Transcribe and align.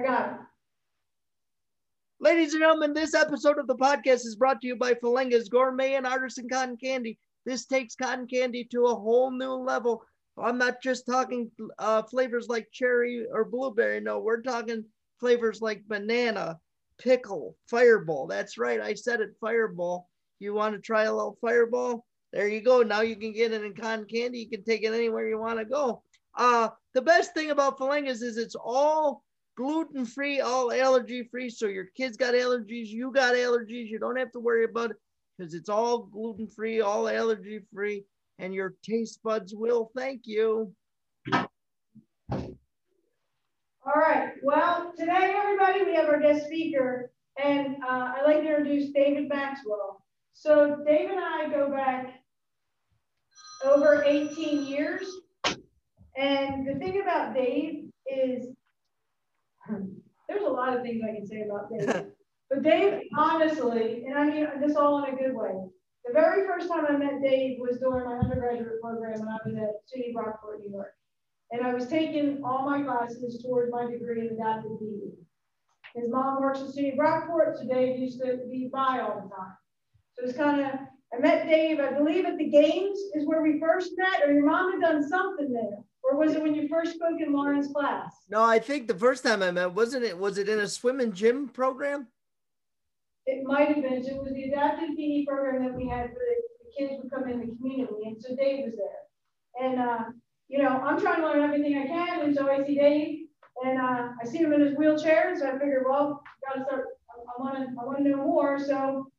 I 0.00 0.02
got 0.02 0.30
it. 0.30 0.36
Ladies 2.20 2.54
and 2.54 2.62
gentlemen, 2.62 2.94
this 2.94 3.14
episode 3.14 3.58
of 3.58 3.66
the 3.66 3.76
podcast 3.76 4.24
is 4.24 4.36
brought 4.36 4.62
to 4.62 4.66
you 4.66 4.76
by 4.76 4.94
Falenga's 4.94 5.50
Gourmet 5.50 5.94
and 5.94 6.06
Artisan 6.06 6.48
Cotton 6.48 6.78
Candy. 6.78 7.18
This 7.44 7.66
takes 7.66 7.96
cotton 7.96 8.26
candy 8.26 8.64
to 8.70 8.86
a 8.86 8.94
whole 8.94 9.30
new 9.30 9.52
level. 9.52 10.02
I'm 10.38 10.56
not 10.56 10.82
just 10.82 11.04
talking 11.06 11.50
uh, 11.78 12.02
flavors 12.04 12.48
like 12.48 12.68
cherry 12.72 13.26
or 13.30 13.44
blueberry. 13.44 14.00
No, 14.00 14.20
we're 14.20 14.40
talking 14.40 14.84
flavors 15.18 15.60
like 15.60 15.82
banana, 15.86 16.58
pickle, 16.98 17.56
fireball. 17.68 18.26
That's 18.26 18.56
right. 18.56 18.80
I 18.80 18.94
said 18.94 19.20
it, 19.20 19.36
fireball. 19.38 20.08
You 20.38 20.54
want 20.54 20.74
to 20.74 20.80
try 20.80 21.04
a 21.04 21.14
little 21.14 21.36
fireball? 21.42 22.06
There 22.32 22.48
you 22.48 22.62
go. 22.62 22.82
Now 22.82 23.02
you 23.02 23.16
can 23.16 23.34
get 23.34 23.52
it 23.52 23.64
in 23.64 23.74
cotton 23.74 24.06
candy. 24.06 24.38
You 24.38 24.48
can 24.48 24.64
take 24.64 24.82
it 24.82 24.94
anywhere 24.94 25.28
you 25.28 25.38
want 25.38 25.58
to 25.58 25.66
go. 25.66 26.02
Uh, 26.34 26.68
the 26.94 27.02
best 27.02 27.34
thing 27.34 27.50
about 27.50 27.78
Falengas 27.78 28.22
is 28.22 28.38
it's 28.38 28.56
all 28.56 29.24
gluten 29.60 30.06
free, 30.06 30.40
all 30.40 30.72
allergy 30.72 31.28
free. 31.30 31.50
So 31.50 31.66
your 31.66 31.84
kids 31.94 32.16
got 32.16 32.32
allergies, 32.32 32.88
you 32.88 33.12
got 33.12 33.34
allergies. 33.34 33.88
You 33.88 33.98
don't 33.98 34.18
have 34.18 34.32
to 34.32 34.40
worry 34.40 34.64
about 34.64 34.92
it 34.92 34.96
because 35.36 35.52
it's 35.52 35.68
all 35.68 35.98
gluten 35.98 36.48
free, 36.48 36.80
all 36.80 37.06
allergy 37.06 37.60
free, 37.72 38.04
and 38.38 38.54
your 38.54 38.74
taste 38.82 39.20
buds 39.22 39.54
will 39.54 39.90
thank 39.94 40.22
you. 40.24 40.72
All 41.30 41.42
right. 43.96 44.32
Well, 44.42 44.94
today, 44.98 45.34
everybody, 45.36 45.84
we 45.84 45.94
have 45.94 46.08
our 46.08 46.20
guest 46.20 46.46
speaker, 46.46 47.12
and 47.42 47.76
uh, 47.84 48.14
I'd 48.16 48.22
like 48.24 48.42
to 48.42 48.48
introduce 48.48 48.92
David 48.92 49.28
Maxwell. 49.28 50.02
So, 50.32 50.82
Dave 50.86 51.10
and 51.10 51.20
I 51.20 51.50
go 51.50 51.70
back 51.70 52.14
over 53.62 54.04
18 54.04 54.64
years. 54.66 55.06
And 56.16 56.66
the 56.66 56.74
thing 56.78 57.02
about 57.02 57.34
Dave 57.34 57.90
is 58.10 58.48
there's 60.30 60.44
a 60.44 60.48
lot 60.48 60.76
of 60.76 60.82
things 60.82 61.02
I 61.02 61.14
can 61.14 61.26
say 61.26 61.42
about 61.42 61.70
Dave. 61.70 62.06
but 62.50 62.62
Dave, 62.62 63.00
honestly, 63.16 64.04
and 64.06 64.16
I 64.16 64.24
mean 64.24 64.46
this 64.60 64.76
all 64.76 65.02
in 65.04 65.12
a 65.12 65.16
good 65.16 65.34
way. 65.34 65.52
The 66.06 66.12
very 66.12 66.46
first 66.46 66.68
time 66.68 66.86
I 66.88 66.96
met 66.96 67.20
Dave 67.20 67.58
was 67.58 67.78
during 67.78 68.04
my 68.04 68.16
undergraduate 68.16 68.80
program 68.80 69.18
when 69.18 69.28
I 69.28 69.38
was 69.44 69.54
at 69.56 69.74
SUNY 69.92 70.14
Brockport, 70.14 70.60
New 70.60 70.72
York. 70.72 70.94
And 71.52 71.66
I 71.66 71.74
was 71.74 71.88
taking 71.88 72.42
all 72.44 72.64
my 72.64 72.82
classes 72.82 73.42
towards 73.42 73.72
my 73.72 73.90
degree 73.90 74.20
in 74.20 74.34
adaptive 74.34 74.78
PE. 74.80 76.00
His 76.00 76.08
mom 76.08 76.40
works 76.40 76.60
at 76.60 76.68
SUNY 76.68 76.96
Brockport, 76.96 77.58
so 77.58 77.66
Dave 77.66 77.98
used 77.98 78.20
to 78.20 78.38
be 78.50 78.70
by 78.72 79.00
all 79.00 79.22
the 79.22 79.34
time. 79.34 79.54
So 80.14 80.24
it's 80.24 80.38
kind 80.38 80.60
of, 80.60 80.80
I 81.12 81.18
met 81.18 81.48
Dave, 81.48 81.80
I 81.80 81.92
believe 81.92 82.24
at 82.24 82.38
the 82.38 82.48
games 82.48 82.98
is 83.14 83.26
where 83.26 83.42
we 83.42 83.58
first 83.58 83.90
met, 83.96 84.22
or 84.24 84.32
your 84.32 84.46
mom 84.46 84.72
had 84.72 84.80
done 84.80 85.06
something 85.06 85.52
there. 85.52 85.84
Or 86.02 86.16
was 86.16 86.34
it 86.34 86.42
when 86.42 86.54
you 86.54 86.68
first 86.68 86.94
spoke 86.94 87.20
in 87.20 87.32
Lauren's 87.32 87.68
class? 87.68 88.12
No, 88.28 88.42
I 88.42 88.58
think 88.58 88.88
the 88.88 88.94
first 88.94 89.22
time 89.22 89.42
I 89.42 89.50
met, 89.50 89.72
wasn't 89.72 90.04
it, 90.04 90.16
was 90.16 90.38
it 90.38 90.48
in 90.48 90.60
a 90.60 90.68
swim 90.68 91.00
and 91.00 91.14
gym 91.14 91.48
program? 91.48 92.08
It 93.26 93.44
might 93.44 93.68
have 93.68 93.82
been. 93.82 94.04
It 94.04 94.16
was 94.16 94.32
the 94.32 94.44
adaptive 94.44 94.96
PE 94.96 95.26
program 95.26 95.64
that 95.64 95.74
we 95.74 95.86
had 95.86 96.08
for 96.08 96.14
the, 96.14 96.40
kids 96.78 96.94
would 97.02 97.10
come 97.10 97.28
in 97.28 97.40
the 97.40 97.56
community. 97.56 97.94
And 98.06 98.16
so 98.20 98.34
Dave 98.36 98.64
was 98.64 98.74
there. 98.76 99.66
And, 99.66 99.80
uh, 99.80 99.98
you 100.48 100.62
know, 100.62 100.68
I'm 100.68 101.00
trying 101.00 101.20
to 101.20 101.26
learn 101.26 101.42
everything 101.42 101.76
I 101.76 101.86
can. 101.86 102.20
And 102.20 102.34
so 102.34 102.48
I 102.48 102.64
see 102.64 102.76
Dave 102.76 103.26
and 103.64 103.78
uh, 103.78 104.08
I 104.20 104.24
see 104.24 104.38
him 104.38 104.52
in 104.52 104.60
his 104.60 104.76
wheelchair. 104.76 105.34
So 105.36 105.48
I 105.48 105.52
figured, 105.52 105.84
well, 105.86 106.22
gotta 106.46 106.64
start, 106.64 106.84
I 107.10 107.42
want 107.42 107.56
to, 107.56 107.80
I 107.80 107.84
want 107.84 107.98
to 107.98 108.04
know 108.04 108.18
more. 108.18 108.58
So 108.58 109.10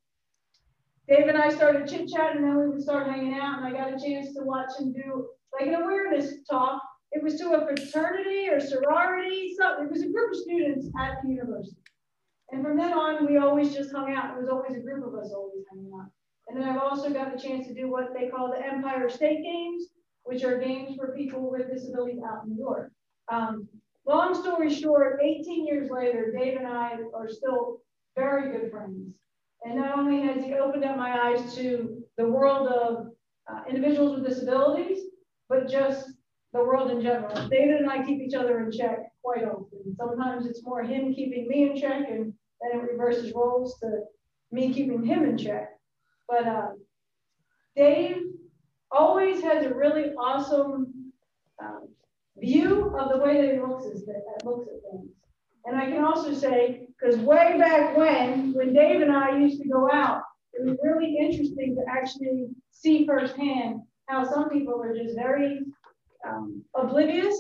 Dave 1.08 1.28
and 1.28 1.38
I 1.38 1.50
started 1.50 1.88
chit 1.90 2.10
chatting 2.10 2.38
and 2.38 2.46
then 2.46 2.58
we 2.58 2.70
would 2.70 2.82
start 2.82 3.08
hanging 3.08 3.34
out 3.34 3.60
and 3.60 3.68
I 3.68 3.72
got 3.72 3.94
a 3.94 4.04
chance 4.04 4.34
to 4.34 4.44
watch 4.44 4.72
him 4.80 4.94
do 4.94 5.28
like 5.58 5.68
an 5.68 5.76
awareness 5.76 6.34
talk. 6.50 6.82
It 7.12 7.22
was 7.24 7.36
to 7.40 7.54
a 7.54 7.66
fraternity 7.66 8.48
or 8.50 8.60
sorority. 8.60 9.54
So 9.58 9.84
it 9.84 9.92
was 9.92 10.02
a 10.02 10.10
group 10.10 10.32
of 10.32 10.38
students 10.38 10.88
at 11.00 11.18
the 11.24 11.30
university. 11.30 11.78
And 12.52 12.64
from 12.64 12.78
then 12.78 12.94
on, 12.94 13.26
we 13.28 13.38
always 13.38 13.74
just 13.74 13.92
hung 13.92 14.14
out. 14.14 14.36
It 14.36 14.42
was 14.42 14.50
always 14.50 14.76
a 14.76 14.82
group 14.82 15.06
of 15.06 15.14
us 15.16 15.32
always 15.34 15.64
hanging 15.70 15.92
out. 16.00 16.10
And 16.48 16.58
then 16.62 16.68
I've 16.68 16.82
also 16.82 17.10
got 17.10 17.34
the 17.34 17.42
chance 17.42 17.68
to 17.68 17.74
do 17.74 17.90
what 17.90 18.14
they 18.14 18.28
call 18.28 18.50
the 18.50 18.66
Empire 18.66 19.10
State 19.10 19.42
Games, 19.44 19.88
which 20.24 20.44
are 20.44 20.58
games 20.58 20.96
for 20.98 21.16
people 21.16 21.50
with 21.50 21.72
disabilities 21.72 22.20
out 22.28 22.44
in 22.44 22.52
New 22.52 22.60
York. 22.60 22.92
Um, 23.32 23.68
long 24.06 24.34
story 24.36 24.74
short, 24.74 25.20
18 25.24 25.66
years 25.66 25.90
later, 25.90 26.34
Dave 26.38 26.58
and 26.58 26.68
I 26.68 26.98
are 27.16 27.30
still 27.30 27.82
very 28.18 28.52
good 28.52 28.70
friends. 28.72 29.14
And 29.64 29.76
not 29.76 29.98
only 29.98 30.22
has 30.22 30.44
he 30.44 30.56
opened 30.56 30.84
up 30.84 30.98
my 30.98 31.30
eyes 31.30 31.56
to 31.56 32.04
the 32.18 32.28
world 32.28 32.68
of 32.68 33.08
uh, 33.50 33.62
individuals 33.70 34.20
with 34.20 34.28
disabilities, 34.28 35.11
but 35.52 35.70
just 35.70 36.12
the 36.54 36.64
world 36.64 36.92
in 36.92 37.02
general. 37.02 37.36
David 37.50 37.82
and 37.82 37.90
I 37.90 38.04
keep 38.06 38.22
each 38.22 38.34
other 38.34 38.62
in 38.62 38.72
check 38.72 39.00
quite 39.22 39.44
often. 39.44 39.96
Sometimes 39.98 40.46
it's 40.46 40.64
more 40.64 40.82
him 40.82 41.14
keeping 41.14 41.48
me 41.48 41.70
in 41.70 41.80
check, 41.80 42.10
and 42.10 42.34
then 42.62 42.80
it 42.80 42.92
reverses 42.92 43.34
roles 43.34 43.78
to 43.80 44.04
me 44.52 44.74
keeping 44.74 45.04
him 45.04 45.26
in 45.26 45.38
check. 45.38 45.70
But 46.28 46.48
uh, 46.48 46.70
Dave 47.76 48.18
always 48.92 49.44
has 49.44 49.66
a 49.66 49.74
really 49.74 50.14
awesome 50.14 51.12
um, 51.62 51.90
view 52.38 52.96
of 52.98 53.12
the 53.12 53.18
way 53.18 53.42
that 53.42 53.54
he 53.54 53.60
looks 53.60 53.86
at, 53.86 54.46
looks 54.46 54.68
at 54.68 54.92
things. 54.92 55.12
And 55.66 55.78
I 55.78 55.86
can 55.86 56.04
also 56.04 56.34
say, 56.34 56.88
because 56.88 57.20
way 57.20 57.58
back 57.58 57.96
when, 57.96 58.54
when 58.54 58.74
Dave 58.74 59.02
and 59.02 59.12
I 59.12 59.38
used 59.38 59.62
to 59.62 59.68
go 59.68 59.90
out, 59.92 60.22
it 60.54 60.66
was 60.66 60.78
really 60.82 61.18
interesting 61.18 61.76
to 61.76 61.82
actually 61.92 62.48
see 62.72 63.06
firsthand 63.06 63.82
how 64.12 64.30
some 64.30 64.50
people 64.50 64.82
are 64.82 64.94
just 64.94 65.16
very 65.16 65.62
um, 66.28 66.62
oblivious, 66.76 67.36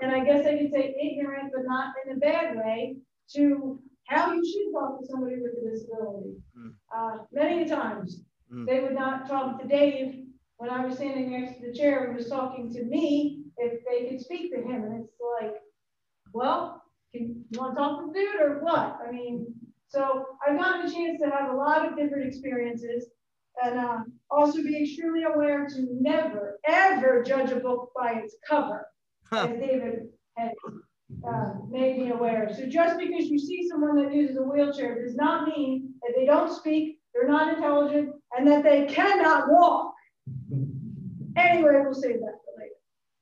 and 0.00 0.10
I 0.10 0.24
guess 0.24 0.44
I 0.44 0.58
could 0.58 0.72
say 0.72 0.94
ignorant, 1.00 1.52
but 1.54 1.64
not 1.64 1.94
in 2.04 2.16
a 2.16 2.18
bad 2.18 2.56
way, 2.56 2.96
to 3.34 3.80
how 4.08 4.32
you 4.32 4.44
should 4.44 4.72
talk 4.72 5.00
to 5.00 5.06
somebody 5.06 5.36
with 5.40 5.52
a 5.52 5.70
disability. 5.70 6.34
Mm. 6.58 6.72
Uh, 6.94 7.18
many 7.32 7.64
times 7.68 8.22
mm. 8.52 8.66
they 8.66 8.80
would 8.80 8.94
not 8.94 9.28
talk 9.28 9.60
to 9.60 9.68
Dave 9.68 10.24
when 10.58 10.70
I 10.70 10.84
was 10.84 10.96
standing 10.96 11.30
next 11.30 11.60
to 11.60 11.66
the 11.66 11.76
chair 11.76 12.04
and 12.04 12.16
was 12.16 12.28
talking 12.28 12.72
to 12.72 12.84
me 12.84 13.42
if 13.58 13.80
they 13.88 14.08
could 14.08 14.20
speak 14.20 14.52
to 14.52 14.60
him. 14.60 14.84
And 14.84 15.04
it's 15.04 15.12
like, 15.40 15.54
well, 16.32 16.82
can, 17.12 17.44
you 17.50 17.60
want 17.60 17.74
to 17.74 17.80
talk 17.80 18.00
to 18.00 18.06
the 18.06 18.12
dude 18.12 18.40
or 18.40 18.60
what? 18.60 18.98
I 19.06 19.12
mean, 19.12 19.46
so 19.88 20.26
I've 20.46 20.58
gotten 20.58 20.86
a 20.86 20.92
chance 20.92 21.20
to 21.20 21.30
have 21.30 21.50
a 21.50 21.56
lot 21.56 21.86
of 21.86 21.96
different 21.96 22.26
experiences 22.26 23.06
and 23.62 23.78
uh, 23.78 23.98
also 24.30 24.62
be 24.62 24.82
extremely 24.82 25.22
aware 25.24 25.66
to 25.66 25.86
never, 26.00 26.58
ever 26.66 27.22
judge 27.22 27.50
a 27.50 27.56
book 27.56 27.90
by 27.94 28.20
its 28.22 28.36
cover, 28.48 28.86
huh. 29.30 29.48
as 29.50 29.60
David 29.60 30.08
had 30.36 30.52
uh, 31.26 31.52
made 31.68 31.98
me 31.98 32.10
aware. 32.10 32.52
So 32.56 32.66
just 32.66 32.98
because 32.98 33.26
you 33.26 33.38
see 33.38 33.68
someone 33.68 34.02
that 34.02 34.14
uses 34.14 34.36
a 34.36 34.42
wheelchair 34.42 35.02
does 35.02 35.14
not 35.14 35.48
mean 35.48 35.94
that 36.02 36.12
they 36.16 36.26
don't 36.26 36.52
speak, 36.52 37.00
they're 37.14 37.28
not 37.28 37.54
intelligent, 37.54 38.10
and 38.36 38.46
that 38.48 38.62
they 38.62 38.86
cannot 38.86 39.50
walk. 39.50 39.94
Anyway, 41.36 41.80
we'll 41.84 41.94
save 41.94 42.20
that 42.20 42.38
for 42.44 42.58
later. 42.58 42.74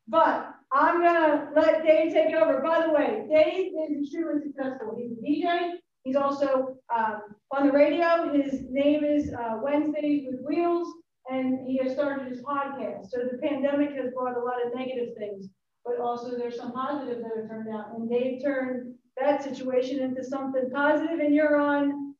But 0.09 0.55
I'm 0.73 1.01
gonna 1.01 1.51
let 1.55 1.85
Dave 1.85 2.13
take 2.13 2.35
over. 2.35 2.61
By 2.61 2.87
the 2.87 2.93
way, 2.93 3.27
Dave 3.31 3.73
is 3.91 4.03
extremely 4.03 4.41
successful. 4.43 4.97
He's 4.97 5.13
a 5.13 5.23
DJ. 5.23 5.73
He's 6.03 6.17
also 6.17 6.77
um, 6.95 7.23
on 7.57 7.67
the 7.67 7.73
radio. 7.73 8.33
His 8.33 8.63
name 8.69 9.05
is 9.05 9.33
uh, 9.33 9.59
Wednesdays 9.63 10.27
with 10.29 10.41
Wheels, 10.45 10.89
and 11.31 11.67
he 11.67 11.79
has 11.83 11.93
started 11.93 12.27
his 12.27 12.43
podcast. 12.43 13.11
So 13.11 13.21
the 13.31 13.39
pandemic 13.39 13.91
has 13.97 14.13
brought 14.13 14.37
a 14.37 14.41
lot 14.41 14.65
of 14.65 14.75
negative 14.75 15.11
things, 15.17 15.49
but 15.85 15.99
also 16.01 16.37
there's 16.37 16.57
some 16.57 16.73
positive 16.73 17.19
that 17.19 17.31
have 17.37 17.49
turned 17.49 17.69
out. 17.69 17.95
And 17.97 18.11
Dave 18.11 18.43
turned 18.43 18.95
that 19.21 19.45
situation 19.45 20.01
into 20.01 20.25
something 20.25 20.69
positive, 20.75 21.21
and 21.21 21.35
you're 21.35 21.61
on 21.61 22.15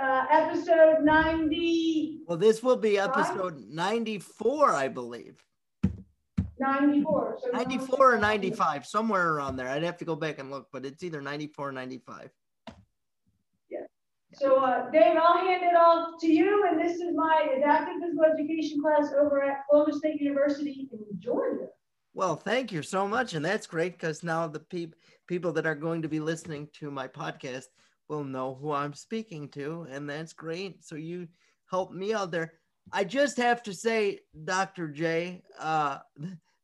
uh, 0.00 0.26
episode 0.30 1.02
90. 1.02 2.20
Well, 2.26 2.38
this 2.38 2.62
will 2.62 2.76
be 2.76 2.98
episode 2.98 3.58
94, 3.68 4.72
I 4.72 4.88
believe. 4.88 5.42
94. 6.58 7.38
So 7.42 7.50
94 7.50 8.14
or 8.14 8.18
95, 8.18 8.86
somewhere 8.86 9.32
around 9.32 9.56
there. 9.56 9.68
I'd 9.68 9.82
have 9.82 9.98
to 9.98 10.04
go 10.04 10.14
back 10.14 10.38
and 10.38 10.50
look, 10.50 10.68
but 10.72 10.86
it's 10.86 11.02
either 11.02 11.20
94 11.20 11.68
or 11.68 11.72
95. 11.72 12.30
So 14.38 14.62
uh, 14.62 14.90
Dave, 14.90 15.16
I'll 15.16 15.38
hand 15.38 15.62
it 15.62 15.74
off 15.74 16.20
to 16.20 16.26
you. 16.26 16.66
And 16.68 16.78
this 16.78 16.96
is 16.96 17.14
my 17.14 17.48
adaptive 17.56 17.94
physical 18.02 18.24
education 18.24 18.82
class 18.82 19.10
over 19.18 19.42
at 19.42 19.62
Columbus 19.70 19.98
State 19.98 20.20
University 20.20 20.88
in 20.92 21.18
Georgia. 21.18 21.68
Well, 22.12 22.36
thank 22.36 22.70
you 22.70 22.82
so 22.82 23.08
much. 23.08 23.32
And 23.32 23.44
that's 23.44 23.66
great 23.66 23.92
because 23.92 24.22
now 24.22 24.46
the 24.46 24.60
pe- 24.60 24.92
people 25.26 25.52
that 25.52 25.66
are 25.66 25.74
going 25.74 26.02
to 26.02 26.08
be 26.08 26.20
listening 26.20 26.68
to 26.74 26.90
my 26.90 27.08
podcast 27.08 27.64
will 28.08 28.24
know 28.24 28.54
who 28.60 28.72
I'm 28.72 28.92
speaking 28.92 29.48
to. 29.50 29.86
And 29.90 30.08
that's 30.08 30.34
great. 30.34 30.84
So 30.84 30.96
you 30.96 31.28
helped 31.70 31.94
me 31.94 32.12
out 32.12 32.30
there. 32.30 32.52
I 32.92 33.04
just 33.04 33.38
have 33.38 33.62
to 33.64 33.72
say, 33.72 34.20
Dr. 34.44 34.88
J, 34.88 35.42
uh, 35.58 35.98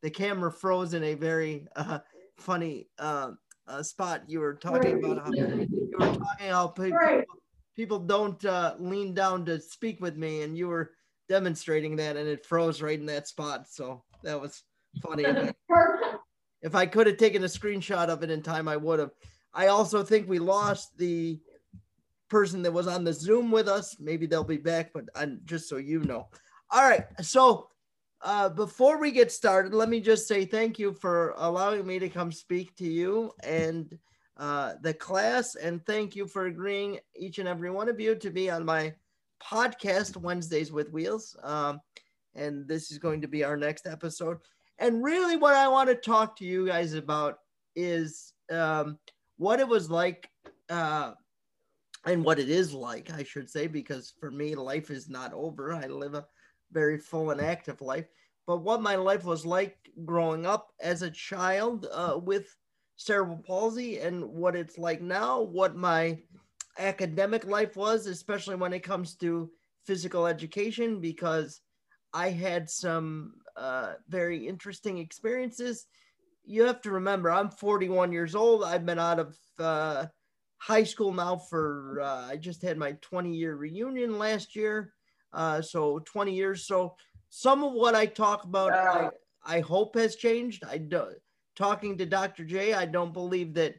the 0.03 0.11
camera 0.11 0.53
froze 0.53 0.93
in 0.93 1.05
a 1.05 1.15
very 1.15 1.67
uh, 1.75 2.01
funny 2.37 2.89
uh, 2.99 3.31
uh, 3.67 3.83
spot. 3.83 4.25
You 4.27 4.41
were 4.41 4.55
talking 4.55 5.01
right. 5.01 5.05
about 5.05 5.27
how 5.27 5.33
you 5.33 5.69
were 5.99 6.15
talking 6.15 6.49
how 6.49 6.69
people, 6.69 6.99
right 6.99 7.25
people 7.77 7.99
don't 7.99 8.45
uh, 8.45 8.75
lean 8.79 9.15
down 9.15 9.45
to 9.47 9.61
speak 9.61 10.01
with 10.01 10.17
me, 10.17 10.43
and 10.43 10.57
you 10.57 10.69
were 10.69 10.93
demonstrating 11.29 11.97
that, 11.97 12.17
and 12.17 12.29
it 12.29 12.47
froze 12.47 12.83
right 12.83 12.99
in 12.99 13.07
that 13.07 13.29
spot. 13.29 13.69
So 13.69 14.03
that 14.23 14.41
was 14.41 14.63
funny. 15.03 15.25
if 16.63 16.75
I 16.75 16.87
could 16.87 17.07
have 17.07 17.17
taken 17.17 17.45
a 17.45 17.47
screenshot 17.47 18.09
of 18.09 18.23
it 18.23 18.31
in 18.31 18.43
time, 18.43 18.69
I 18.69 18.77
would 18.77 18.99
have. 18.99 19.11
I 19.55 19.67
also 19.67 20.03
think 20.03 20.29
we 20.29 20.39
lost 20.39 20.97
the 20.97 21.39
person 22.29 22.63
that 22.63 22.73
was 22.73 22.87
on 22.87 23.05
the 23.05 23.13
Zoom 23.13 23.51
with 23.51 23.69
us. 23.69 23.97
Maybe 24.01 24.27
they'll 24.27 24.45
be 24.45 24.57
back, 24.57 24.93
but 24.95 25.05
I'm, 25.15 25.41
just 25.45 25.69
so 25.69 25.77
you 25.77 26.01
know. 26.01 26.29
All 26.71 26.89
right. 26.89 27.05
So 27.21 27.69
uh, 28.23 28.49
before 28.49 28.99
we 28.99 29.11
get 29.11 29.31
started, 29.31 29.75
let 29.75 29.91
me 29.91 30.01
just 30.01 30.27
say 30.27 30.47
thank 30.47 30.79
you 30.79 30.95
for 30.95 31.35
allowing 31.37 31.87
me 31.87 31.99
to 31.99 32.09
come 32.09 32.33
speak 32.33 32.75
to 32.77 32.87
you 32.87 33.33
and 33.45 33.99
uh, 34.37 34.75
the 34.81 34.95
class, 34.95 35.55
and 35.55 35.85
thank 35.85 36.17
you 36.17 36.27
for 36.27 36.47
agreeing, 36.47 36.99
each 37.17 37.39
and 37.39 37.49
every 37.49 37.71
one 37.71 37.89
of 37.89 38.01
you, 38.01 38.15
to 38.15 38.31
be 38.31 38.51
on 38.51 38.65
my 38.65 38.95
podcast, 39.43 40.17
Wednesdays 40.17 40.73
with 40.73 40.91
Wheels. 40.91 41.37
Um, 41.43 41.81
and 42.35 42.67
this 42.67 42.91
is 42.91 42.99
going 42.99 43.21
to 43.21 43.29
be 43.29 43.45
our 43.45 43.57
next 43.57 43.87
episode. 43.87 44.39
And 44.79 45.05
really, 45.05 45.37
what 45.37 45.55
I 45.55 45.69
want 45.69 45.91
to 45.91 45.95
talk 45.95 46.37
to 46.37 46.45
you 46.45 46.67
guys 46.67 46.95
about 46.95 47.39
is 47.77 48.33
um, 48.51 48.99
what 49.37 49.61
it 49.61 49.69
was 49.69 49.91
like, 49.91 50.31
uh, 50.71 51.13
and 52.05 52.25
what 52.25 52.39
it 52.39 52.49
is 52.49 52.73
like, 52.73 53.11
I 53.13 53.23
should 53.23 53.49
say, 53.49 53.67
because 53.67 54.13
for 54.19 54.31
me, 54.31 54.55
life 54.55 54.91
is 54.91 55.09
not 55.09 55.33
over. 55.33 55.73
I 55.73 55.87
live 55.87 56.15
a 56.15 56.27
very 56.73 56.99
full 56.99 57.31
and 57.31 57.41
active 57.41 57.81
life. 57.81 58.07
But 58.47 58.63
what 58.63 58.83
my 58.83 58.97
life 58.97 59.25
was 59.25 59.47
like 59.47 59.77
growing 60.05 60.47
up 60.47 60.73
as 60.81 61.03
a 61.03 61.11
child 61.11 61.87
uh, 61.93 62.19
with 62.21 62.57
cerebral 63.05 63.43
palsy 63.47 63.99
and 63.99 64.25
what 64.25 64.55
it's 64.55 64.79
like 64.79 65.03
now, 65.03 65.41
what 65.41 65.77
my 65.77 66.19
academic 66.79 67.45
life 67.45 67.77
was, 67.77 68.07
especially 68.07 68.57
when 68.57 68.73
it 68.73 68.83
comes 68.83 69.17
to 69.17 69.51
physical 69.87 70.27
education, 70.27 71.01
because 71.01 71.61
I 72.13 72.31
had 72.31 72.71
some 72.71 73.35
uh, 73.57 73.95
very 74.09 74.47
interesting 74.47 74.99
experiences. 74.99 75.87
You 76.45 76.65
have 76.65 76.81
to 76.83 76.91
remember, 76.91 77.31
I'm 77.31 77.51
41 77.51 78.13
years 78.13 78.35
old. 78.35 78.65
I've 78.65 78.87
been 78.87 78.99
out 78.99 79.19
of 79.19 79.37
uh, 79.59 80.07
high 80.59 80.85
school 80.85 81.13
now 81.13 81.37
for, 81.37 82.01
uh, 82.03 82.27
I 82.29 82.37
just 82.37 82.63
had 82.63 82.79
my 82.79 82.93
20 83.01 83.35
year 83.35 83.57
reunion 83.57 84.19
last 84.19 84.55
year. 84.55 84.93
Uh, 85.33 85.63
so 85.63 85.99
20 86.01 86.35
years. 86.35 86.67
So 86.67 86.95
some 87.31 87.65
of 87.65 87.73
what 87.73 87.95
I 87.95 88.07
talk 88.07 88.45
about, 88.45 88.73
I, 88.73 89.09
I 89.45 89.61
hope 89.61 89.97
has 89.97 90.17
changed. 90.17 90.63
I 90.65 90.79
do, 90.79 91.07
talking 91.57 91.99
to 91.99 92.07
Dr. 92.07 92.45
J, 92.45 92.75
I 92.75 92.87
don't 92.87 93.13
believe 93.13 93.55
that 93.55 93.75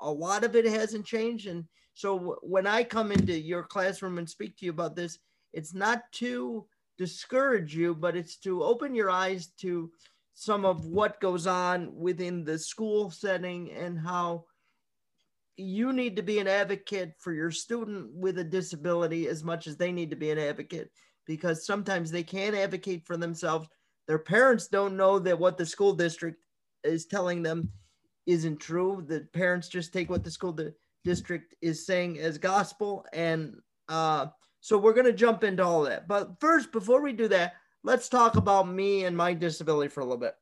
a 0.00 0.10
lot 0.10 0.44
of 0.44 0.54
it 0.56 0.64
hasn't 0.64 1.06
changed. 1.06 1.46
And 1.46 1.64
so 1.94 2.36
when 2.42 2.66
I 2.66 2.84
come 2.84 3.12
into 3.12 3.38
your 3.38 3.62
classroom 3.62 4.18
and 4.18 4.28
speak 4.28 4.56
to 4.58 4.66
you 4.66 4.70
about 4.70 4.96
this, 4.96 5.18
it's 5.52 5.74
not 5.74 6.02
to 6.12 6.66
discourage 6.98 7.74
you, 7.74 7.94
but 7.94 8.16
it's 8.16 8.36
to 8.38 8.62
open 8.62 8.94
your 8.94 9.10
eyes 9.10 9.48
to 9.60 9.90
some 10.34 10.64
of 10.64 10.86
what 10.86 11.20
goes 11.20 11.46
on 11.46 11.94
within 11.94 12.44
the 12.44 12.58
school 12.58 13.10
setting 13.10 13.72
and 13.72 13.98
how 13.98 14.44
you 15.56 15.92
need 15.92 16.16
to 16.16 16.22
be 16.22 16.38
an 16.38 16.46
advocate 16.46 17.14
for 17.18 17.32
your 17.32 17.50
student 17.50 18.12
with 18.12 18.38
a 18.38 18.44
disability 18.44 19.28
as 19.28 19.42
much 19.42 19.66
as 19.66 19.76
they 19.76 19.90
need 19.90 20.10
to 20.10 20.16
be 20.16 20.30
an 20.30 20.38
advocate 20.38 20.90
because 21.26 21.66
sometimes 21.66 22.10
they 22.10 22.22
can't 22.22 22.54
advocate 22.54 23.06
for 23.06 23.16
themselves. 23.16 23.66
Their 24.06 24.18
parents 24.18 24.68
don't 24.68 24.96
know 24.96 25.18
that 25.18 25.38
what 25.38 25.56
the 25.56 25.66
school 25.66 25.94
district 25.94 26.38
is 26.86 27.06
telling 27.06 27.42
them 27.42 27.70
isn't 28.26 28.58
true. 28.58 29.04
The 29.06 29.20
parents 29.32 29.68
just 29.68 29.92
take 29.92 30.10
what 30.10 30.24
the 30.24 30.30
school 30.30 30.52
di- 30.52 30.72
district 31.04 31.54
is 31.62 31.86
saying 31.86 32.18
as 32.18 32.38
gospel 32.38 33.06
and 33.12 33.56
uh, 33.88 34.26
so 34.60 34.76
we're 34.76 34.94
going 34.94 35.06
to 35.06 35.12
jump 35.12 35.44
into 35.44 35.62
all 35.62 35.82
that. 35.82 36.08
But 36.08 36.40
first, 36.40 36.72
before 36.72 37.00
we 37.00 37.12
do 37.12 37.28
that, 37.28 37.54
let's 37.84 38.08
talk 38.08 38.34
about 38.34 38.68
me 38.68 39.04
and 39.04 39.16
my 39.16 39.32
disability 39.32 39.88
for 39.88 40.00
a 40.00 40.04
little 40.04 40.18
bit. 40.18 40.34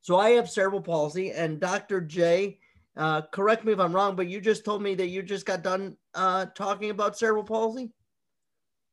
So 0.00 0.16
I 0.16 0.30
have 0.30 0.48
cerebral 0.48 0.80
palsy, 0.80 1.32
and 1.32 1.58
Dr. 1.58 2.00
J, 2.00 2.60
uh, 2.96 3.22
correct 3.22 3.64
me 3.64 3.72
if 3.72 3.80
I'm 3.80 3.92
wrong, 3.92 4.14
but 4.14 4.28
you 4.28 4.40
just 4.40 4.64
told 4.64 4.80
me 4.80 4.94
that 4.94 5.08
you 5.08 5.22
just 5.22 5.44
got 5.44 5.62
done 5.62 5.96
uh, 6.14 6.46
talking 6.54 6.90
about 6.90 7.18
cerebral 7.18 7.42
palsy. 7.42 7.90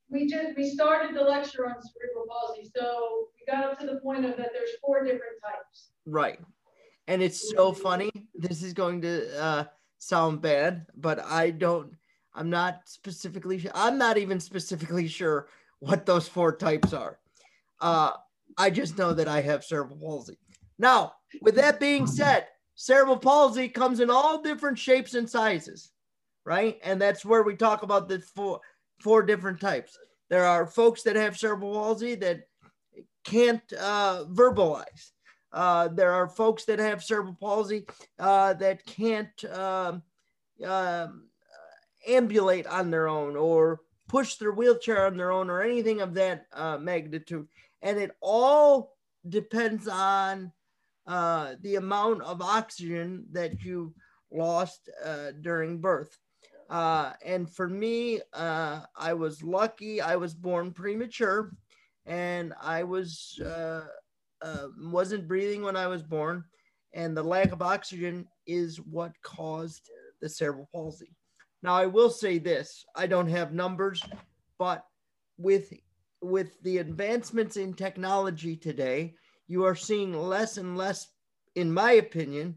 We 0.10 0.28
just 0.28 0.56
we 0.56 0.70
started 0.70 1.16
the 1.16 1.22
lecture 1.22 1.66
on 1.66 1.76
cerebral 1.82 2.26
palsy, 2.30 2.70
so 2.76 3.28
we 3.36 3.52
got 3.52 3.64
up 3.66 3.80
to 3.80 3.86
the 3.86 4.00
point 4.02 4.26
of 4.26 4.38
that 4.38 4.52
there's 4.54 4.70
four 4.82 5.04
different 5.04 5.42
types. 5.42 5.90
Right, 6.06 6.40
and 7.08 7.22
it's 7.22 7.52
so 7.52 7.74
funny. 7.74 8.12
This 8.34 8.64
is 8.64 8.74
going 8.74 9.02
to 9.02 9.42
uh, 9.42 9.64
sound 9.98 10.42
bad, 10.42 10.86
but 10.96 11.20
I 11.26 11.52
don't 11.52 11.94
I'm 12.38 12.52
not 12.52 12.82
specifically, 12.86 13.68
I'm 13.74 13.98
not 13.98 14.18
even 14.18 14.40
specifically 14.40 15.08
sure 15.08 15.48
what 15.80 16.06
those 16.06 16.28
four 16.28 16.56
types 16.56 16.94
are. 16.94 17.18
Uh, 17.82 18.12
I 18.58 18.70
just 18.70 18.98
know 18.98 19.14
that 19.14 19.28
I 19.28 19.42
have 19.42 19.64
cerebral 19.64 19.98
palsy. 19.98 20.38
Now, 20.78 21.14
with 21.42 21.56
that 21.56 21.80
being 21.80 22.06
said, 22.06 22.46
cerebral 22.76 23.18
palsy 23.18 23.68
comes 23.68 24.00
in 24.00 24.12
all 24.12 24.44
different 24.44 24.78
shapes 24.78 25.16
and 25.16 25.28
sizes, 25.28 25.92
right? 26.46 26.80
And 26.84 27.02
that's 27.02 27.26
where 27.26 27.42
we 27.42 27.56
talk 27.56 27.82
about 27.82 28.08
the 28.08 28.20
four, 28.20 28.62
four 29.00 29.24
different 29.24 29.60
types. 29.60 29.98
There 30.30 30.46
are 30.46 30.68
folks 30.68 31.04
that 31.04 31.16
have 31.16 31.38
cerebral 31.38 31.74
palsy 31.74 32.16
that 32.16 32.42
can't 33.24 33.62
uh, 33.80 34.26
verbalize. 34.30 35.12
Uh, 35.52 35.88
there 35.88 36.12
are 36.12 36.28
folks 36.28 36.66
that 36.66 36.80
have 36.80 37.04
cerebral 37.04 37.38
palsy 37.40 37.86
uh, 38.20 38.54
that 38.56 38.86
can't 38.86 39.44
um, 39.46 40.04
um 40.66 41.30
ambulate 42.08 42.66
on 42.68 42.90
their 42.90 43.08
own 43.08 43.36
or 43.36 43.82
push 44.08 44.36
their 44.36 44.54
wheelchair 44.54 45.06
on 45.06 45.18
their 45.18 45.32
own 45.32 45.50
or 45.50 45.62
anything 45.62 46.02
of 46.02 46.14
that 46.14 46.46
uh, 46.54 46.78
magnitude. 46.78 47.48
And 47.82 48.00
it 48.00 48.12
all 48.22 48.96
depends 49.28 49.88
on 49.88 50.52
uh, 51.06 51.56
the 51.62 51.76
amount 51.76 52.22
of 52.22 52.42
oxygen 52.42 53.26
that 53.32 53.62
you 53.62 53.94
lost 54.32 54.90
uh, 55.04 55.32
during 55.42 55.80
birth. 55.80 56.18
Uh, 56.70 57.14
and 57.26 57.50
for 57.50 57.70
me, 57.70 58.20
uh, 58.34 58.82
I 58.96 59.14
was 59.14 59.42
lucky. 59.42 60.02
I 60.02 60.16
was 60.16 60.34
born 60.34 60.72
premature, 60.72 61.54
and 62.06 62.54
I 62.62 62.84
was 62.84 63.40
uh, 63.40 63.86
wasn't 64.82 65.28
breathing 65.28 65.62
when 65.62 65.78
I 65.78 65.88
was 65.88 66.04
born, 66.04 66.44
and 66.94 67.16
the 67.16 67.24
lack 67.24 67.52
of 67.52 67.62
oxygen 67.62 68.28
is 68.46 68.78
what 68.82 69.12
caused 69.24 69.90
the 70.22 70.30
cerebral 70.30 70.68
palsy. 70.74 71.16
Now, 71.64 71.76
I 71.76 71.86
will 71.86 72.10
say 72.10 72.38
this: 72.38 72.86
I 72.96 73.08
don't 73.08 73.30
have 73.30 73.54
numbers, 73.54 74.02
but 74.60 74.84
with 75.38 75.72
with 76.22 76.62
the 76.64 76.80
advancements 76.80 77.56
in 77.56 77.74
technology 77.74 78.58
today, 78.58 79.14
you 79.48 79.64
are 79.64 79.76
seeing 79.76 80.14
less 80.14 80.58
and 80.58 80.78
less, 80.78 81.08
in 81.56 81.72
my 81.72 81.94
opinion. 81.94 82.56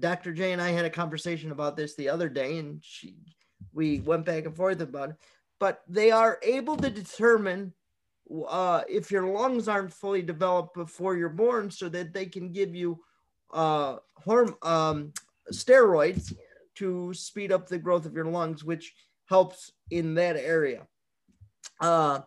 Dr. 0.00 0.34
J 0.34 0.52
and 0.52 0.60
I 0.60 0.68
had 0.68 0.84
a 0.84 0.90
conversation 0.90 1.50
about 1.50 1.74
this 1.74 1.94
the 1.94 2.10
other 2.10 2.28
day, 2.28 2.58
and 2.58 2.80
she 2.84 3.16
we 3.72 4.00
went 4.00 4.24
back 4.24 4.44
and 4.44 4.56
forth 4.56 4.80
about 4.80 5.10
it. 5.10 5.16
But 5.60 5.82
they 5.88 6.10
are 6.10 6.38
able 6.42 6.76
to 6.76 6.90
determine 6.90 7.72
uh, 8.46 8.82
if 8.88 9.10
your 9.10 9.26
lungs 9.26 9.68
aren't 9.68 9.92
fully 9.92 10.22
developed 10.22 10.74
before 10.74 11.16
you're 11.16 11.28
born, 11.28 11.70
so 11.70 11.88
that 11.88 12.12
they 12.12 12.26
can 12.26 12.52
give 12.52 12.74
you 12.74 13.00
uh, 13.52 13.96
horm- 14.24 14.62
um, 14.66 15.12
steroids 15.52 16.34
to 16.76 17.12
speed 17.14 17.50
up 17.50 17.68
the 17.68 17.78
growth 17.78 18.06
of 18.06 18.14
your 18.14 18.26
lungs, 18.26 18.62
which 18.62 18.94
helps 19.26 19.72
in 19.90 20.14
that 20.14 20.36
area. 20.36 20.86
Uh, 21.80 22.20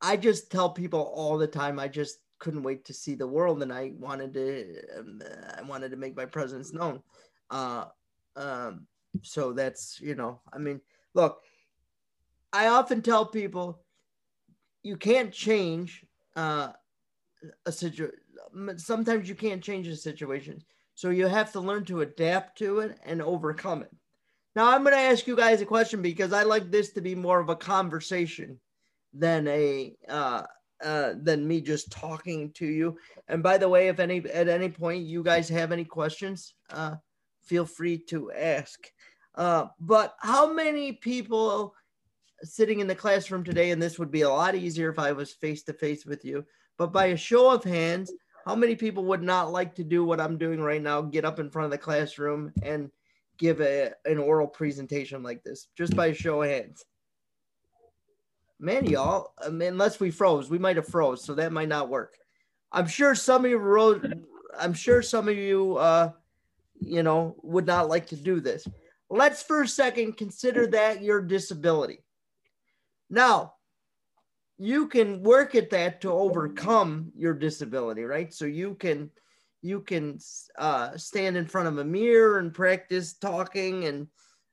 I 0.00 0.16
just 0.16 0.50
tell 0.50 0.70
people 0.70 1.00
all 1.00 1.38
the 1.38 1.46
time, 1.46 1.78
I 1.78 1.88
just 1.88 2.18
couldn't 2.38 2.64
wait 2.64 2.84
to 2.86 2.92
see 2.92 3.14
the 3.14 3.26
world, 3.26 3.62
and 3.62 3.72
I 3.72 3.92
wanted 3.98 4.34
to, 4.34 4.98
um, 4.98 5.22
I 5.56 5.62
wanted 5.62 5.90
to 5.90 5.96
make 5.96 6.16
my 6.16 6.26
presence 6.26 6.72
known. 6.72 7.02
Uh, 7.50 7.86
um, 8.36 8.86
so 9.22 9.52
that's 9.52 10.00
you 10.00 10.14
know, 10.14 10.40
I 10.52 10.58
mean, 10.58 10.80
look, 11.14 11.40
I 12.52 12.68
often 12.68 13.02
tell 13.02 13.26
people, 13.26 13.82
you 14.82 14.96
can't 14.96 15.32
change 15.32 16.04
uh, 16.36 16.68
a 17.64 17.72
situation. 17.72 18.18
Sometimes 18.76 19.28
you 19.28 19.34
can't 19.34 19.62
change 19.62 19.88
a 19.88 19.96
situation 19.96 20.62
so 20.96 21.10
you 21.10 21.26
have 21.26 21.52
to 21.52 21.60
learn 21.60 21.84
to 21.84 22.00
adapt 22.00 22.58
to 22.58 22.80
it 22.80 22.98
and 23.04 23.20
overcome 23.20 23.82
it. 23.82 23.94
Now, 24.56 24.70
I'm 24.70 24.82
going 24.82 24.94
to 24.94 25.00
ask 25.00 25.26
you 25.26 25.36
guys 25.36 25.60
a 25.60 25.66
question 25.66 26.00
because 26.00 26.32
I 26.32 26.42
like 26.42 26.70
this 26.70 26.92
to 26.92 27.02
be 27.02 27.14
more 27.14 27.38
of 27.38 27.50
a 27.50 27.56
conversation 27.56 28.58
than 29.12 29.46
a 29.46 29.94
uh, 30.08 30.44
uh, 30.82 31.12
than 31.22 31.46
me 31.46 31.60
just 31.60 31.92
talking 31.92 32.50
to 32.52 32.66
you. 32.66 32.96
And 33.28 33.42
by 33.42 33.58
the 33.58 33.68
way, 33.68 33.88
if 33.88 34.00
any 34.00 34.24
at 34.30 34.48
any 34.48 34.70
point 34.70 35.04
you 35.04 35.22
guys 35.22 35.50
have 35.50 35.70
any 35.70 35.84
questions, 35.84 36.54
uh, 36.70 36.96
feel 37.46 37.64
free 37.64 37.98
to 37.98 38.30
ask. 38.32 38.90
Uh, 39.34 39.66
but 39.80 40.16
how 40.20 40.52
many 40.52 40.92
people 40.92 41.74
sitting 42.42 42.80
in 42.80 42.86
the 42.86 42.94
classroom 42.94 43.44
today, 43.44 43.70
and 43.70 43.82
this 43.82 43.98
would 43.98 44.10
be 44.10 44.22
a 44.22 44.28
lot 44.28 44.54
easier 44.54 44.90
if 44.90 44.98
I 44.98 45.12
was 45.12 45.32
face 45.32 45.62
to 45.64 45.72
face 45.72 46.04
with 46.04 46.24
you, 46.24 46.44
but 46.78 46.92
by 46.92 47.06
a 47.06 47.16
show 47.16 47.50
of 47.50 47.64
hands, 47.64 48.12
how 48.44 48.54
many 48.54 48.76
people 48.76 49.04
would 49.06 49.22
not 49.22 49.50
like 49.50 49.74
to 49.74 49.84
do 49.84 50.04
what 50.04 50.20
I'm 50.20 50.38
doing 50.38 50.60
right 50.60 50.82
now, 50.82 51.02
get 51.02 51.24
up 51.24 51.40
in 51.40 51.50
front 51.50 51.64
of 51.64 51.70
the 51.70 51.78
classroom 51.78 52.52
and 52.62 52.90
give 53.38 53.60
a, 53.60 53.92
an 54.04 54.18
oral 54.18 54.46
presentation 54.46 55.22
like 55.22 55.42
this, 55.42 55.68
just 55.76 55.96
by 55.96 56.06
a 56.06 56.14
show 56.14 56.42
of 56.42 56.48
hands? 56.48 56.84
Man, 58.58 58.86
y'all, 58.86 59.32
I 59.44 59.50
mean, 59.50 59.68
unless 59.68 60.00
we 60.00 60.10
froze, 60.10 60.48
we 60.48 60.58
might 60.58 60.76
have 60.76 60.88
froze, 60.88 61.24
so 61.24 61.34
that 61.34 61.52
might 61.52 61.68
not 61.68 61.90
work. 61.90 62.16
I'm 62.72 62.86
sure 62.86 63.14
some 63.14 63.44
of 63.44 63.50
you 63.50 63.58
wrote, 63.58 64.06
I'm 64.58 64.72
sure 64.72 65.02
some 65.02 65.28
of 65.28 65.36
you 65.36 65.76
uh, 65.76 66.12
you 66.80 67.02
know, 67.02 67.36
would 67.42 67.66
not 67.66 67.88
like 67.88 68.06
to 68.08 68.16
do 68.16 68.40
this. 68.40 68.66
Let's 69.08 69.42
for 69.42 69.62
a 69.62 69.68
second 69.68 70.16
consider 70.16 70.66
that 70.68 71.02
your 71.02 71.22
disability. 71.22 72.04
Now, 73.08 73.54
you 74.58 74.88
can 74.88 75.22
work 75.22 75.54
at 75.54 75.70
that 75.70 76.00
to 76.00 76.10
overcome 76.10 77.12
your 77.14 77.34
disability, 77.34 78.02
right? 78.02 78.32
So 78.32 78.46
you 78.46 78.74
can 78.74 79.10
you 79.62 79.80
can 79.80 80.18
uh, 80.58 80.96
stand 80.96 81.36
in 81.36 81.46
front 81.46 81.68
of 81.68 81.78
a 81.78 81.84
mirror 81.84 82.38
and 82.38 82.54
practice 82.54 83.14
talking 83.14 83.84
and 83.84 84.06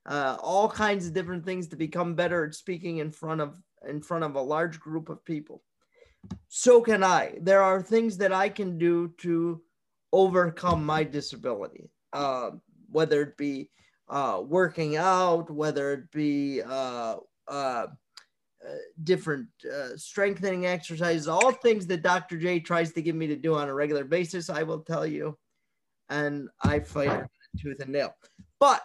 uh, 0.06 0.36
all 0.40 0.68
kinds 0.68 1.06
of 1.06 1.14
different 1.14 1.44
things 1.44 1.68
to 1.68 1.76
become 1.76 2.14
better 2.14 2.44
at 2.44 2.54
speaking 2.54 2.98
in 2.98 3.10
front 3.10 3.40
of 3.40 3.56
in 3.88 4.00
front 4.00 4.24
of 4.24 4.34
a 4.34 4.40
large 4.40 4.78
group 4.80 5.08
of 5.08 5.24
people. 5.24 5.62
So 6.48 6.80
can 6.80 7.02
I. 7.02 7.34
There 7.40 7.62
are 7.62 7.82
things 7.82 8.16
that 8.18 8.32
I 8.32 8.48
can 8.48 8.78
do 8.78 9.12
to 9.18 9.62
overcome 10.12 10.84
my 10.84 11.04
disability, 11.04 11.90
uh, 12.14 12.52
whether 12.90 13.22
it 13.22 13.36
be 13.36 13.68
uh, 14.08 14.42
working 14.46 14.96
out, 14.96 15.50
whether 15.50 15.92
it 15.92 16.10
be 16.10 16.62
uh, 16.62 17.16
uh, 17.48 17.86
different 19.02 19.48
uh, 19.70 19.96
strengthening 19.96 20.66
exercises, 20.66 21.28
all 21.28 21.52
things 21.52 21.86
that 21.86 22.02
Dr. 22.02 22.38
J 22.38 22.60
tries 22.60 22.92
to 22.92 23.02
get 23.02 23.14
me 23.14 23.26
to 23.26 23.36
do 23.36 23.54
on 23.54 23.68
a 23.68 23.74
regular 23.74 24.04
basis, 24.04 24.48
I 24.48 24.62
will 24.62 24.80
tell 24.80 25.06
you. 25.06 25.36
And 26.08 26.48
I 26.62 26.80
fight 26.80 27.24
tooth 27.60 27.80
and 27.80 27.90
nail. 27.90 28.14
But 28.60 28.82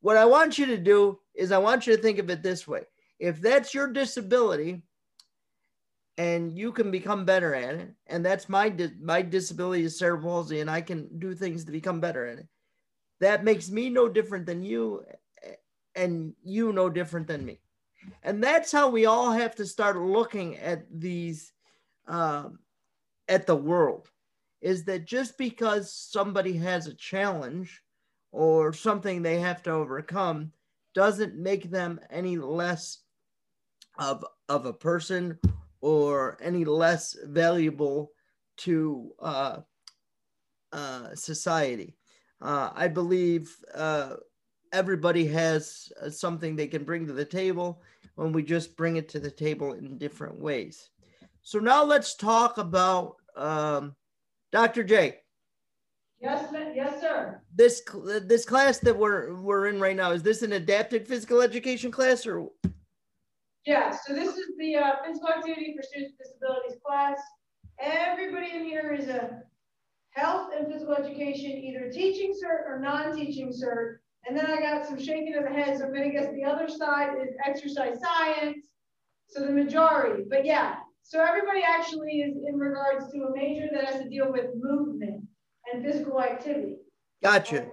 what 0.00 0.16
I 0.16 0.24
want 0.24 0.58
you 0.58 0.66
to 0.66 0.76
do 0.76 1.18
is 1.34 1.52
I 1.52 1.58
want 1.58 1.86
you 1.86 1.96
to 1.96 2.02
think 2.02 2.18
of 2.18 2.28
it 2.30 2.42
this 2.42 2.66
way. 2.66 2.82
If 3.18 3.40
that's 3.40 3.72
your 3.72 3.92
disability 3.92 4.82
and 6.18 6.56
you 6.56 6.72
can 6.72 6.90
become 6.90 7.24
better 7.24 7.54
at 7.54 7.74
it, 7.74 7.94
and 8.08 8.24
that's 8.24 8.48
my 8.48 8.68
di- 8.68 8.96
my 9.00 9.22
disability 9.22 9.84
is 9.84 9.98
cerebral 9.98 10.32
palsy 10.32 10.60
and 10.60 10.70
I 10.70 10.80
can 10.80 11.08
do 11.18 11.34
things 11.34 11.64
to 11.64 11.72
become 11.72 12.00
better 12.00 12.26
at 12.26 12.38
it. 12.38 12.48
That 13.20 13.44
makes 13.44 13.70
me 13.70 13.88
no 13.88 14.08
different 14.08 14.46
than 14.46 14.62
you 14.62 15.04
and 15.94 16.34
you 16.42 16.72
no 16.72 16.88
different 16.88 17.26
than 17.26 17.44
me. 17.44 17.60
And 18.22 18.42
that's 18.42 18.72
how 18.72 18.88
we 18.88 19.06
all 19.06 19.30
have 19.30 19.54
to 19.56 19.66
start 19.66 19.96
looking 19.96 20.56
at 20.58 20.84
these, 20.90 21.52
um, 22.06 22.58
at 23.28 23.46
the 23.46 23.56
world, 23.56 24.10
is 24.60 24.84
that 24.84 25.04
just 25.04 25.38
because 25.38 25.92
somebody 25.92 26.56
has 26.56 26.86
a 26.86 26.94
challenge 26.94 27.82
or 28.32 28.72
something 28.72 29.22
they 29.22 29.38
have 29.38 29.62
to 29.64 29.70
overcome 29.70 30.52
doesn't 30.94 31.36
make 31.36 31.70
them 31.70 32.00
any 32.10 32.36
less 32.36 32.98
of, 33.98 34.24
of 34.48 34.66
a 34.66 34.72
person 34.72 35.38
or 35.80 36.38
any 36.40 36.64
less 36.64 37.16
valuable 37.24 38.10
to 38.56 39.12
uh, 39.20 39.58
uh, 40.72 41.14
society. 41.14 41.96
Uh, 42.42 42.70
I 42.74 42.88
believe 42.88 43.56
uh, 43.72 44.14
everybody 44.72 45.26
has 45.28 45.92
uh, 46.02 46.10
something 46.10 46.56
they 46.56 46.66
can 46.66 46.82
bring 46.82 47.06
to 47.06 47.12
the 47.12 47.24
table 47.24 47.80
when 48.16 48.32
we 48.32 48.42
just 48.42 48.76
bring 48.76 48.96
it 48.96 49.08
to 49.10 49.20
the 49.20 49.30
table 49.30 49.74
in 49.74 49.96
different 49.96 50.38
ways. 50.38 50.90
So 51.42 51.60
now 51.60 51.84
let's 51.84 52.16
talk 52.16 52.58
about 52.58 53.16
um, 53.36 53.94
Dr. 54.50 54.82
J. 54.82 55.18
Yes, 56.20 56.52
yes, 56.74 57.00
sir. 57.00 57.40
This 57.54 57.82
this 58.24 58.44
class 58.44 58.78
that 58.78 58.96
we're 58.96 59.34
we're 59.40 59.66
in 59.66 59.80
right 59.80 59.96
now 59.96 60.12
is 60.12 60.22
this 60.22 60.42
an 60.42 60.52
adapted 60.52 61.08
physical 61.08 61.40
education 61.40 61.90
class 61.90 62.26
or? 62.26 62.48
Yeah. 63.66 63.90
So 64.06 64.14
this 64.14 64.36
is 64.36 64.46
the 64.58 64.76
uh, 64.76 64.92
physical 65.04 65.30
activity 65.30 65.74
for 65.76 65.82
students 65.82 66.14
with 66.18 66.28
disabilities 66.28 66.78
class. 66.84 67.18
Everybody 67.80 68.52
in 68.54 68.64
here 68.64 68.92
is 68.92 69.08
a 69.08 69.42
health 70.14 70.50
and 70.56 70.72
physical 70.72 70.94
education, 70.94 71.50
either 71.50 71.90
teaching 71.90 72.32
cert 72.32 72.66
or 72.66 72.78
non-teaching 72.80 73.52
cert. 73.52 73.96
And 74.26 74.36
then 74.36 74.46
I 74.46 74.60
got 74.60 74.86
some 74.86 74.98
shaking 74.98 75.34
of 75.34 75.44
the 75.44 75.50
head. 75.50 75.78
So 75.78 75.84
I'm 75.84 75.92
going 75.92 76.10
to 76.10 76.16
guess 76.16 76.32
the 76.32 76.44
other 76.44 76.68
side 76.68 77.16
is 77.20 77.34
exercise 77.44 77.98
science. 78.00 78.66
So 79.26 79.46
the 79.46 79.52
majority, 79.52 80.24
but 80.28 80.44
yeah. 80.44 80.76
So 81.02 81.20
everybody 81.20 81.62
actually 81.66 82.20
is 82.20 82.36
in 82.46 82.58
regards 82.58 83.10
to 83.12 83.22
a 83.24 83.32
major 83.34 83.68
that 83.72 83.86
has 83.86 84.02
to 84.02 84.08
deal 84.08 84.30
with 84.30 84.50
movement 84.54 85.24
and 85.72 85.84
physical 85.84 86.20
activity. 86.20 86.76
Gotcha. 87.22 87.66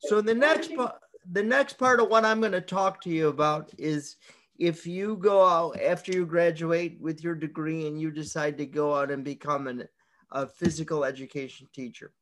So 0.00 0.20
the 0.20 0.34
next 0.34 0.74
part, 0.76 0.96
the 1.32 1.42
next 1.42 1.74
part 1.78 2.00
of 2.00 2.08
what 2.08 2.24
I'm 2.24 2.40
going 2.40 2.52
to 2.52 2.60
talk 2.60 3.00
to 3.02 3.10
you 3.10 3.28
about 3.28 3.72
is 3.78 4.16
if 4.58 4.86
you 4.86 5.16
go 5.16 5.46
out 5.46 5.80
after 5.80 6.12
you 6.12 6.26
graduate 6.26 6.98
with 7.00 7.22
your 7.22 7.34
degree 7.34 7.86
and 7.86 8.00
you 8.00 8.10
decide 8.10 8.58
to 8.58 8.66
go 8.66 8.94
out 8.94 9.10
and 9.10 9.24
become 9.24 9.66
an, 9.66 9.88
a 10.30 10.46
physical 10.46 11.04
education 11.04 11.68
teacher. 11.72 12.12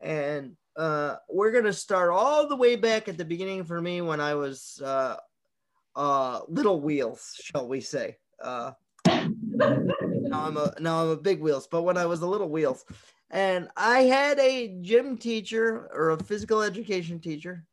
And 0.00 0.56
uh, 0.76 1.16
we're 1.28 1.52
gonna 1.52 1.72
start 1.72 2.10
all 2.10 2.48
the 2.48 2.56
way 2.56 2.76
back 2.76 3.08
at 3.08 3.16
the 3.16 3.24
beginning 3.24 3.64
for 3.64 3.80
me 3.80 4.02
when 4.02 4.20
I 4.20 4.34
was 4.34 4.80
uh, 4.84 5.16
uh, 5.94 6.40
little 6.48 6.80
wheels, 6.80 7.34
shall 7.40 7.66
we 7.66 7.80
say? 7.80 8.18
Uh, 8.42 8.72
now 9.06 10.44
I'm 10.44 10.56
a 10.56 10.74
now 10.80 11.02
I'm 11.02 11.08
a 11.08 11.16
big 11.16 11.40
wheels, 11.40 11.66
but 11.66 11.82
when 11.82 11.96
I 11.96 12.06
was 12.06 12.20
a 12.20 12.26
little 12.26 12.50
wheels, 12.50 12.84
and 13.30 13.68
I 13.76 14.00
had 14.00 14.38
a 14.38 14.76
gym 14.82 15.16
teacher 15.16 15.88
or 15.94 16.10
a 16.10 16.22
physical 16.22 16.62
education 16.62 17.20
teacher. 17.20 17.64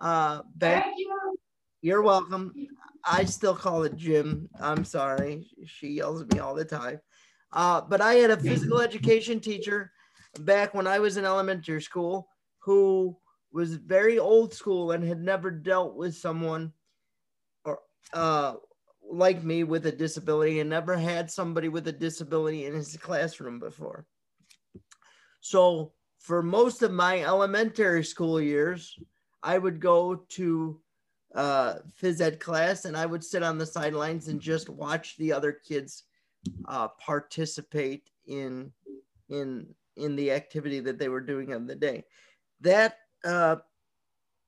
Uh, 0.00 0.42
back, 0.56 0.84
Thank 0.84 0.98
you. 0.98 1.36
You're 1.82 2.02
welcome. 2.02 2.54
I 3.04 3.24
still 3.24 3.54
call 3.54 3.82
it 3.82 3.96
gym. 3.96 4.48
I'm 4.58 4.84
sorry. 4.86 5.46
She 5.66 5.88
yells 5.88 6.22
at 6.22 6.32
me 6.32 6.38
all 6.40 6.54
the 6.54 6.64
time. 6.64 6.98
Uh, 7.54 7.80
but 7.80 8.00
I 8.00 8.14
had 8.14 8.30
a 8.30 8.36
physical 8.36 8.80
education 8.80 9.38
teacher 9.38 9.92
back 10.40 10.74
when 10.74 10.88
I 10.88 10.98
was 10.98 11.16
in 11.16 11.24
elementary 11.24 11.80
school 11.80 12.28
who 12.58 13.16
was 13.52 13.76
very 13.76 14.18
old 14.18 14.52
school 14.52 14.90
and 14.90 15.04
had 15.04 15.22
never 15.22 15.52
dealt 15.52 15.94
with 15.94 16.16
someone 16.16 16.72
or 17.64 17.78
uh, 18.12 18.54
like 19.08 19.44
me 19.44 19.62
with 19.62 19.86
a 19.86 19.92
disability 19.92 20.58
and 20.58 20.68
never 20.68 20.96
had 20.96 21.30
somebody 21.30 21.68
with 21.68 21.86
a 21.86 21.92
disability 21.92 22.66
in 22.66 22.74
his 22.74 22.96
classroom 22.96 23.60
before. 23.60 24.04
So 25.40 25.92
for 26.18 26.42
most 26.42 26.82
of 26.82 26.90
my 26.90 27.22
elementary 27.22 28.02
school 28.02 28.40
years, 28.40 28.98
I 29.44 29.58
would 29.58 29.78
go 29.78 30.24
to 30.30 30.80
uh, 31.36 31.74
phys 32.02 32.20
ed 32.20 32.40
class 32.40 32.84
and 32.84 32.96
I 32.96 33.06
would 33.06 33.22
sit 33.22 33.44
on 33.44 33.58
the 33.58 33.66
sidelines 33.66 34.26
and 34.26 34.40
just 34.40 34.68
watch 34.68 35.16
the 35.18 35.32
other 35.32 35.52
kids 35.52 36.04
uh, 36.66 36.88
participate 36.88 38.10
in 38.26 38.72
in 39.28 39.66
in 39.96 40.16
the 40.16 40.30
activity 40.30 40.80
that 40.80 40.98
they 40.98 41.08
were 41.08 41.20
doing 41.20 41.54
on 41.54 41.66
the 41.66 41.74
day 41.74 42.04
that 42.60 42.98
uh, 43.24 43.56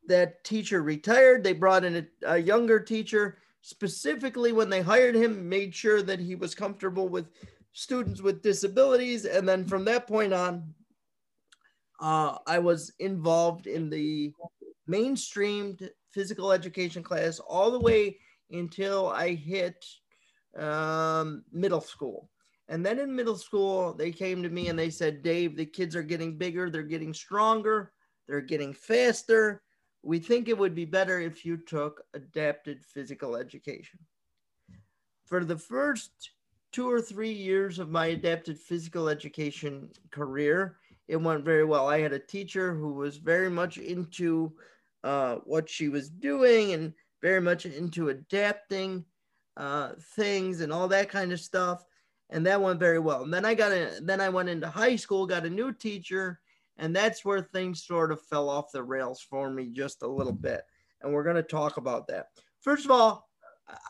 that 0.07 0.45
teacher 0.45 0.83
retired. 0.83 1.43
They 1.43 1.53
brought 1.53 1.85
in 1.85 1.97
a, 1.97 2.35
a, 2.35 2.39
younger 2.39 2.81
teacher 2.81 3.39
specifically 3.61 4.53
when 4.53 4.71
they 4.71 4.81
hired 4.81 5.15
him, 5.15 5.49
made 5.49 5.75
sure 5.75 6.03
that 6.03 6.21
he 6.21 6.35
was 6.35 6.55
comfortable 6.55 7.09
with 7.09 7.27
students 7.73 8.23
with 8.23 8.43
disabilities. 8.43 9.25
And 9.25 9.49
then 9.49 9.65
from 9.65 9.85
that 9.87 10.07
point 10.07 10.33
on, 10.33 10.73
uh, 12.01 12.39
I 12.47 12.59
was 12.59 12.93
involved 12.99 13.67
in 13.67 13.91
the 13.91 14.33
mainstreamed 14.89 15.89
physical 16.13 16.53
education 16.53 17.03
class 17.03 17.39
all 17.39 17.71
the 17.71 17.81
way 17.81 18.19
until 18.51 19.09
I 19.09 19.35
hit 19.35 19.85
um, 20.59 21.45
middle 21.53 21.81
school. 21.81 22.31
And 22.69 22.85
then 22.85 22.99
in 22.99 23.15
middle 23.15 23.37
school, 23.37 23.95
they 23.95 24.11
came 24.11 24.43
to 24.43 24.49
me 24.49 24.69
and 24.69 24.79
they 24.79 24.91
said, 24.91 25.23
Dave, 25.23 25.57
the 25.57 25.67
kids 25.67 25.95
are 25.95 26.03
getting 26.03 26.37
bigger, 26.37 26.69
they're 26.69 26.83
getting 26.83 27.15
stronger. 27.15 27.93
They're 28.27 28.41
getting 28.41 28.73
faster. 28.73 29.63
We 30.03 30.19
think 30.19 30.49
it 30.49 30.59
would 30.59 30.75
be 30.75 30.85
better 30.85 31.21
if 31.21 31.45
you 31.45 31.57
took 31.57 32.03
adapted 32.15 32.85
physical 32.85 33.37
education. 33.37 34.01
For 35.25 35.45
the 35.45 35.59
first 35.59 36.31
two 36.73 36.91
or 36.91 37.01
three 37.01 37.33
years 37.33 37.79
of 37.79 37.91
my 37.91 38.07
adapted 38.07 38.59
physical 38.59 39.09
education 39.09 39.91
career, 40.11 40.77
it 41.09 41.17
went 41.17 41.45
very 41.45 41.65
well. 41.65 41.89
I 41.89 42.01
had 42.01 42.13
a 42.13 42.19
teacher 42.19 42.75
who 42.75 42.93
was 42.93 43.17
very 43.17 43.51
much 43.51 43.79
into 43.79 44.53
uh, 45.05 45.37
what 45.45 45.69
she 45.69 45.89
was 45.89 46.09
doing 46.09 46.73
and 46.73 46.93
very 47.23 47.41
much 47.41 47.67
into 47.67 48.09
adapting 48.09 49.05
uh, 49.57 49.91
things 50.15 50.61
and 50.61 50.73
all 50.73 50.89
that 50.89 51.09
kind 51.09 51.33
of 51.33 51.41
stuff. 51.41 51.85
And 52.31 52.45
that 52.47 52.61
went 52.61 52.81
very 52.81 52.99
well. 52.99 53.23
And 53.23 53.33
then 53.33 53.45
I 53.45 53.55
got 53.55 53.73
a, 53.73 54.01
then 54.03 54.21
I 54.21 54.29
went 54.29 54.49
into 54.49 54.69
high 54.69 54.97
school, 54.97 55.27
got 55.27 55.47
a 55.47 55.51
new 55.51 55.73
teacher 55.73 56.41
and 56.79 56.95
that's 56.95 57.25
where 57.25 57.41
things 57.41 57.85
sort 57.85 58.13
of 58.13 58.21
fell 58.21 58.49
off 58.49 58.73
the 58.73 58.83
rails 58.83 59.21
for 59.21 59.51
me 59.51 59.69
just 59.69 60.03
a 60.03 60.07
little 60.09 60.33
bit. 60.33 60.63
And 61.01 61.13
we're 61.13 61.25
going 61.25 61.37
to 61.37 61.43
talk 61.43 61.77
about 61.77 62.07
that. 62.09 62.29
First 62.61 62.85
of 62.85 62.91
all, 62.91 63.29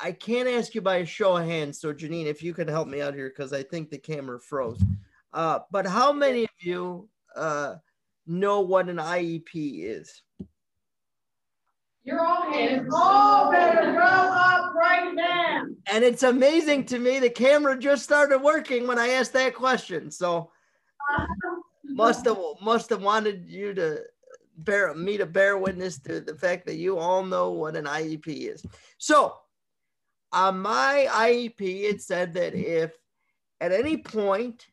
I 0.00 0.12
can't 0.12 0.49
ask 0.49 0.75
you 0.75 0.80
by 0.80 0.96
a 0.96 1.06
show 1.06 1.37
of 1.37 1.46
hands. 1.46 1.80
So, 1.80 1.92
Janine, 1.92 2.26
if 2.26 2.42
you 2.42 2.54
can 2.54 2.68
help 2.68 2.88
me 2.88 3.02
out 3.02 3.14
here, 3.14 3.28
because 3.28 3.52
I 3.52 3.62
think 3.62 3.90
the 3.90 3.99
camera 3.99 4.40
froze. 4.40 4.82
Uh, 5.32 5.61
but 5.70 5.87
how 5.87 6.12
many 6.12 6.44
of 6.44 6.50
you 6.61 7.08
uh, 7.35 7.76
know 8.26 8.61
what 8.61 8.88
an 8.88 8.96
IEP 8.96 9.85
is? 9.85 10.23
You're 12.04 12.25
all 12.25 12.50
hands. 12.52 12.88
All 12.94 13.50
better 13.50 13.92
right 14.87 15.14
now. 15.14 15.64
And 15.93 16.05
it's 16.05 16.23
amazing 16.23 16.87
to 16.87 16.99
me. 16.99 17.19
The 17.19 17.31
camera 17.31 17.78
just 17.78 18.05
started 18.05 18.38
working 18.38 18.87
when 18.87 18.99
I 18.99 19.09
asked 19.09 19.33
that 19.35 19.55
question. 19.55 20.11
So, 20.11 20.50
uh-huh 21.19 21.57
must 21.97 22.26
have 22.26 22.38
must 22.61 22.90
have 22.90 23.02
wanted 23.02 23.49
you 23.49 23.75
to 23.75 24.00
bear 24.59 24.93
me 24.95 25.16
to 25.16 25.26
bear 25.26 25.59
witness 25.59 25.99
to 26.00 26.21
the 26.21 26.35
fact 26.35 26.66
that 26.66 26.76
you 26.76 26.99
all 26.99 27.25
know 27.25 27.50
what 27.50 27.76
an 27.76 27.85
IEP 27.85 28.26
is. 28.26 28.64
So 28.99 29.35
on 30.33 30.61
my 30.61 31.07
IEP, 31.11 31.61
it 31.61 32.02
said 32.02 32.35
that 32.35 32.55
if 32.55 32.93
at 33.61 33.73
any 33.73 33.97
point 33.97 34.66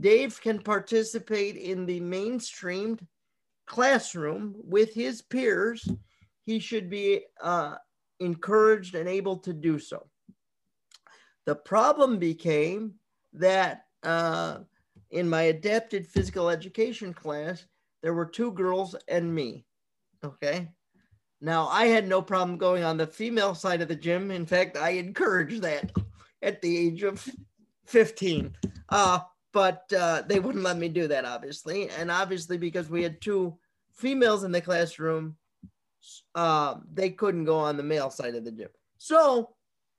Dave 0.00 0.40
can 0.40 0.60
participate 0.60 1.56
in 1.56 1.86
the 1.86 2.00
mainstreamed 2.00 3.00
classroom 3.66 4.54
with 4.64 4.94
his 4.94 5.22
peers, 5.22 5.88
he 6.44 6.58
should 6.58 6.88
be 6.88 7.22
uh, 7.40 7.76
encouraged 8.20 8.94
and 8.94 9.08
able 9.08 9.38
to 9.38 9.52
do 9.52 9.78
so. 9.78 10.06
The 11.44 11.54
problem 11.54 12.18
became 12.18 12.94
that 13.34 13.84
uh, 14.02 14.58
in 15.10 15.28
my 15.28 15.42
adapted 15.42 16.06
physical 16.06 16.50
education 16.50 17.14
class, 17.14 17.64
there 18.02 18.14
were 18.14 18.26
two 18.26 18.52
girls 18.52 18.96
and 19.08 19.34
me. 19.34 19.64
Okay. 20.24 20.68
Now, 21.40 21.68
I 21.68 21.86
had 21.86 22.08
no 22.08 22.22
problem 22.22 22.56
going 22.56 22.82
on 22.82 22.96
the 22.96 23.06
female 23.06 23.54
side 23.54 23.82
of 23.82 23.88
the 23.88 23.94
gym. 23.94 24.30
In 24.30 24.46
fact, 24.46 24.76
I 24.76 24.90
encouraged 24.90 25.62
that 25.62 25.92
at 26.42 26.62
the 26.62 26.76
age 26.76 27.02
of 27.02 27.28
15. 27.86 28.56
Uh, 28.88 29.20
but 29.52 29.90
uh, 29.96 30.22
they 30.26 30.40
wouldn't 30.40 30.64
let 30.64 30.78
me 30.78 30.88
do 30.88 31.08
that, 31.08 31.24
obviously. 31.24 31.88
And 31.90 32.10
obviously, 32.10 32.58
because 32.58 32.88
we 32.88 33.02
had 33.02 33.20
two 33.20 33.56
females 33.92 34.44
in 34.44 34.52
the 34.52 34.60
classroom, 34.60 35.36
uh, 36.34 36.76
they 36.92 37.10
couldn't 37.10 37.44
go 37.44 37.58
on 37.58 37.76
the 37.76 37.82
male 37.82 38.10
side 38.10 38.34
of 38.34 38.44
the 38.44 38.52
gym. 38.52 38.68
So 38.98 39.50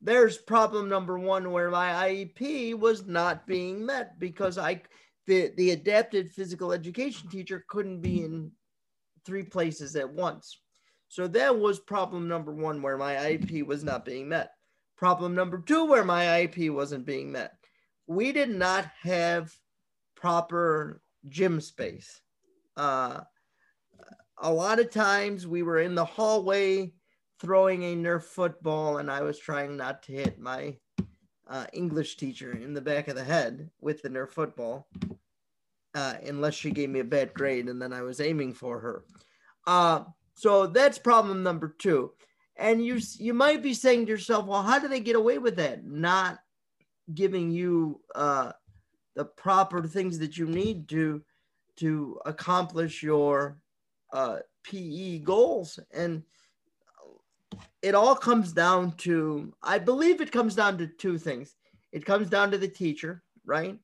there's 0.01 0.37
problem 0.37 0.89
number 0.89 1.17
one 1.17 1.51
where 1.51 1.69
my 1.69 2.09
IEP 2.09 2.77
was 2.77 3.05
not 3.05 3.47
being 3.47 3.85
met 3.85 4.19
because 4.19 4.57
I 4.57 4.81
the 5.25 5.51
the 5.57 5.71
adapted 5.71 6.31
physical 6.31 6.71
education 6.71 7.29
teacher 7.29 7.65
couldn't 7.67 8.01
be 8.01 8.23
in 8.23 8.51
three 9.25 9.43
places 9.43 9.95
at 9.95 10.09
once. 10.09 10.59
So 11.09 11.27
that 11.27 11.57
was 11.57 11.79
problem 11.79 12.27
number 12.27 12.53
one 12.53 12.81
where 12.81 12.97
my 12.97 13.15
IEP 13.15 13.65
was 13.65 13.83
not 13.83 14.05
being 14.05 14.27
met. 14.29 14.51
Problem 14.97 15.35
number 15.35 15.59
two 15.59 15.85
where 15.85 16.03
my 16.03 16.25
IEP 16.25 16.73
wasn't 16.73 17.05
being 17.05 17.31
met. 17.31 17.53
We 18.07 18.31
did 18.31 18.49
not 18.49 18.85
have 19.03 19.53
proper 20.15 21.01
gym 21.27 21.61
space. 21.61 22.21
Uh, 22.75 23.21
a 24.39 24.51
lot 24.51 24.79
of 24.79 24.91
times 24.91 25.47
we 25.47 25.63
were 25.63 25.79
in 25.79 25.95
the 25.95 26.05
hallway 26.05 26.93
throwing 27.39 27.83
a 27.83 27.95
Nerf 27.95 28.23
football, 28.23 28.97
and 28.97 29.09
I 29.11 29.21
was 29.21 29.39
trying 29.39 29.77
not 29.77 30.03
to 30.03 30.11
hit 30.11 30.39
my 30.39 30.77
uh, 31.47 31.65
English 31.73 32.17
teacher 32.17 32.51
in 32.51 32.73
the 32.73 32.81
back 32.81 33.07
of 33.07 33.15
the 33.15 33.23
head 33.23 33.69
with 33.79 34.01
the 34.01 34.09
Nerf 34.09 34.31
football, 34.31 34.87
uh, 35.95 36.15
unless 36.25 36.55
she 36.55 36.71
gave 36.71 36.89
me 36.89 36.99
a 36.99 37.05
bad 37.05 37.33
grade, 37.33 37.67
and 37.67 37.81
then 37.81 37.93
I 37.93 38.01
was 38.01 38.19
aiming 38.19 38.53
for 38.53 38.79
her. 38.79 39.03
Uh, 39.65 40.03
so 40.33 40.67
that's 40.67 40.99
problem 40.99 41.43
number 41.43 41.75
two. 41.79 42.11
And 42.57 42.83
you 42.83 42.99
you 43.19 43.33
might 43.33 43.61
be 43.61 43.73
saying 43.73 44.05
to 44.05 44.11
yourself, 44.11 44.47
well, 44.47 44.63
how 44.63 44.79
do 44.79 44.87
they 44.87 44.99
get 44.99 45.15
away 45.15 45.37
with 45.37 45.57
that? 45.57 45.85
Not 45.85 46.39
giving 47.13 47.51
you 47.51 48.01
uh, 48.15 48.51
the 49.15 49.25
proper 49.25 49.83
things 49.83 50.17
that 50.19 50.37
you 50.37 50.47
need 50.47 50.89
to 50.89 51.21
to 51.77 52.19
accomplish 52.25 53.03
your 53.03 53.57
uh, 54.13 54.39
PE 54.63 55.19
goals. 55.19 55.79
And 55.93 56.23
it 57.81 57.95
all 57.95 58.15
comes 58.15 58.53
down 58.53 58.93
to, 58.97 59.53
I 59.61 59.79
believe 59.79 60.21
it 60.21 60.31
comes 60.31 60.55
down 60.55 60.77
to 60.79 60.87
two 60.87 61.17
things. 61.17 61.55
It 61.91 62.05
comes 62.05 62.29
down 62.29 62.51
to 62.51 62.57
the 62.57 62.67
teacher, 62.67 63.23
right? 63.45 63.79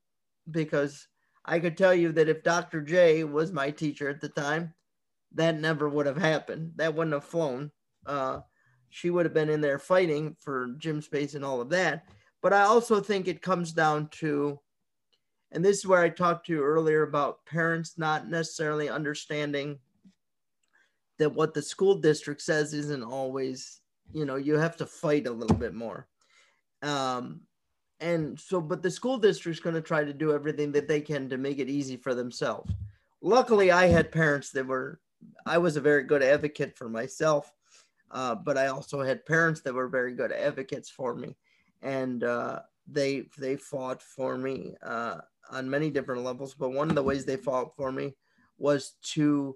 Because 0.50 1.08
I 1.46 1.60
could 1.60 1.78
tell 1.78 1.94
you 1.94 2.12
that 2.14 2.30
if 2.30 2.44
Dr. 2.44 2.82
J 2.82 3.24
was 3.24 3.52
my 3.52 3.72
teacher 3.72 4.10
at 4.10 4.22
the 4.22 4.30
time, 4.30 4.74
that 5.36 5.60
never 5.60 5.90
would 5.90 6.06
have 6.06 6.18
happened. 6.18 6.74
That 6.76 6.94
wouldn't 6.94 7.14
have 7.14 7.24
flown. 7.24 7.72
Uh, 8.06 8.42
she 8.90 9.10
would 9.10 9.26
have 9.26 9.34
been 9.34 9.50
in 9.50 9.62
there 9.62 9.80
fighting 9.80 10.36
for 10.40 10.76
gym 10.78 11.02
space 11.02 11.34
and 11.34 11.44
all 11.44 11.62
of 11.62 11.70
that. 11.70 12.06
But 12.42 12.54
I 12.54 12.62
also 12.64 13.00
think 13.00 13.28
it 13.28 13.42
comes 13.42 13.72
down 13.72 14.10
to, 14.20 14.60
and 15.52 15.64
this 15.64 15.80
is 15.80 15.88
where 15.88 16.02
I 16.02 16.10
talked 16.10 16.46
to 16.48 16.54
you 16.54 16.62
earlier 16.62 17.04
about 17.04 17.46
parents 17.46 17.98
not 17.98 18.30
necessarily 18.30 18.90
understanding 18.90 19.80
that 21.20 21.34
what 21.34 21.54
the 21.54 21.62
school 21.62 21.96
district 21.96 22.42
says 22.42 22.74
isn't 22.74 23.04
always 23.04 23.80
you 24.12 24.26
know 24.26 24.36
you 24.36 24.58
have 24.58 24.78
to 24.78 24.86
fight 24.86 25.28
a 25.28 25.32
little 25.32 25.58
bit 25.58 25.74
more. 25.74 26.08
Um 26.82 27.42
and 28.00 28.40
so 28.40 28.60
but 28.60 28.82
the 28.82 28.92
school 28.92 29.18
district's 29.18 29.62
going 29.62 29.76
to 29.76 29.82
try 29.82 30.04
to 30.04 30.14
do 30.14 30.34
everything 30.34 30.72
that 30.74 30.88
they 30.88 31.02
can 31.02 31.30
to 31.30 31.38
make 31.38 31.60
it 31.60 31.70
easy 31.70 31.98
for 31.98 32.14
themselves. 32.14 32.72
Luckily 33.22 33.72
i 33.72 33.88
had 33.88 34.12
parents 34.12 34.52
that 34.52 34.68
were 34.68 35.00
i 35.46 35.58
was 35.58 35.78
a 35.78 35.82
very 35.82 36.04
good 36.04 36.22
advocate 36.22 36.78
for 36.78 36.90
myself 36.90 37.52
uh, 38.12 38.36
but 38.36 38.58
i 38.58 38.68
also 38.68 39.02
had 39.02 39.26
parents 39.26 39.62
that 39.62 39.74
were 39.74 39.88
very 39.88 40.14
good 40.14 40.32
advocates 40.32 40.90
for 40.90 41.16
me. 41.16 41.36
And 41.82 42.24
uh, 42.24 42.60
they 42.88 43.30
they 43.38 43.56
fought 43.56 44.02
for 44.02 44.38
me 44.38 44.76
uh, 44.84 45.18
on 45.52 45.70
many 45.70 45.90
different 45.90 46.24
levels 46.24 46.54
but 46.54 46.74
one 46.74 46.90
of 46.90 46.96
the 46.96 47.04
ways 47.04 47.24
they 47.26 47.38
fought 47.38 47.76
for 47.76 47.92
me 47.92 48.14
was 48.58 48.94
to 49.02 49.56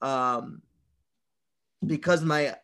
um, 0.00 0.62
because 1.86 2.24
my 2.24 2.54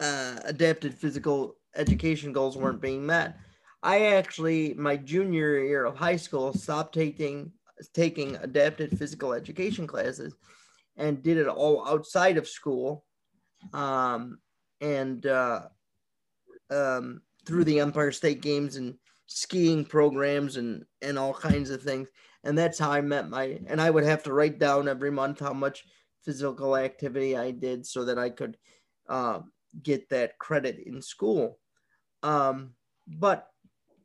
uh, 0.00 0.36
adapted 0.44 0.94
physical 0.94 1.56
education 1.76 2.32
goals 2.32 2.56
weren't 2.56 2.80
being 2.80 3.04
met. 3.04 3.38
I 3.82 4.14
actually, 4.14 4.74
my 4.74 4.96
junior 4.96 5.58
year 5.58 5.84
of 5.84 5.96
high 5.96 6.16
school, 6.16 6.52
stopped 6.52 6.94
taking 6.94 7.52
taking 7.94 8.36
adapted 8.36 8.96
physical 8.96 9.32
education 9.32 9.88
classes 9.88 10.34
and 10.96 11.22
did 11.22 11.36
it 11.36 11.48
all 11.48 11.86
outside 11.88 12.36
of 12.36 12.46
school 12.46 13.04
um, 13.72 14.38
and 14.80 15.26
uh, 15.26 15.62
um, 16.70 17.22
through 17.44 17.64
the 17.64 17.80
Empire 17.80 18.12
State 18.12 18.40
Games 18.40 18.76
and 18.76 18.94
skiing 19.26 19.84
programs 19.84 20.56
and 20.56 20.84
and 21.00 21.18
all 21.18 21.34
kinds 21.34 21.70
of 21.70 21.82
things. 21.82 22.08
And 22.44 22.58
that's 22.58 22.78
how 22.78 22.90
I 22.90 23.00
met 23.00 23.30
my. 23.30 23.60
And 23.66 23.80
I 23.80 23.90
would 23.90 24.04
have 24.04 24.22
to 24.24 24.32
write 24.32 24.58
down 24.58 24.88
every 24.88 25.10
month 25.10 25.40
how 25.40 25.52
much 25.52 25.84
physical 26.24 26.76
activity 26.76 27.36
I 27.36 27.50
did 27.50 27.86
so 27.86 28.04
that 28.04 28.18
I 28.18 28.30
could 28.30 28.56
uh, 29.08 29.40
get 29.82 30.08
that 30.10 30.38
credit 30.38 30.78
in 30.86 31.02
school. 31.02 31.58
Um, 32.22 32.70
but 33.06 33.48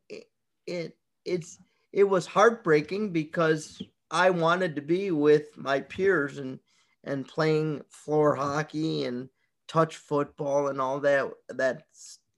it, 0.08 0.24
it 0.66 0.96
it's 1.24 1.58
it 1.92 2.04
was 2.04 2.26
heartbreaking 2.26 3.12
because 3.12 3.80
I 4.10 4.30
wanted 4.30 4.74
to 4.76 4.82
be 4.82 5.10
with 5.10 5.56
my 5.56 5.80
peers 5.80 6.38
and 6.38 6.58
and 7.04 7.26
playing 7.26 7.82
floor 7.90 8.34
hockey 8.34 9.04
and 9.04 9.28
touch 9.68 9.96
football 9.96 10.68
and 10.68 10.80
all 10.80 11.00
that 11.00 11.30
that 11.50 11.84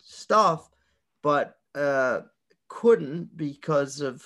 stuff, 0.03 0.69
but 1.23 1.57
uh, 1.75 2.21
couldn't 2.69 3.37
because 3.37 4.01
of 4.01 4.25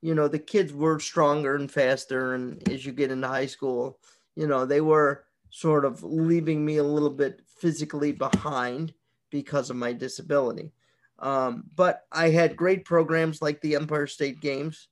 you 0.00 0.14
know 0.14 0.28
the 0.28 0.38
kids 0.38 0.72
were 0.72 0.98
stronger 1.00 1.56
and 1.56 1.70
faster 1.70 2.34
and 2.34 2.68
as 2.68 2.84
you 2.84 2.92
get 2.92 3.10
into 3.10 3.26
high 3.26 3.46
school 3.46 3.98
you 4.36 4.46
know 4.46 4.64
they 4.64 4.80
were 4.80 5.24
sort 5.50 5.84
of 5.84 6.02
leaving 6.02 6.64
me 6.64 6.78
a 6.78 6.84
little 6.84 7.10
bit 7.10 7.40
physically 7.58 8.12
behind 8.12 8.92
because 9.30 9.70
of 9.70 9.76
my 9.76 9.92
disability. 9.92 10.72
Um, 11.20 11.64
but 11.76 12.02
I 12.10 12.30
had 12.30 12.56
great 12.56 12.84
programs 12.84 13.40
like 13.40 13.60
the 13.60 13.76
Empire 13.76 14.06
State 14.06 14.40
Games. 14.40 14.88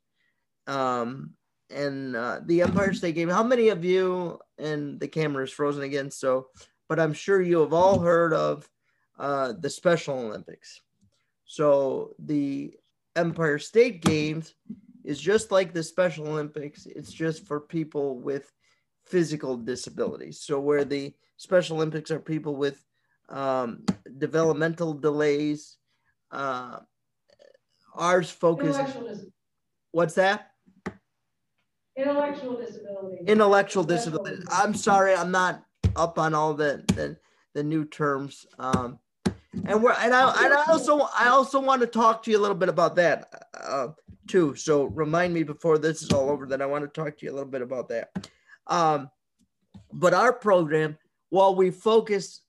Um, 0.68 1.34
and 1.72 2.14
uh, 2.16 2.40
the 2.44 2.62
Empire 2.62 2.92
State 2.92 3.14
Game. 3.14 3.28
How 3.28 3.42
many 3.42 3.68
of 3.68 3.84
you, 3.84 4.38
and 4.58 5.00
the 5.00 5.08
camera 5.08 5.44
is 5.44 5.50
frozen 5.50 5.82
again, 5.82 6.10
so, 6.10 6.48
but 6.88 7.00
I'm 7.00 7.12
sure 7.12 7.40
you 7.40 7.60
have 7.60 7.72
all 7.72 7.98
heard 7.98 8.32
of 8.34 8.68
uh, 9.18 9.54
the 9.58 9.70
Special 9.70 10.18
Olympics. 10.18 10.82
So 11.44 12.14
the 12.18 12.74
Empire 13.16 13.58
State 13.58 14.02
Games 14.02 14.54
is 15.04 15.20
just 15.20 15.50
like 15.50 15.72
the 15.72 15.82
Special 15.82 16.28
Olympics, 16.28 16.86
it's 16.86 17.12
just 17.12 17.46
for 17.46 17.60
people 17.60 18.18
with 18.18 18.52
physical 19.12 19.56
disabilities. 19.56 20.40
So 20.40 20.58
where 20.58 20.84
the 20.84 21.12
Special 21.36 21.76
Olympics 21.76 22.10
are 22.10 22.20
people 22.20 22.56
with 22.56 22.82
um, 23.28 23.84
developmental 24.18 24.94
delays. 24.94 25.76
Uh, 26.30 26.78
ours 27.94 28.30
focuses. 28.30 29.26
What's 29.90 30.14
that? 30.14 30.50
Intellectual 31.96 32.56
disability. 32.56 33.24
Intellectual 33.26 33.84
disability. 33.84 34.42
I'm 34.50 34.74
sorry, 34.74 35.14
I'm 35.14 35.30
not 35.30 35.62
up 35.96 36.18
on 36.18 36.34
all 36.34 36.54
the 36.54 36.84
the, 36.94 37.16
the 37.54 37.62
new 37.62 37.84
terms. 37.84 38.46
Um, 38.58 38.98
and 39.66 39.82
we're 39.82 39.92
and 39.92 40.14
I 40.14 40.44
and 40.44 40.54
I 40.54 40.64
also 40.68 41.00
I 41.18 41.28
also 41.28 41.60
want 41.60 41.82
to 41.82 41.86
talk 41.86 42.22
to 42.22 42.30
you 42.30 42.38
a 42.38 42.40
little 42.40 42.56
bit 42.56 42.70
about 42.70 42.96
that 42.96 43.46
uh, 43.60 43.88
too. 44.26 44.54
So 44.54 44.84
remind 44.84 45.34
me 45.34 45.42
before 45.42 45.76
this 45.76 46.02
is 46.02 46.10
all 46.12 46.30
over 46.30 46.46
that 46.46 46.62
I 46.62 46.66
want 46.66 46.84
to 46.84 46.88
talk 46.88 47.18
to 47.18 47.26
you 47.26 47.32
a 47.32 47.34
little 47.34 47.50
bit 47.50 47.62
about 47.62 47.88
that. 47.90 48.28
Um, 48.66 49.10
but 49.92 50.14
our 50.14 50.32
program, 50.32 50.98
while 51.30 51.54
we 51.54 51.70
focus 51.70 52.42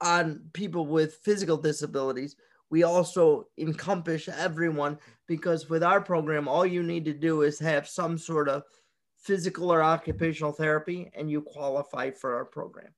on 0.00 0.42
people 0.52 0.86
with 0.86 1.14
physical 1.24 1.56
disabilities, 1.56 2.36
we 2.70 2.82
also 2.82 3.48
encompass 3.56 4.28
everyone 4.28 4.98
because 5.26 5.70
with 5.70 5.82
our 5.82 6.00
program, 6.00 6.48
all 6.48 6.66
you 6.66 6.82
need 6.82 7.04
to 7.06 7.14
do 7.14 7.42
is 7.42 7.58
have 7.58 7.88
some 7.88 8.18
sort 8.18 8.48
of 8.48 8.62
physical 9.18 9.72
or 9.72 9.82
occupational 9.82 10.52
therapy, 10.52 11.10
and 11.14 11.30
you 11.30 11.42
qualify 11.42 12.10
for 12.10 12.36
our 12.36 12.44
program. 12.44 12.94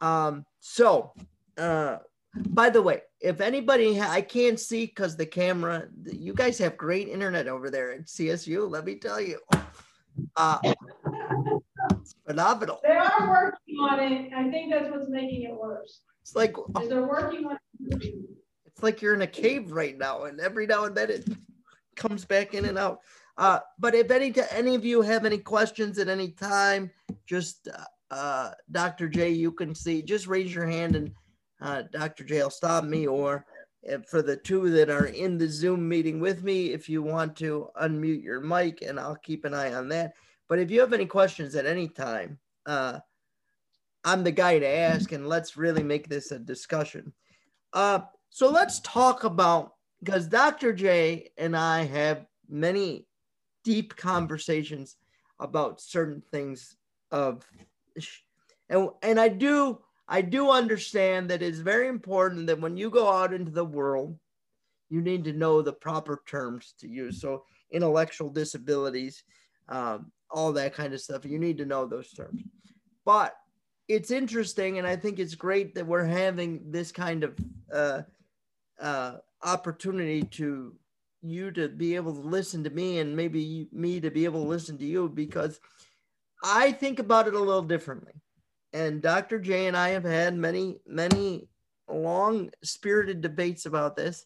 Um, 0.00 0.44
so, 0.60 1.12
uh, 1.58 1.98
by 2.34 2.70
the 2.70 2.80
way, 2.80 3.02
if 3.20 3.40
anybody, 3.40 4.00
I 4.00 4.22
can't 4.22 4.58
see 4.58 4.86
because 4.86 5.16
the 5.16 5.26
camera, 5.26 5.88
you 6.04 6.32
guys 6.32 6.58
have 6.58 6.76
great 6.76 7.08
internet 7.08 7.48
over 7.48 7.70
there 7.70 7.92
at 7.92 8.06
CSU, 8.06 8.68
let 8.70 8.84
me 8.84 8.94
tell 8.96 9.20
you. 9.20 9.40
Uh, 10.36 10.58
it's 12.10 12.20
phenomenal. 12.26 12.80
They 12.82 12.90
are 12.90 13.28
working 13.28 13.76
on 13.76 14.00
it. 14.00 14.32
I 14.34 14.50
think 14.50 14.72
that's 14.72 14.90
what's 14.90 15.08
making 15.08 15.44
it 15.44 15.54
worse. 15.54 16.00
It's 16.22 16.34
like 16.34 16.54
they're 16.88 17.06
working 17.06 17.46
on 17.46 17.58
it. 17.88 18.14
it's 18.66 18.82
like 18.82 19.00
you're 19.00 19.14
in 19.14 19.22
a 19.22 19.26
cave 19.26 19.72
right 19.72 19.96
now, 19.96 20.24
and 20.24 20.40
every 20.40 20.66
now 20.66 20.84
and 20.84 20.96
then 20.96 21.10
it 21.10 21.28
comes 21.96 22.24
back 22.24 22.54
in 22.54 22.64
and 22.64 22.78
out. 22.78 23.00
Uh, 23.38 23.60
but 23.78 23.94
if 23.94 24.10
any 24.10 24.34
any 24.50 24.74
of 24.74 24.84
you 24.84 25.02
have 25.02 25.24
any 25.24 25.38
questions 25.38 25.98
at 25.98 26.08
any 26.08 26.30
time, 26.32 26.90
just 27.26 27.68
uh, 28.10 28.50
Dr. 28.70 29.08
J, 29.08 29.30
you 29.30 29.52
can 29.52 29.74
see. 29.74 30.02
Just 30.02 30.26
raise 30.26 30.54
your 30.54 30.66
hand, 30.66 30.96
and 30.96 31.12
uh, 31.60 31.82
Dr. 31.92 32.24
J 32.24 32.42
will 32.42 32.50
stop 32.50 32.84
me. 32.84 33.06
Or 33.06 33.44
for 34.08 34.20
the 34.20 34.36
two 34.36 34.70
that 34.70 34.90
are 34.90 35.06
in 35.06 35.38
the 35.38 35.48
Zoom 35.48 35.88
meeting 35.88 36.20
with 36.20 36.42
me, 36.42 36.72
if 36.72 36.88
you 36.88 37.02
want 37.02 37.36
to 37.36 37.68
unmute 37.80 38.22
your 38.22 38.40
mic, 38.40 38.82
and 38.82 38.98
I'll 38.98 39.16
keep 39.16 39.44
an 39.44 39.54
eye 39.54 39.74
on 39.74 39.88
that. 39.90 40.12
But 40.50 40.58
if 40.58 40.68
you 40.68 40.80
have 40.80 40.92
any 40.92 41.06
questions 41.06 41.54
at 41.54 41.64
any 41.64 41.86
time, 41.86 42.36
uh, 42.66 42.98
I'm 44.04 44.24
the 44.24 44.32
guy 44.32 44.58
to 44.58 44.66
ask, 44.66 45.12
and 45.12 45.28
let's 45.28 45.56
really 45.56 45.84
make 45.84 46.08
this 46.08 46.32
a 46.32 46.40
discussion. 46.40 47.12
Uh, 47.72 48.00
so 48.30 48.50
let's 48.50 48.80
talk 48.80 49.22
about 49.22 49.74
because 50.02 50.26
Dr. 50.26 50.72
J 50.72 51.30
and 51.38 51.56
I 51.56 51.84
have 51.84 52.26
many 52.48 53.06
deep 53.62 53.94
conversations 53.94 54.96
about 55.38 55.80
certain 55.80 56.20
things 56.32 56.76
of 57.12 57.46
and 58.68 58.88
and 59.02 59.20
I 59.20 59.28
do 59.28 59.78
I 60.08 60.20
do 60.20 60.50
understand 60.50 61.30
that 61.30 61.42
it's 61.42 61.58
very 61.58 61.86
important 61.86 62.48
that 62.48 62.60
when 62.60 62.76
you 62.76 62.90
go 62.90 63.08
out 63.08 63.32
into 63.32 63.52
the 63.52 63.64
world 63.64 64.18
you 64.88 65.00
need 65.00 65.22
to 65.24 65.32
know 65.32 65.62
the 65.62 65.72
proper 65.72 66.22
terms 66.26 66.74
to 66.80 66.88
use 66.88 67.20
so 67.20 67.44
intellectual 67.70 68.30
disabilities 68.30 69.22
um, 69.68 70.10
all 70.30 70.52
that 70.52 70.74
kind 70.74 70.94
of 70.94 71.00
stuff 71.00 71.24
you 71.24 71.38
need 71.38 71.58
to 71.58 71.66
know 71.66 71.86
those 71.86 72.12
terms 72.12 72.42
but 73.04 73.34
it's 73.88 74.12
interesting 74.12 74.78
and 74.78 74.86
I 74.86 74.94
think 74.94 75.18
it's 75.18 75.34
great 75.34 75.74
that 75.74 75.86
we're 75.86 76.04
having 76.04 76.70
this 76.70 76.92
kind 76.92 77.24
of 77.24 77.36
uh, 77.74 78.02
uh, 78.80 79.16
opportunity 79.42 80.22
to 80.22 80.74
you 81.22 81.50
to 81.50 81.68
be 81.68 81.96
able 81.96 82.14
to 82.14 82.20
listen 82.20 82.64
to 82.64 82.70
me 82.70 83.00
and 83.00 83.16
maybe 83.16 83.68
me 83.72 84.00
to 84.00 84.10
be 84.10 84.24
able 84.24 84.44
to 84.44 84.48
listen 84.48 84.78
to 84.78 84.84
you 84.84 85.08
because 85.08 85.58
I 86.42 86.72
think 86.72 86.98
about 86.98 87.28
it 87.28 87.34
a 87.34 87.38
little 87.38 87.62
differently. 87.62 88.12
And 88.72 89.02
Dr. 89.02 89.40
J 89.40 89.66
and 89.66 89.76
I 89.76 89.90
have 89.90 90.04
had 90.04 90.34
many, 90.34 90.78
many 90.86 91.48
long 91.88 92.50
spirited 92.62 93.20
debates 93.20 93.66
about 93.66 93.96
this. 93.96 94.24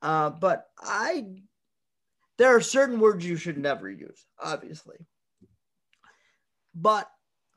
Uh, 0.00 0.30
but 0.30 0.64
I, 0.80 1.26
there 2.38 2.56
are 2.56 2.60
certain 2.60 2.98
words 3.00 3.26
you 3.26 3.36
should 3.36 3.58
never 3.58 3.90
use, 3.90 4.24
obviously. 4.42 4.96
But 6.80 7.10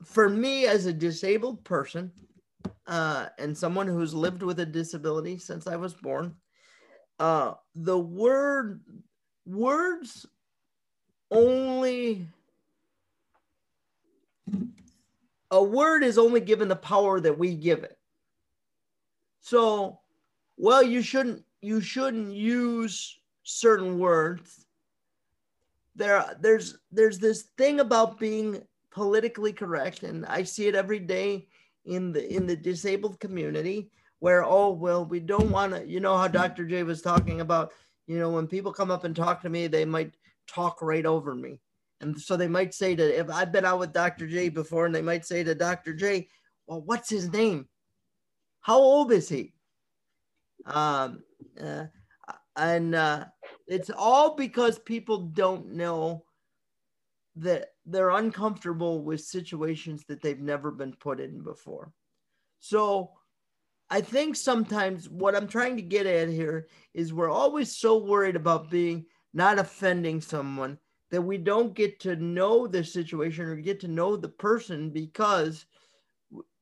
for 0.04 0.28
me, 0.28 0.66
as 0.66 0.86
a 0.86 0.92
disabled 0.92 1.62
person 1.62 2.10
uh, 2.88 3.26
and 3.38 3.56
someone 3.56 3.86
who's 3.86 4.12
lived 4.12 4.42
with 4.42 4.58
a 4.58 4.66
disability 4.66 5.38
since 5.38 5.68
I 5.68 5.76
was 5.76 5.94
born, 5.94 6.34
uh, 7.20 7.54
the 7.76 7.98
word 7.98 8.80
words 9.46 10.26
only 11.30 12.26
a 15.52 15.62
word 15.62 16.02
is 16.02 16.18
only 16.18 16.40
given 16.40 16.66
the 16.66 16.76
power 16.76 17.20
that 17.20 17.38
we 17.38 17.54
give 17.54 17.84
it. 17.84 17.98
So, 19.40 20.00
well, 20.56 20.82
you 20.82 21.00
shouldn't 21.00 21.44
you 21.60 21.80
shouldn't 21.80 22.34
use 22.34 23.20
certain 23.44 24.00
words. 24.00 24.66
There, 25.94 26.24
there's 26.40 26.78
there's 26.90 27.18
this 27.18 27.42
thing 27.56 27.78
about 27.78 28.18
being 28.18 28.62
politically 28.92 29.52
correct, 29.52 30.02
and 30.02 30.24
I 30.26 30.42
see 30.44 30.68
it 30.68 30.74
every 30.74 31.00
day 31.00 31.48
in 31.84 32.12
the 32.12 32.32
in 32.34 32.46
the 32.46 32.56
disabled 32.56 33.18
community 33.18 33.90
where 34.20 34.44
oh 34.44 34.70
well 34.70 35.04
we 35.04 35.18
don't 35.18 35.50
want 35.50 35.74
to 35.74 35.84
you 35.84 35.98
know 35.98 36.16
how 36.16 36.28
dr 36.28 36.64
j 36.66 36.84
was 36.84 37.02
talking 37.02 37.40
about 37.40 37.72
you 38.06 38.20
know 38.20 38.30
when 38.30 38.46
people 38.46 38.72
come 38.72 38.88
up 38.88 39.02
and 39.02 39.16
talk 39.16 39.42
to 39.42 39.48
me 39.48 39.66
they 39.66 39.84
might 39.84 40.14
talk 40.46 40.82
right 40.82 41.06
over 41.06 41.34
me. 41.34 41.60
And 42.00 42.20
so 42.20 42.36
they 42.36 42.48
might 42.48 42.74
say 42.74 42.94
to 42.96 43.18
if 43.18 43.30
i've 43.30 43.52
been 43.52 43.64
out 43.64 43.78
with 43.78 43.92
dr 43.92 44.26
j 44.26 44.48
before 44.48 44.86
and 44.86 44.94
they 44.94 45.02
might 45.02 45.24
say 45.24 45.42
to 45.44 45.54
dr 45.54 45.92
j 45.94 46.28
well 46.66 46.82
what's 46.82 47.10
his 47.10 47.32
name? 47.32 47.68
How 48.60 48.78
old 48.78 49.12
is 49.12 49.28
he? 49.28 49.54
Um 50.66 51.22
uh, 51.60 51.86
and 52.56 52.94
uh, 52.94 53.24
it's 53.66 53.90
all 53.90 54.34
because 54.36 54.78
people 54.78 55.18
don't 55.18 55.72
know 55.72 56.24
that 57.36 57.71
they're 57.86 58.10
uncomfortable 58.10 59.02
with 59.02 59.20
situations 59.20 60.04
that 60.08 60.22
they've 60.22 60.40
never 60.40 60.70
been 60.70 60.94
put 60.94 61.20
in 61.20 61.42
before 61.42 61.92
so 62.60 63.12
I 63.92 64.00
think 64.00 64.36
sometimes 64.36 65.10
what 65.10 65.36
I'm 65.36 65.46
trying 65.46 65.76
to 65.76 65.82
get 65.82 66.06
at 66.06 66.30
here 66.30 66.68
is 66.94 67.12
we're 67.12 67.28
always 67.28 67.76
so 67.76 67.98
worried 67.98 68.36
about 68.36 68.70
being 68.70 69.04
not 69.34 69.58
offending 69.58 70.22
someone 70.22 70.78
that 71.10 71.20
we 71.20 71.36
don't 71.36 71.74
get 71.74 72.00
to 72.00 72.16
know 72.16 72.66
the 72.66 72.82
situation 72.82 73.44
or 73.44 73.56
get 73.56 73.80
to 73.80 73.88
know 73.88 74.16
the 74.16 74.30
person 74.30 74.88
because 74.88 75.66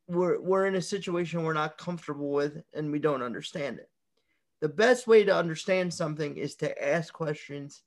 we're, 0.08 0.40
we're 0.40 0.66
in 0.66 0.74
a 0.74 0.82
situation 0.82 1.44
we're 1.44 1.52
not 1.52 1.78
comfortable 1.78 2.32
with 2.32 2.60
and 2.74 2.90
we 2.90 2.98
don't 2.98 3.22
understand 3.22 3.78
it. 3.78 3.88
The 4.60 4.68
best 4.68 5.06
way 5.06 5.22
to 5.22 5.32
understand 5.32 5.94
something 5.94 6.36
is 6.36 6.56
to 6.56 6.84
ask 6.84 7.12
questions. 7.12 7.82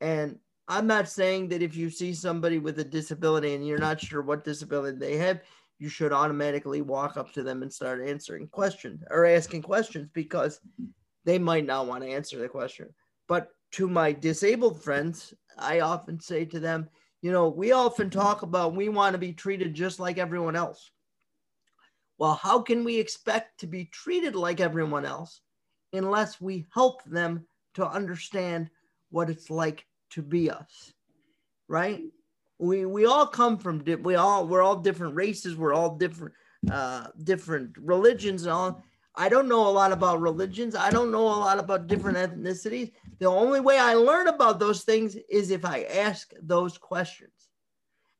And 0.00 0.40
I'm 0.68 0.86
not 0.86 1.08
saying 1.08 1.48
that 1.48 1.62
if 1.62 1.76
you 1.76 1.90
see 1.90 2.14
somebody 2.14 2.58
with 2.58 2.78
a 2.78 2.84
disability 2.84 3.54
and 3.54 3.66
you're 3.66 3.78
not 3.78 4.00
sure 4.00 4.22
what 4.22 4.44
disability 4.44 4.98
they 4.98 5.16
have, 5.16 5.40
you 5.78 5.88
should 5.88 6.12
automatically 6.12 6.80
walk 6.80 7.16
up 7.16 7.32
to 7.32 7.42
them 7.42 7.62
and 7.62 7.72
start 7.72 8.06
answering 8.06 8.46
questions 8.48 9.02
or 9.10 9.26
asking 9.26 9.62
questions 9.62 10.08
because 10.12 10.60
they 11.24 11.38
might 11.38 11.66
not 11.66 11.86
want 11.86 12.04
to 12.04 12.10
answer 12.10 12.38
the 12.38 12.48
question. 12.48 12.88
But 13.26 13.48
to 13.72 13.88
my 13.88 14.12
disabled 14.12 14.82
friends, 14.82 15.34
I 15.58 15.80
often 15.80 16.20
say 16.20 16.44
to 16.46 16.60
them, 16.60 16.88
you 17.20 17.32
know, 17.32 17.48
we 17.48 17.72
often 17.72 18.10
talk 18.10 18.42
about 18.42 18.74
we 18.74 18.88
want 18.88 19.14
to 19.14 19.18
be 19.18 19.32
treated 19.32 19.74
just 19.74 19.98
like 19.98 20.18
everyone 20.18 20.56
else. 20.56 20.90
Well, 22.18 22.34
how 22.34 22.60
can 22.60 22.84
we 22.84 22.98
expect 22.98 23.60
to 23.60 23.66
be 23.66 23.86
treated 23.86 24.36
like 24.36 24.60
everyone 24.60 25.04
else 25.04 25.40
unless 25.92 26.40
we 26.40 26.66
help 26.72 27.02
them 27.04 27.46
to 27.74 27.86
understand 27.86 28.70
what 29.10 29.30
it's 29.30 29.50
like 29.50 29.86
to 30.12 30.22
be 30.22 30.50
us? 30.50 30.92
Right? 31.68 32.02
we 32.62 32.86
we 32.86 33.06
all 33.06 33.26
come 33.26 33.58
from 33.58 33.82
we 34.02 34.14
all 34.14 34.46
we're 34.46 34.62
all 34.62 34.76
different 34.76 35.14
races 35.16 35.56
we're 35.56 35.74
all 35.74 35.96
different 35.96 36.32
uh 36.70 37.08
different 37.24 37.76
religions 37.76 38.44
and 38.44 38.52
all 38.52 38.82
i 39.16 39.28
don't 39.28 39.48
know 39.48 39.66
a 39.66 39.76
lot 39.80 39.90
about 39.90 40.20
religions 40.20 40.76
i 40.76 40.88
don't 40.88 41.10
know 41.10 41.26
a 41.26 41.42
lot 41.46 41.58
about 41.58 41.88
different 41.88 42.16
ethnicities 42.16 42.92
the 43.18 43.26
only 43.26 43.58
way 43.58 43.78
i 43.78 43.94
learn 43.94 44.28
about 44.28 44.60
those 44.60 44.84
things 44.84 45.16
is 45.28 45.50
if 45.50 45.64
i 45.64 45.82
ask 45.82 46.32
those 46.40 46.78
questions 46.78 47.32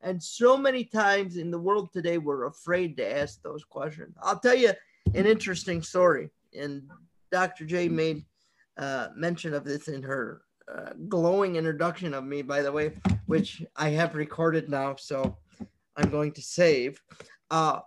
and 0.00 0.20
so 0.20 0.56
many 0.56 0.82
times 0.82 1.36
in 1.36 1.52
the 1.52 1.58
world 1.58 1.92
today 1.92 2.18
we're 2.18 2.46
afraid 2.46 2.96
to 2.96 3.18
ask 3.18 3.40
those 3.42 3.64
questions 3.64 4.16
i'll 4.22 4.40
tell 4.40 4.56
you 4.56 4.72
an 5.14 5.24
interesting 5.24 5.80
story 5.82 6.28
and 6.58 6.82
dr 7.30 7.64
j 7.64 7.88
made 7.88 8.24
uh, 8.78 9.08
mention 9.14 9.54
of 9.54 9.64
this 9.64 9.86
in 9.86 10.02
her 10.02 10.42
glowing 11.08 11.56
introduction 11.56 12.14
of 12.14 12.24
me, 12.24 12.42
by 12.42 12.62
the 12.62 12.72
way, 12.72 12.92
which 13.26 13.62
I 13.76 13.90
have 13.90 14.14
recorded 14.14 14.68
now, 14.68 14.96
so 14.96 15.36
I'm 15.96 16.10
going 16.10 16.32
to 16.32 16.42
save. 16.42 17.00
Uh, 17.50 17.80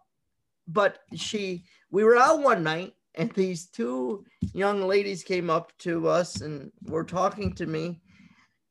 but 0.67 0.99
she, 1.15 1.65
we 1.91 2.03
were 2.03 2.17
out 2.17 2.41
one 2.41 2.63
night, 2.63 2.93
and 3.15 3.31
these 3.31 3.67
two 3.67 4.25
young 4.53 4.87
ladies 4.87 5.23
came 5.23 5.49
up 5.49 5.71
to 5.79 6.07
us 6.07 6.41
and 6.41 6.71
were 6.83 7.03
talking 7.03 7.53
to 7.53 7.65
me. 7.65 8.01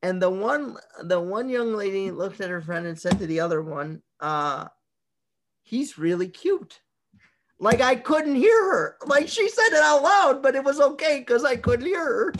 And 0.02 0.20
the 0.20 0.30
one, 0.30 0.76
the 1.04 1.20
one 1.20 1.48
young 1.48 1.74
lady 1.74 2.10
looked 2.10 2.40
at 2.40 2.50
her 2.50 2.60
friend 2.60 2.86
and 2.86 2.98
said 2.98 3.18
to 3.18 3.26
the 3.26 3.40
other 3.40 3.62
one, 3.62 4.02
uh, 4.20 4.68
"He's 5.62 5.96
really 5.96 6.28
cute." 6.28 6.80
Like 7.58 7.80
I 7.80 7.94
couldn't 7.94 8.34
hear 8.34 8.64
her. 8.70 8.96
Like 9.06 9.28
she 9.28 9.48
said 9.48 9.68
it 9.68 9.82
out 9.82 10.02
loud, 10.02 10.42
but 10.42 10.54
it 10.54 10.64
was 10.64 10.80
okay 10.80 11.20
because 11.20 11.44
I 11.44 11.56
couldn't 11.56 11.86
hear 11.86 12.04
her. 12.04 12.34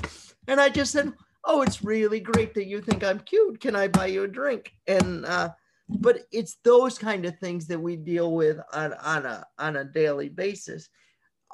And 0.46 0.60
I 0.60 0.68
just 0.68 0.92
said, 0.92 1.12
oh, 1.44 1.62
it's 1.62 1.84
really 1.84 2.20
great 2.20 2.54
that 2.54 2.66
you 2.66 2.80
think 2.80 3.04
I'm 3.04 3.20
cute. 3.20 3.60
Can 3.60 3.76
I 3.76 3.88
buy 3.88 4.06
you 4.06 4.24
a 4.24 4.28
drink? 4.28 4.72
And 4.86 5.24
uh, 5.26 5.50
but 5.88 6.20
it's 6.32 6.56
those 6.64 6.98
kind 6.98 7.26
of 7.26 7.38
things 7.38 7.66
that 7.66 7.78
we 7.78 7.96
deal 7.96 8.32
with 8.32 8.58
on, 8.72 8.94
on 8.94 9.26
a 9.26 9.46
on 9.58 9.76
a 9.76 9.84
daily 9.84 10.28
basis, 10.28 10.88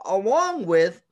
along 0.05 0.67
with 0.67 1.03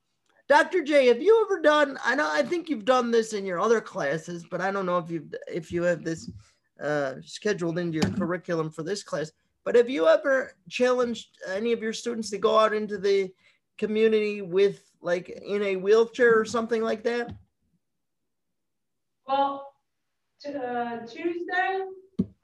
Dr. 0.48 0.82
J. 0.82 1.08
Have 1.08 1.20
you 1.20 1.44
ever 1.44 1.60
done? 1.60 1.98
I 2.04 2.14
know 2.14 2.28
I 2.30 2.42
think 2.42 2.68
you've 2.68 2.84
done 2.84 3.10
this 3.10 3.32
in 3.32 3.44
your 3.44 3.60
other 3.60 3.80
classes, 3.80 4.44
but 4.50 4.60
I 4.60 4.70
don't 4.70 4.86
know 4.86 4.98
if 4.98 5.10
you've 5.10 5.34
if 5.46 5.72
you 5.72 5.82
have 5.82 6.04
this 6.04 6.30
uh, 6.82 7.14
scheduled 7.24 7.78
into 7.78 7.94
your 7.94 8.16
curriculum 8.16 8.70
for 8.70 8.82
this 8.82 9.02
class. 9.02 9.32
But 9.64 9.74
have 9.74 9.90
you 9.90 10.06
ever 10.06 10.52
challenged 10.70 11.36
any 11.48 11.72
of 11.72 11.82
your 11.82 11.92
students 11.92 12.30
to 12.30 12.38
go 12.38 12.58
out 12.58 12.72
into 12.72 12.96
the 12.96 13.30
community 13.76 14.40
with 14.40 14.80
like 15.02 15.28
in 15.28 15.62
a 15.62 15.76
wheelchair 15.76 16.38
or 16.38 16.44
something 16.44 16.82
like 16.82 17.02
that? 17.02 17.34
Well, 19.28 19.72
to, 20.42 20.58
uh, 20.58 21.06
Tuesday, 21.06 21.80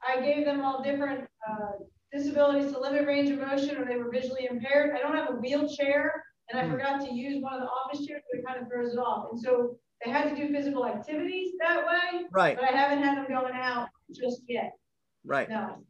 I 0.07 0.21
gave 0.21 0.45
them 0.45 0.61
all 0.61 0.83
different 0.83 1.27
uh, 1.49 1.71
disabilities 2.13 2.71
to 2.71 2.79
limit 2.79 3.07
range 3.07 3.31
of 3.31 3.39
motion 3.39 3.77
or 3.77 3.85
they 3.85 3.97
were 3.97 4.11
visually 4.11 4.47
impaired. 4.49 4.95
I 4.95 4.99
don't 4.99 5.15
have 5.15 5.31
a 5.31 5.37
wheelchair 5.37 6.23
and 6.49 6.59
I 6.59 6.65
hmm. 6.65 6.71
forgot 6.71 7.01
to 7.01 7.13
use 7.13 7.41
one 7.41 7.53
of 7.53 7.61
the 7.61 7.67
office 7.67 8.05
chairs, 8.05 8.21
so 8.31 8.39
it 8.39 8.45
kind 8.45 8.61
of 8.61 8.67
throws 8.67 8.93
it 8.93 8.99
off. 8.99 9.29
And 9.31 9.41
so 9.41 9.77
they 10.03 10.11
had 10.11 10.29
to 10.29 10.35
do 10.35 10.53
physical 10.53 10.85
activities 10.85 11.53
that 11.59 11.85
way. 11.85 12.25
Right. 12.31 12.55
But 12.55 12.65
I 12.65 12.77
haven't 12.77 13.03
had 13.03 13.17
them 13.17 13.25
going 13.27 13.53
out 13.55 13.89
just 14.13 14.41
yet. 14.47 14.73
Right. 15.25 15.49
No. 15.49 15.83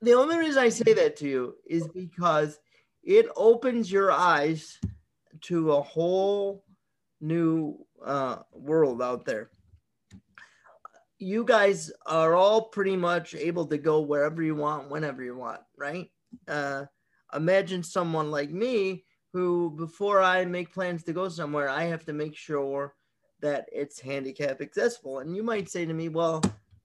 The 0.00 0.14
only 0.14 0.36
reason 0.36 0.60
I 0.60 0.68
say 0.68 0.92
that 0.94 1.16
to 1.18 1.28
you 1.28 1.54
is 1.64 1.86
because 1.88 2.58
it 3.04 3.26
opens 3.36 3.90
your 3.90 4.10
eyes 4.10 4.80
to 5.42 5.72
a 5.72 5.82
whole 5.82 6.64
new 7.20 7.78
uh, 8.04 8.38
world 8.52 9.00
out 9.00 9.24
there. 9.24 9.50
You 11.22 11.44
guys 11.44 11.92
are 12.04 12.34
all 12.34 12.62
pretty 12.62 12.96
much 12.96 13.36
able 13.36 13.64
to 13.66 13.78
go 13.78 14.00
wherever 14.00 14.42
you 14.42 14.56
want, 14.56 14.90
whenever 14.90 15.22
you 15.22 15.36
want, 15.36 15.60
right? 15.78 16.10
Uh, 16.48 16.86
imagine 17.32 17.84
someone 17.84 18.32
like 18.32 18.50
me 18.50 19.04
who, 19.32 19.70
before 19.76 20.20
I 20.20 20.44
make 20.44 20.74
plans 20.74 21.04
to 21.04 21.12
go 21.12 21.28
somewhere, 21.28 21.68
I 21.68 21.84
have 21.84 22.04
to 22.06 22.12
make 22.12 22.34
sure 22.34 22.94
that 23.40 23.68
it's 23.72 24.00
handicap 24.00 24.60
accessible. 24.60 25.20
And 25.20 25.36
you 25.36 25.44
might 25.44 25.70
say 25.70 25.84
to 25.84 25.94
me, 25.94 26.08
well, 26.08 26.42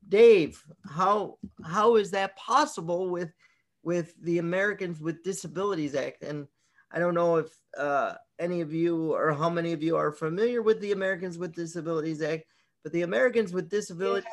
Dave, 0.07 0.63
how 0.87 1.39
how 1.65 1.95
is 1.95 2.11
that 2.11 2.37
possible 2.37 3.09
with 3.09 3.33
with 3.81 4.13
the 4.21 4.37
Americans 4.37 5.01
with 5.01 5.23
Disabilities 5.23 5.95
Act? 5.95 6.21
And 6.21 6.47
I 6.91 6.99
don't 6.99 7.15
know 7.15 7.37
if 7.37 7.47
uh, 7.75 8.13
any 8.37 8.61
of 8.61 8.71
you 8.71 9.15
or 9.15 9.33
how 9.33 9.49
many 9.49 9.73
of 9.73 9.81
you 9.81 9.97
are 9.97 10.11
familiar 10.11 10.61
with 10.61 10.79
the 10.79 10.91
Americans 10.91 11.39
with 11.39 11.55
Disabilities 11.55 12.21
Act, 12.21 12.45
but 12.87 12.93
the 12.93 13.01
Americans 13.01 13.51
with 13.51 13.69
Disabilities 13.69 14.23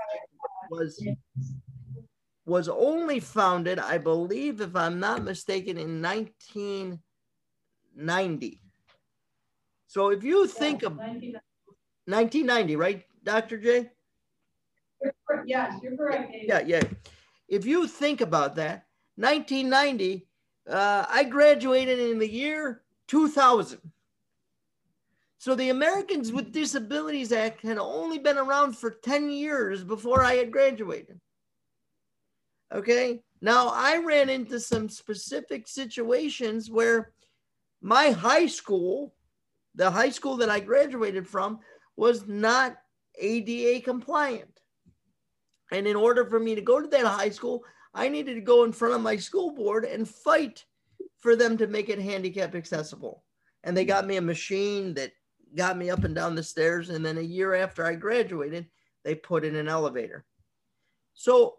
was 0.71 1.05
was 2.47 2.69
only 2.69 3.19
founded, 3.19 3.81
I 3.81 3.99
believe, 3.99 4.61
if 4.61 4.77
I'm 4.77 5.01
not 5.01 5.25
mistaken, 5.25 5.77
in 5.77 6.01
1990. 6.01 8.61
So 9.89 10.11
if 10.11 10.23
you 10.23 10.47
think 10.47 10.85
of 10.85 10.97
1990, 10.97 12.77
right, 12.77 13.03
Dr. 13.25 13.59
J? 13.59 13.91
Yes, 15.45 15.81
you're 15.83 15.97
correct. 15.97 16.33
Yeah, 16.33 16.61
yeah. 16.61 16.83
If 17.49 17.67
you 17.67 17.89
think 17.89 18.21
about 18.21 18.55
that, 18.55 18.87
1990, 19.17 20.29
uh, 20.71 21.07
I 21.09 21.25
graduated 21.25 21.99
in 21.99 22.21
the 22.21 22.31
year 22.31 22.85
2000. 23.09 23.81
So 25.45 25.55
the 25.55 25.69
Americans 25.69 26.33
with 26.33 26.53
Disabilities 26.53 27.31
Act 27.31 27.61
had 27.61 27.77
only 27.77 28.19
been 28.19 28.39
around 28.39 28.79
for 28.79 28.91
10 28.91 29.29
years 29.29 29.85
before 29.85 30.23
I 30.23 30.37
had 30.37 30.51
graduated. 30.51 31.21
Okay. 32.75 33.21
Now 33.43 33.69
I 33.69 33.99
ran 33.99 34.31
into 34.31 34.59
some 34.59 34.89
specific 34.89 35.69
situations 35.69 36.71
where 36.71 37.13
my 37.83 38.11
high 38.13 38.47
school, 38.47 39.17
the 39.75 39.91
high 39.91 40.09
school 40.09 40.39
that 40.39 40.49
I 40.49 40.61
graduated 40.61 41.29
from, 41.29 41.59
was 41.95 42.27
not 42.27 42.79
ADA 43.19 43.85
compliant. 43.85 44.61
And 45.71 45.87
in 45.87 45.95
order 45.95 46.25
for 46.25 46.41
me 46.41 46.55
to 46.55 46.63
go 46.63 46.81
to 46.81 46.89
that 46.89 47.05
high 47.05 47.29
school, 47.29 47.65
I 47.93 48.09
needed 48.09 48.37
to 48.37 48.41
go 48.41 48.65
in 48.65 48.73
front 48.73 48.95
of 48.95 49.03
my 49.03 49.19
school 49.19 49.51
board 49.51 49.85
and 49.85 50.09
fight 50.09 50.65
for 51.19 51.37
them 51.37 51.59
to 51.59 51.67
make 51.67 51.91
it 51.91 51.99
handicap 51.99 52.55
accessible. 52.55 53.25
And 53.63 53.77
they 53.77 53.85
got 53.85 54.07
me 54.07 54.17
a 54.17 54.23
machine 54.23 54.95
that 54.95 55.13
got 55.55 55.77
me 55.77 55.91
up 55.91 56.05
and 56.05 56.15
down 56.15 56.35
the 56.35 56.43
stairs. 56.43 56.91
And 56.91 57.05
then 57.05 57.19
a 57.19 57.23
year 57.23 57.55
after 57.55 57.85
I 57.85 57.95
graduated, 57.95 58.67
they 59.05 59.15
put 59.15 59.45
in 59.45 59.57
an 59.57 59.69
elevator. 59.69 60.25
So 61.15 61.57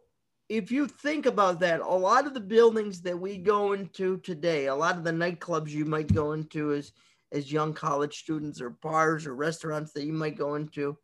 if 0.49 0.71
you 0.71 0.87
think 0.87 1.25
about 1.25 1.59
that, 1.61 1.79
a 1.79 1.87
lot 1.87 2.27
of 2.27 2.33
the 2.33 2.39
buildings 2.39 3.01
that 3.01 3.19
we 3.19 3.37
go 3.37 3.73
into 3.73 4.17
today, 4.17 4.67
a 4.67 4.75
lot 4.75 4.97
of 4.97 5.03
the 5.03 5.11
nightclubs 5.11 5.69
you 5.69 5.85
might 5.85 6.13
go 6.13 6.33
into 6.33 6.73
as, 6.73 6.91
as 7.31 7.51
young 7.51 7.73
college 7.73 8.19
students 8.19 8.61
or 8.61 8.71
bars 8.81 9.25
or 9.25 9.35
restaurants 9.35 9.91
that 9.93 10.05
you 10.05 10.13
might 10.13 10.37
go 10.37 10.55
into, 10.55 10.97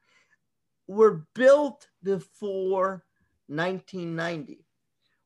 were 0.88 1.26
built 1.34 1.88
before 2.04 3.04
1990. 3.48 4.66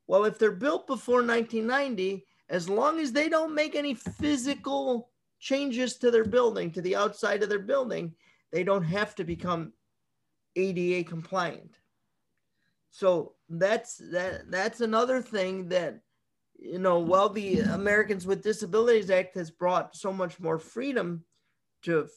Well, 0.06 0.24
if 0.24 0.38
they're 0.38 0.52
built 0.52 0.86
before 0.86 1.16
1990, 1.16 2.24
as 2.48 2.68
long 2.68 3.00
as 3.00 3.12
they 3.12 3.28
don't 3.28 3.54
make 3.54 3.74
any 3.74 3.94
physical 3.94 5.10
changes 5.38 5.96
to 5.98 6.10
their 6.10 6.24
building, 6.24 6.70
to 6.72 6.82
the 6.82 6.96
outside 6.96 7.42
of 7.42 7.48
their 7.48 7.58
building, 7.58 8.14
they 8.52 8.64
don't 8.64 8.84
have 8.84 9.14
to 9.16 9.24
become 9.24 9.72
ADA 10.56 11.08
compliant. 11.08 11.78
So 12.90 13.34
that's 13.48 13.96
that 14.12 14.50
that's 14.50 14.80
another 14.80 15.20
thing 15.20 15.68
that 15.68 16.00
you 16.58 16.78
know, 16.78 16.98
while 17.00 17.28
the 17.28 17.60
Americans 17.60 18.26
with 18.26 18.42
Disabilities 18.42 19.10
Act 19.10 19.34
has 19.34 19.50
brought 19.50 19.94
so 19.94 20.10
much 20.12 20.40
more 20.40 20.58
freedom 20.58 21.22
to 21.82 22.08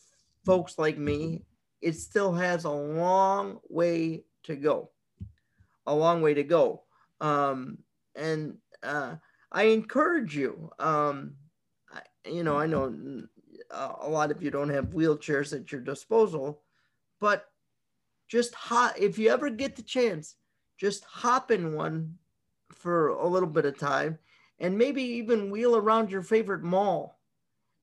folks 0.46 0.78
like 0.78 0.98
me 0.98 1.44
it 1.82 1.94
still 1.94 2.34
has 2.34 2.66
a 2.66 2.70
long 2.70 3.60
way 3.70 4.24
to 4.44 4.56
go. 4.56 4.92
A 5.88 5.94
long 5.94 6.22
way 6.22 6.34
to 6.34 6.44
go. 6.44 6.84
Um, 7.22 7.80
and 8.16 8.58
uh, 8.84 9.16
I 9.52 9.64
encourage 9.64 10.36
you, 10.36 10.72
um, 10.80 11.34
you 12.30 12.44
know, 12.44 12.58
I 12.58 12.66
know 12.68 12.94
a 13.72 14.10
lot 14.10 14.32
of 14.32 14.42
you 14.42 14.52
don't 14.52 14.70
have 14.70 14.88
wheelchairs 14.88 15.54
at 15.54 15.72
your 15.72 15.82
disposal, 15.82 16.62
but 17.20 17.46
just 18.28 18.54
hop, 18.54 18.94
if 18.98 19.18
you 19.18 19.30
ever 19.30 19.50
get 19.50 19.76
the 19.76 19.82
chance, 19.82 20.36
just 20.78 21.04
hop 21.04 21.52
in 21.52 21.74
one 21.74 22.18
for 22.72 23.10
a 23.10 23.28
little 23.28 23.50
bit 23.50 23.66
of 23.66 23.78
time 23.78 24.18
and 24.60 24.78
maybe 24.78 25.02
even 25.02 25.50
wheel 25.50 25.76
around 25.76 26.12
your 26.12 26.22
favorite 26.22 26.64
mall 26.64 27.20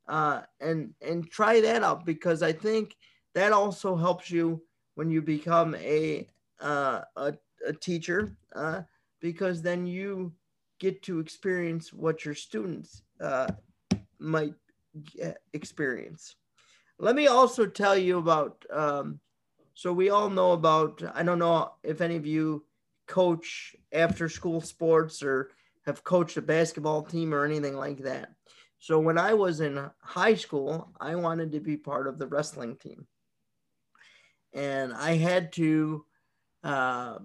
uh, 0.08 0.42
and 0.60 0.94
and 1.02 1.30
try 1.30 1.60
that 1.60 1.82
out 1.82 2.06
because 2.06 2.42
I 2.42 2.52
think 2.52 2.96
that 3.34 3.52
also 3.52 3.96
helps 3.96 4.30
you 4.30 4.62
when 4.94 5.10
you 5.10 5.20
become 5.20 5.74
a 5.76 6.28
uh, 6.60 7.02
a, 7.16 7.34
a, 7.66 7.72
teacher 7.72 8.36
uh, 8.54 8.82
because 9.20 9.60
then 9.60 9.86
you 9.86 10.32
get 10.78 11.02
to 11.02 11.18
experience 11.18 11.92
what 11.92 12.24
your 12.24 12.34
students 12.34 13.02
uh, 13.20 13.48
might 14.18 14.54
experience. 15.52 16.36
Let 16.98 17.14
me 17.14 17.26
also 17.26 17.66
tell 17.66 17.96
you 17.96 18.18
about. 18.18 18.64
Um, 18.70 19.20
so 19.74 19.92
we 19.92 20.10
all 20.10 20.30
know 20.30 20.52
about. 20.52 21.02
I 21.14 21.22
don't 21.22 21.38
know 21.38 21.72
if 21.82 22.00
any 22.00 22.16
of 22.16 22.26
you 22.26 22.64
coach 23.06 23.76
after 23.92 24.28
school 24.28 24.60
sports 24.60 25.22
or 25.22 25.50
have 25.84 26.02
coached 26.02 26.36
a 26.36 26.42
basketball 26.42 27.02
team 27.02 27.32
or 27.32 27.44
anything 27.44 27.76
like 27.76 27.98
that. 27.98 28.30
So 28.78 28.98
when 28.98 29.18
I 29.18 29.34
was 29.34 29.60
in 29.60 29.90
high 30.00 30.34
school, 30.34 30.90
I 31.00 31.14
wanted 31.14 31.52
to 31.52 31.60
be 31.60 31.76
part 31.76 32.08
of 32.08 32.18
the 32.18 32.26
wrestling 32.26 32.76
team 32.76 33.06
and 34.56 34.94
I 34.94 35.16
had 35.16 35.52
to, 35.52 36.04
uh, 36.64 37.18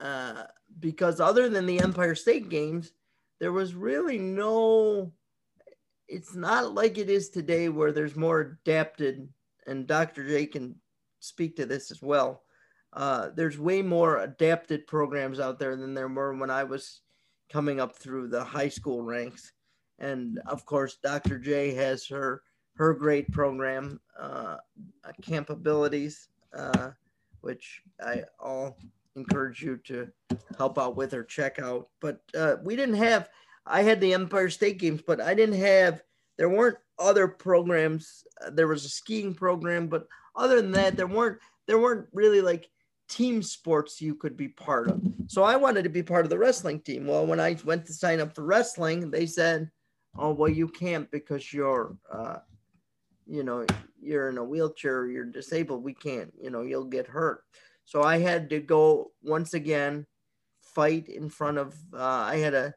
uh, 0.00 0.42
because 0.80 1.20
other 1.20 1.48
than 1.48 1.64
the 1.64 1.80
Empire 1.80 2.16
State 2.16 2.48
Games, 2.48 2.92
there 3.38 3.52
was 3.52 3.74
really 3.74 4.18
no. 4.18 5.12
It's 6.08 6.34
not 6.34 6.74
like 6.74 6.98
it 6.98 7.10
is 7.10 7.30
today, 7.30 7.68
where 7.68 7.92
there's 7.92 8.16
more 8.16 8.40
adapted, 8.40 9.28
and 9.66 9.86
Dr. 9.86 10.26
J 10.26 10.46
can 10.46 10.76
speak 11.20 11.56
to 11.56 11.66
this 11.66 11.90
as 11.90 12.00
well. 12.00 12.42
Uh, 12.92 13.30
there's 13.34 13.58
way 13.58 13.82
more 13.82 14.18
adapted 14.18 14.86
programs 14.86 15.40
out 15.40 15.58
there 15.58 15.76
than 15.76 15.94
there 15.94 16.08
were 16.08 16.34
when 16.34 16.50
I 16.50 16.64
was 16.64 17.00
coming 17.50 17.80
up 17.80 17.96
through 17.96 18.28
the 18.28 18.42
high 18.42 18.68
school 18.68 19.02
ranks. 19.02 19.52
And 19.98 20.38
of 20.46 20.64
course, 20.64 20.96
Dr. 21.02 21.38
J 21.38 21.74
has 21.74 22.06
her 22.08 22.42
her 22.76 22.92
great 22.92 23.32
program, 23.32 24.00
uh, 24.18 24.58
Camp 25.22 25.48
Abilities, 25.48 26.28
uh, 26.54 26.90
which 27.40 27.82
I 28.00 28.24
all 28.38 28.76
encourage 29.16 29.62
you 29.62 29.78
to 29.84 30.08
help 30.58 30.78
out 30.78 30.94
with 30.94 31.14
or 31.14 31.24
check 31.24 31.58
out. 31.58 31.88
But 32.00 32.20
uh, 32.36 32.56
we 32.62 32.76
didn't 32.76 32.96
have, 32.96 33.30
I 33.66 33.82
had 33.82 34.00
the 34.00 34.14
Empire 34.14 34.48
State 34.48 34.78
Games, 34.78 35.02
but 35.06 35.20
I 35.20 35.34
didn't 35.34 35.60
have, 35.60 36.02
there 36.38 36.48
weren't 36.48 36.78
other 36.98 37.28
programs. 37.28 38.24
There 38.52 38.68
was 38.68 38.84
a 38.84 38.88
skiing 38.88 39.34
program, 39.34 39.88
but 39.88 40.06
other 40.34 40.60
than 40.62 40.72
that, 40.72 40.96
there 40.96 41.06
weren't, 41.06 41.38
there 41.66 41.78
weren't 41.78 42.06
really 42.12 42.40
like 42.40 42.70
team 43.08 43.42
sports 43.42 44.00
you 44.00 44.14
could 44.14 44.36
be 44.36 44.48
part 44.48 44.88
of. 44.88 45.00
So 45.26 45.42
I 45.42 45.56
wanted 45.56 45.82
to 45.82 45.88
be 45.88 46.02
part 46.02 46.24
of 46.24 46.30
the 46.30 46.38
wrestling 46.38 46.80
team. 46.80 47.06
Well, 47.06 47.26
when 47.26 47.40
I 47.40 47.56
went 47.64 47.86
to 47.86 47.92
sign 47.92 48.20
up 48.20 48.34
for 48.34 48.44
wrestling, 48.44 49.10
they 49.10 49.26
said, 49.26 49.70
oh, 50.16 50.32
well, 50.32 50.50
you 50.50 50.68
can't 50.68 51.10
because 51.10 51.52
you're, 51.52 51.96
uh, 52.12 52.38
you 53.26 53.42
know, 53.42 53.66
you're 54.00 54.28
in 54.28 54.38
a 54.38 54.44
wheelchair, 54.44 55.08
you're 55.08 55.24
disabled, 55.24 55.82
we 55.82 55.94
can't, 55.94 56.32
you 56.40 56.50
know, 56.50 56.62
you'll 56.62 56.84
get 56.84 57.06
hurt. 57.06 57.42
So 57.84 58.02
I 58.02 58.18
had 58.18 58.50
to 58.50 58.60
go 58.60 59.12
once 59.22 59.54
again 59.54 60.06
fight 60.62 61.08
in 61.08 61.28
front 61.28 61.58
of. 61.58 61.74
Uh, 61.92 61.98
I 62.00 62.36
had 62.36 62.50
to 62.50 62.74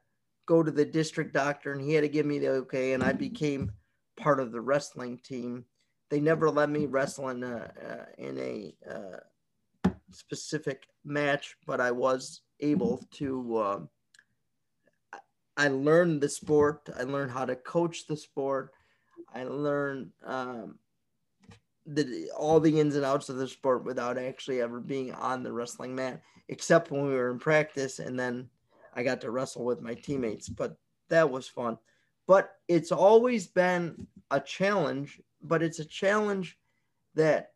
go 0.49 0.63
to 0.63 0.71
the 0.71 0.83
district 0.83 1.31
doctor, 1.31 1.71
and 1.71 1.79
he 1.79 1.93
had 1.93 2.01
to 2.01 2.09
give 2.09 2.25
me 2.25 2.39
the 2.39 2.49
okay, 2.49 2.93
and 2.93 3.03
I 3.03 3.13
became 3.13 3.71
part 4.17 4.39
of 4.39 4.51
the 4.51 4.59
wrestling 4.59 5.19
team. 5.19 5.63
They 6.09 6.19
never 6.19 6.49
let 6.49 6.71
me 6.71 6.87
wrestle 6.87 7.29
in 7.29 7.43
a 7.43 7.71
uh, 7.87 8.05
in 8.17 8.37
a 8.39 8.75
uh, 8.89 9.91
specific 10.09 10.87
match, 11.05 11.55
but 11.67 11.79
I 11.79 11.91
was 11.91 12.41
able 12.59 13.05
to. 13.11 13.57
Uh, 13.57 13.79
I 15.55 15.67
learned 15.67 16.21
the 16.21 16.29
sport. 16.29 16.89
I 16.97 17.03
learned 17.03 17.31
how 17.31 17.45
to 17.45 17.55
coach 17.55 18.07
the 18.07 18.17
sport. 18.17 18.71
I 19.31 19.43
learned 19.43 20.09
um, 20.25 20.79
the 21.85 22.31
all 22.35 22.59
the 22.59 22.79
ins 22.79 22.95
and 22.95 23.05
outs 23.05 23.29
of 23.29 23.35
the 23.35 23.47
sport 23.47 23.85
without 23.85 24.17
actually 24.17 24.61
ever 24.61 24.79
being 24.79 25.13
on 25.13 25.43
the 25.43 25.53
wrestling 25.53 25.93
mat, 25.93 26.23
except 26.47 26.89
when 26.89 27.05
we 27.05 27.13
were 27.13 27.29
in 27.29 27.37
practice, 27.37 27.99
and 27.99 28.19
then 28.19 28.49
I 28.95 29.03
got 29.03 29.21
to 29.21 29.31
wrestle 29.31 29.65
with 29.65 29.81
my 29.81 29.93
teammates. 29.93 30.49
But 30.49 30.77
that 31.09 31.29
was 31.29 31.47
fun. 31.47 31.77
But 32.27 32.51
it's 32.67 32.91
always 32.91 33.47
been 33.47 34.07
a 34.31 34.39
challenge, 34.39 35.19
but 35.41 35.63
it's 35.63 35.79
a 35.79 35.85
challenge 35.85 36.57
that 37.15 37.53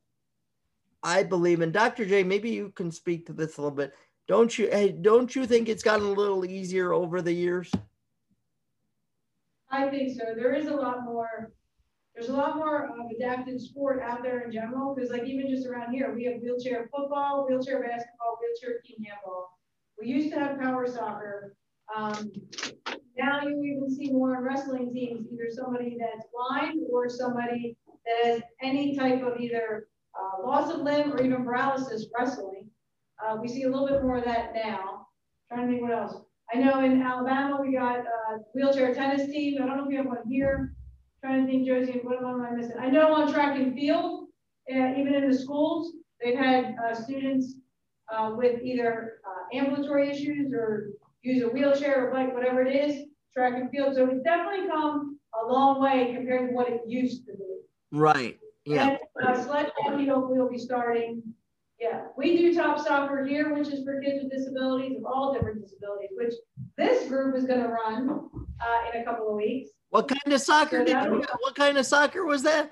I 1.03 1.23
believe 1.23 1.61
in. 1.61 1.71
Dr. 1.71 2.05
J, 2.05 2.23
maybe 2.23 2.49
you 2.49 2.69
can 2.69 2.91
speak 2.91 3.25
to 3.27 3.33
this 3.33 3.57
a 3.57 3.61
little 3.61 3.75
bit. 3.75 3.93
Don't 4.27 4.57
you 4.57 4.69
hey, 4.71 4.91
don't 4.91 5.35
you 5.35 5.45
think 5.45 5.67
it's 5.67 5.83
gotten 5.83 6.05
a 6.05 6.11
little 6.11 6.45
easier 6.45 6.93
over 6.93 7.21
the 7.21 7.33
years? 7.33 7.71
I 9.69 9.89
think 9.89 10.17
so. 10.17 10.33
There 10.35 10.53
is 10.53 10.67
a 10.67 10.75
lot 10.75 11.03
more 11.03 11.51
there's 12.15 12.29
a 12.29 12.33
lot 12.33 12.57
more 12.57 12.85
of 12.85 13.09
adapted 13.15 13.59
sport 13.59 14.01
out 14.01 14.21
there 14.21 14.41
in 14.41 14.51
general, 14.51 14.93
because 14.93 15.09
like 15.09 15.23
even 15.23 15.49
just 15.49 15.67
around 15.67 15.93
here, 15.93 16.13
we 16.13 16.25
have 16.25 16.41
wheelchair 16.41 16.87
football, 16.95 17.47
wheelchair 17.47 17.81
basketball, 17.81 18.37
wheelchair 18.39 18.79
team 18.85 19.03
handball. 19.03 19.52
We 19.99 20.07
used 20.07 20.33
to 20.33 20.39
have 20.39 20.59
power 20.59 20.87
soccer. 20.87 21.55
Um, 21.95 22.31
now 23.17 23.41
you 23.43 23.61
even 23.63 23.89
see 23.95 24.11
more 24.11 24.41
wrestling 24.41 24.91
teams, 24.93 25.27
either 25.31 25.49
somebody 25.51 25.97
that's 25.99 26.27
blind 26.33 26.81
or 26.91 27.09
somebody 27.09 27.77
that 28.05 28.25
has 28.25 28.41
any 28.61 28.95
type 28.95 29.21
of 29.23 29.39
either 29.39 29.87
uh, 30.19 30.45
loss 30.45 30.71
of 30.73 30.81
limb 30.81 31.13
or 31.13 31.21
even 31.21 31.43
paralysis 31.43 32.07
wrestling. 32.17 32.69
Uh, 33.23 33.37
we 33.41 33.47
see 33.47 33.63
a 33.63 33.69
little 33.69 33.87
bit 33.87 34.01
more 34.03 34.17
of 34.17 34.25
that 34.25 34.53
now. 34.53 35.07
I'm 35.51 35.57
trying 35.57 35.67
to 35.67 35.73
think 35.73 35.81
what 35.83 35.91
else. 35.91 36.15
I 36.53 36.57
know 36.57 36.83
in 36.83 37.01
Alabama 37.01 37.59
we 37.61 37.73
got 37.73 37.99
a 37.99 38.39
wheelchair 38.53 38.93
tennis 38.93 39.31
team. 39.31 39.61
I 39.61 39.65
don't 39.65 39.77
know 39.77 39.83
if 39.83 39.89
we 39.89 39.95
have 39.95 40.05
one 40.05 40.27
here. 40.27 40.75
Trying 41.23 41.45
to 41.45 41.51
think, 41.51 41.65
Josie, 41.65 42.01
what 42.03 42.17
am 42.17 42.41
I 42.41 42.51
missing? 42.51 42.75
I 42.79 42.89
know 42.89 43.13
on 43.13 43.31
track 43.31 43.57
and 43.57 43.73
field, 43.73 44.27
uh, 44.69 44.93
even 44.97 45.13
in 45.13 45.29
the 45.29 45.37
schools, 45.37 45.93
they've 46.21 46.37
had 46.37 46.75
uh, 46.83 46.93
students 46.93 47.55
uh, 48.11 48.33
with 48.35 48.61
either 48.61 49.19
uh, 49.25 49.55
ambulatory 49.57 50.09
issues 50.09 50.53
or 50.53 50.89
use 51.21 51.43
a 51.43 51.47
wheelchair 51.47 52.07
or 52.07 52.11
bike, 52.11 52.33
whatever 52.33 52.61
it 52.61 52.75
is, 52.75 53.05
track 53.33 53.53
and 53.55 53.69
field. 53.69 53.95
So 53.95 54.07
it's 54.07 54.23
definitely 54.23 54.67
come 54.67 55.19
a 55.41 55.51
long 55.51 55.81
way 55.81 56.13
compared 56.15 56.49
to 56.49 56.55
what 56.55 56.69
it 56.69 56.81
used 56.87 57.25
to 57.25 57.33
be. 57.33 57.59
Right. 57.91 58.39
Yeah. 58.65 58.97
And, 59.21 59.27
uh, 59.27 59.43
sledge 59.43 59.67
hockey 59.77 60.07
hopefully 60.07 60.39
will 60.39 60.49
be 60.49 60.57
starting. 60.57 61.21
Yeah, 61.79 62.03
we 62.15 62.37
do 62.37 62.55
top 62.55 62.79
soccer 62.79 63.25
here, 63.25 63.53
which 63.53 63.67
is 63.67 63.83
for 63.83 63.99
kids 63.99 64.23
with 64.23 64.31
disabilities 64.31 64.95
of 64.97 65.05
all 65.05 65.33
different 65.33 65.61
disabilities, 65.61 66.11
which 66.15 66.33
this 66.77 67.09
group 67.09 67.35
is 67.35 67.43
going 67.43 67.61
to 67.61 67.67
run 67.67 68.29
uh, 68.61 68.89
in 68.93 69.01
a 69.01 69.03
couple 69.03 69.29
of 69.29 69.35
weeks. 69.35 69.71
What 69.89 70.07
kind 70.07 70.33
of 70.33 70.39
soccer 70.39 70.85
did 70.85 70.95
you 71.03 71.23
What 71.41 71.55
kind 71.55 71.77
of 71.77 71.85
soccer 71.85 72.25
was 72.25 72.41
that? 72.43 72.71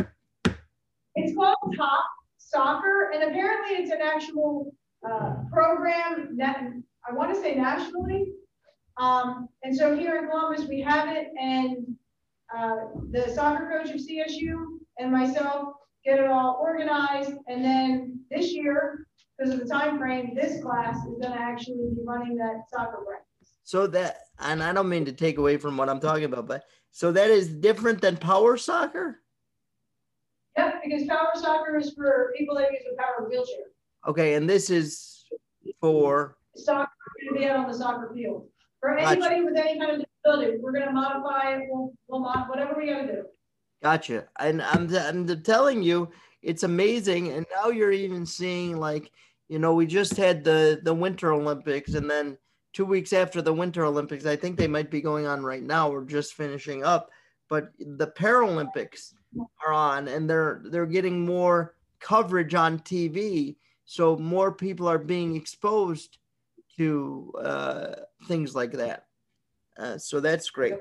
It's 1.15 1.35
called 1.35 1.57
Top 1.75 2.05
Soccer, 2.37 3.11
and 3.13 3.23
apparently 3.23 3.75
it's 3.75 3.91
an 3.91 3.99
actual 4.01 4.73
uh, 5.09 5.35
program 5.51 6.37
that 6.37 6.63
I 7.07 7.13
want 7.13 7.33
to 7.33 7.41
say 7.41 7.55
nationally. 7.55 8.31
Um, 8.97 9.49
and 9.63 9.75
so 9.75 9.97
here 9.97 10.17
in 10.17 10.29
Columbus, 10.29 10.67
we 10.67 10.81
have 10.81 11.09
it, 11.09 11.27
and 11.39 11.95
uh, 12.55 12.75
the 13.11 13.31
soccer 13.33 13.69
coach 13.69 13.93
of 13.93 14.01
CSU 14.01 14.77
and 14.99 15.11
myself 15.11 15.73
get 16.05 16.19
it 16.19 16.29
all 16.29 16.59
organized. 16.61 17.33
And 17.47 17.63
then 17.63 18.19
this 18.29 18.53
year, 18.53 19.07
because 19.37 19.53
of 19.53 19.59
the 19.59 19.65
time 19.65 19.97
frame, 19.97 20.35
this 20.35 20.61
class 20.61 20.97
is 20.97 21.17
going 21.21 21.33
to 21.33 21.39
actually 21.39 21.77
be 21.95 22.01
running 22.05 22.35
that 22.37 22.63
soccer 22.71 23.03
practice. 23.05 23.57
So 23.63 23.87
that, 23.87 24.17
and 24.39 24.61
I 24.61 24.73
don't 24.73 24.89
mean 24.89 25.05
to 25.05 25.13
take 25.13 25.37
away 25.37 25.57
from 25.57 25.77
what 25.77 25.89
I'm 25.89 25.99
talking 25.99 26.25
about, 26.25 26.47
but 26.47 26.63
so 26.91 27.11
that 27.13 27.29
is 27.29 27.47
different 27.47 28.01
than 28.01 28.17
power 28.17 28.57
soccer? 28.57 29.21
Yep, 30.57 30.81
because 30.83 31.07
power 31.07 31.31
soccer 31.35 31.77
is 31.77 31.93
for 31.93 32.33
people 32.37 32.55
that 32.55 32.71
use 32.71 32.83
a 32.91 33.01
power 33.01 33.27
wheelchair. 33.29 33.70
Okay, 34.07 34.33
and 34.33 34.49
this 34.49 34.69
is 34.69 35.25
for 35.79 36.37
soccer 36.55 36.91
going 37.21 37.33
to 37.33 37.39
be 37.39 37.47
out 37.47 37.57
on 37.57 37.71
the 37.71 37.77
soccer 37.77 38.11
field. 38.13 38.47
For 38.79 38.97
anybody 38.97 39.41
gotcha. 39.41 39.45
with 39.45 39.57
any 39.57 39.79
kind 39.79 39.91
of 40.01 40.05
disability, 40.23 40.57
we're 40.59 40.71
going 40.71 40.87
to 40.87 40.91
modify 40.91 41.55
it. 41.55 41.67
We'll, 41.69 41.93
we'll 42.07 42.21
mod 42.21 42.49
whatever 42.49 42.73
we 42.77 42.87
got 42.87 43.01
to 43.01 43.07
do. 43.07 43.23
Gotcha. 43.83 44.27
And 44.39 44.61
I'm, 44.61 44.93
I'm 44.95 45.43
telling 45.43 45.83
you, 45.83 46.09
it's 46.41 46.63
amazing. 46.63 47.29
And 47.29 47.45
now 47.55 47.69
you're 47.69 47.91
even 47.91 48.25
seeing 48.25 48.77
like, 48.77 49.11
you 49.49 49.59
know, 49.59 49.73
we 49.73 49.85
just 49.85 50.15
had 50.15 50.43
the 50.43 50.79
the 50.83 50.93
Winter 50.93 51.33
Olympics, 51.33 51.93
and 51.93 52.09
then 52.09 52.37
two 52.71 52.85
weeks 52.85 53.11
after 53.11 53.41
the 53.41 53.51
Winter 53.51 53.83
Olympics. 53.83 54.25
I 54.25 54.37
think 54.37 54.57
they 54.57 54.67
might 54.67 54.89
be 54.89 55.01
going 55.01 55.27
on 55.27 55.43
right 55.43 55.61
now. 55.61 55.91
We're 55.91 56.05
just 56.05 56.35
finishing 56.35 56.85
up, 56.85 57.09
but 57.49 57.71
the 57.77 58.07
Paralympics 58.07 59.13
are 59.65 59.73
on, 59.73 60.07
and 60.07 60.29
they're 60.29 60.61
they're 60.65 60.85
getting 60.85 61.25
more 61.25 61.75
coverage 61.99 62.55
on 62.55 62.79
TV. 62.79 63.57
So 63.91 64.15
more 64.15 64.53
people 64.53 64.87
are 64.87 64.97
being 64.97 65.35
exposed 65.35 66.17
to 66.77 67.33
uh, 67.37 67.95
things 68.25 68.55
like 68.55 68.71
that. 68.71 69.07
Uh, 69.77 69.97
so 69.97 70.21
that's 70.21 70.49
great. 70.49 70.75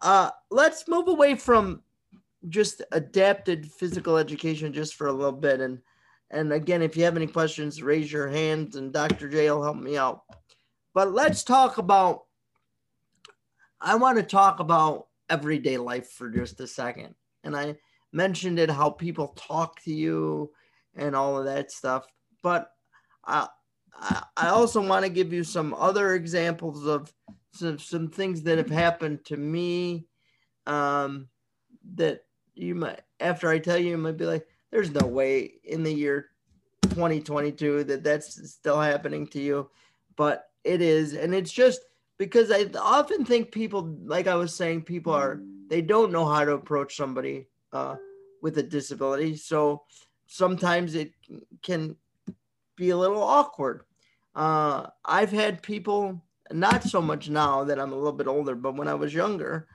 Uh, 0.00 0.30
let's 0.50 0.88
move 0.88 1.08
away 1.08 1.34
from 1.34 1.82
just 2.48 2.80
adapted 2.92 3.70
physical 3.70 4.16
education 4.16 4.72
just 4.72 4.94
for 4.94 5.08
a 5.08 5.12
little 5.12 5.32
bit. 5.32 5.60
And 5.60 5.80
and 6.30 6.50
again, 6.50 6.80
if 6.80 6.96
you 6.96 7.04
have 7.04 7.14
any 7.14 7.26
questions, 7.26 7.82
raise 7.82 8.10
your 8.10 8.28
hands, 8.28 8.76
and 8.76 8.90
Dr. 8.90 9.28
J 9.28 9.50
will 9.50 9.62
help 9.62 9.76
me 9.76 9.98
out. 9.98 10.22
But 10.94 11.12
let's 11.12 11.44
talk 11.44 11.76
about, 11.76 12.24
I 13.82 13.96
want 13.96 14.16
to 14.16 14.22
talk 14.22 14.60
about 14.60 15.08
everyday 15.28 15.76
life 15.76 16.08
for 16.08 16.30
just 16.30 16.58
a 16.60 16.66
second. 16.66 17.16
And 17.44 17.54
I 17.54 17.76
mentioned 18.12 18.58
it, 18.58 18.70
how 18.70 18.88
people 18.88 19.34
talk 19.36 19.78
to 19.82 19.92
you 19.92 20.52
and 20.94 21.14
all 21.14 21.38
of 21.38 21.44
that 21.44 21.70
stuff. 21.70 22.06
But 22.46 22.70
I, 23.24 23.48
I 24.36 24.50
also 24.50 24.80
want 24.80 25.04
to 25.04 25.10
give 25.10 25.32
you 25.32 25.42
some 25.42 25.74
other 25.74 26.14
examples 26.14 26.86
of 26.86 27.12
some, 27.50 27.80
some 27.80 28.06
things 28.06 28.44
that 28.44 28.56
have 28.56 28.70
happened 28.70 29.24
to 29.24 29.36
me 29.36 30.06
um, 30.64 31.26
that 31.96 32.20
you 32.54 32.76
might, 32.76 33.00
after 33.18 33.48
I 33.48 33.58
tell 33.58 33.76
you, 33.76 33.90
you 33.90 33.98
might 33.98 34.16
be 34.16 34.26
like, 34.26 34.46
there's 34.70 34.92
no 34.92 35.08
way 35.08 35.54
in 35.64 35.82
the 35.82 35.92
year 35.92 36.28
2022 36.82 37.82
that 37.82 38.04
that's 38.04 38.48
still 38.52 38.80
happening 38.80 39.26
to 39.26 39.40
you. 39.40 39.68
But 40.14 40.44
it 40.62 40.80
is 40.80 41.14
and 41.14 41.32
it's 41.32 41.52
just 41.52 41.80
because 42.18 42.50
i 42.50 42.64
often 42.80 43.24
think 43.24 43.52
people 43.52 43.96
like 44.04 44.26
i 44.26 44.34
was 44.34 44.52
saying 44.52 44.82
people 44.82 45.12
are 45.12 45.40
they 45.68 45.80
don't 45.80 46.10
know 46.10 46.24
how 46.24 46.44
to 46.44 46.54
approach 46.54 46.96
somebody 46.96 47.46
uh, 47.72 47.94
with 48.42 48.58
a 48.58 48.62
disability 48.64 49.36
so 49.36 49.84
sometimes 50.26 50.96
it 50.96 51.12
can 51.62 51.94
be 52.76 52.90
a 52.90 52.96
little 52.96 53.22
awkward 53.22 53.82
uh, 54.34 54.86
i've 55.04 55.32
had 55.32 55.62
people 55.62 56.22
not 56.52 56.82
so 56.82 57.02
much 57.02 57.28
now 57.28 57.64
that 57.64 57.80
i'm 57.80 57.92
a 57.92 57.96
little 57.96 58.12
bit 58.12 58.26
older 58.26 58.54
but 58.54 58.76
when 58.76 58.88
i 58.88 58.94
was 58.94 59.12
younger 59.12 59.66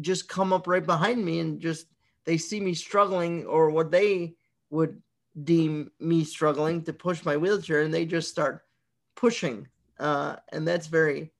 just 0.00 0.28
come 0.28 0.52
up 0.52 0.66
right 0.66 0.86
behind 0.86 1.24
me 1.24 1.40
and 1.40 1.60
just 1.60 1.86
they 2.24 2.36
see 2.36 2.60
me 2.60 2.74
struggling 2.74 3.44
or 3.46 3.70
what 3.70 3.90
they 3.90 4.34
would 4.70 5.02
deem 5.44 5.90
me 5.98 6.22
struggling 6.22 6.82
to 6.82 6.92
push 6.92 7.24
my 7.24 7.36
wheelchair 7.36 7.80
and 7.82 7.92
they 7.92 8.04
just 8.04 8.30
start 8.30 8.62
pushing 9.16 9.66
uh, 9.98 10.36
and 10.52 10.66
that's 10.66 10.86
very 10.86 11.30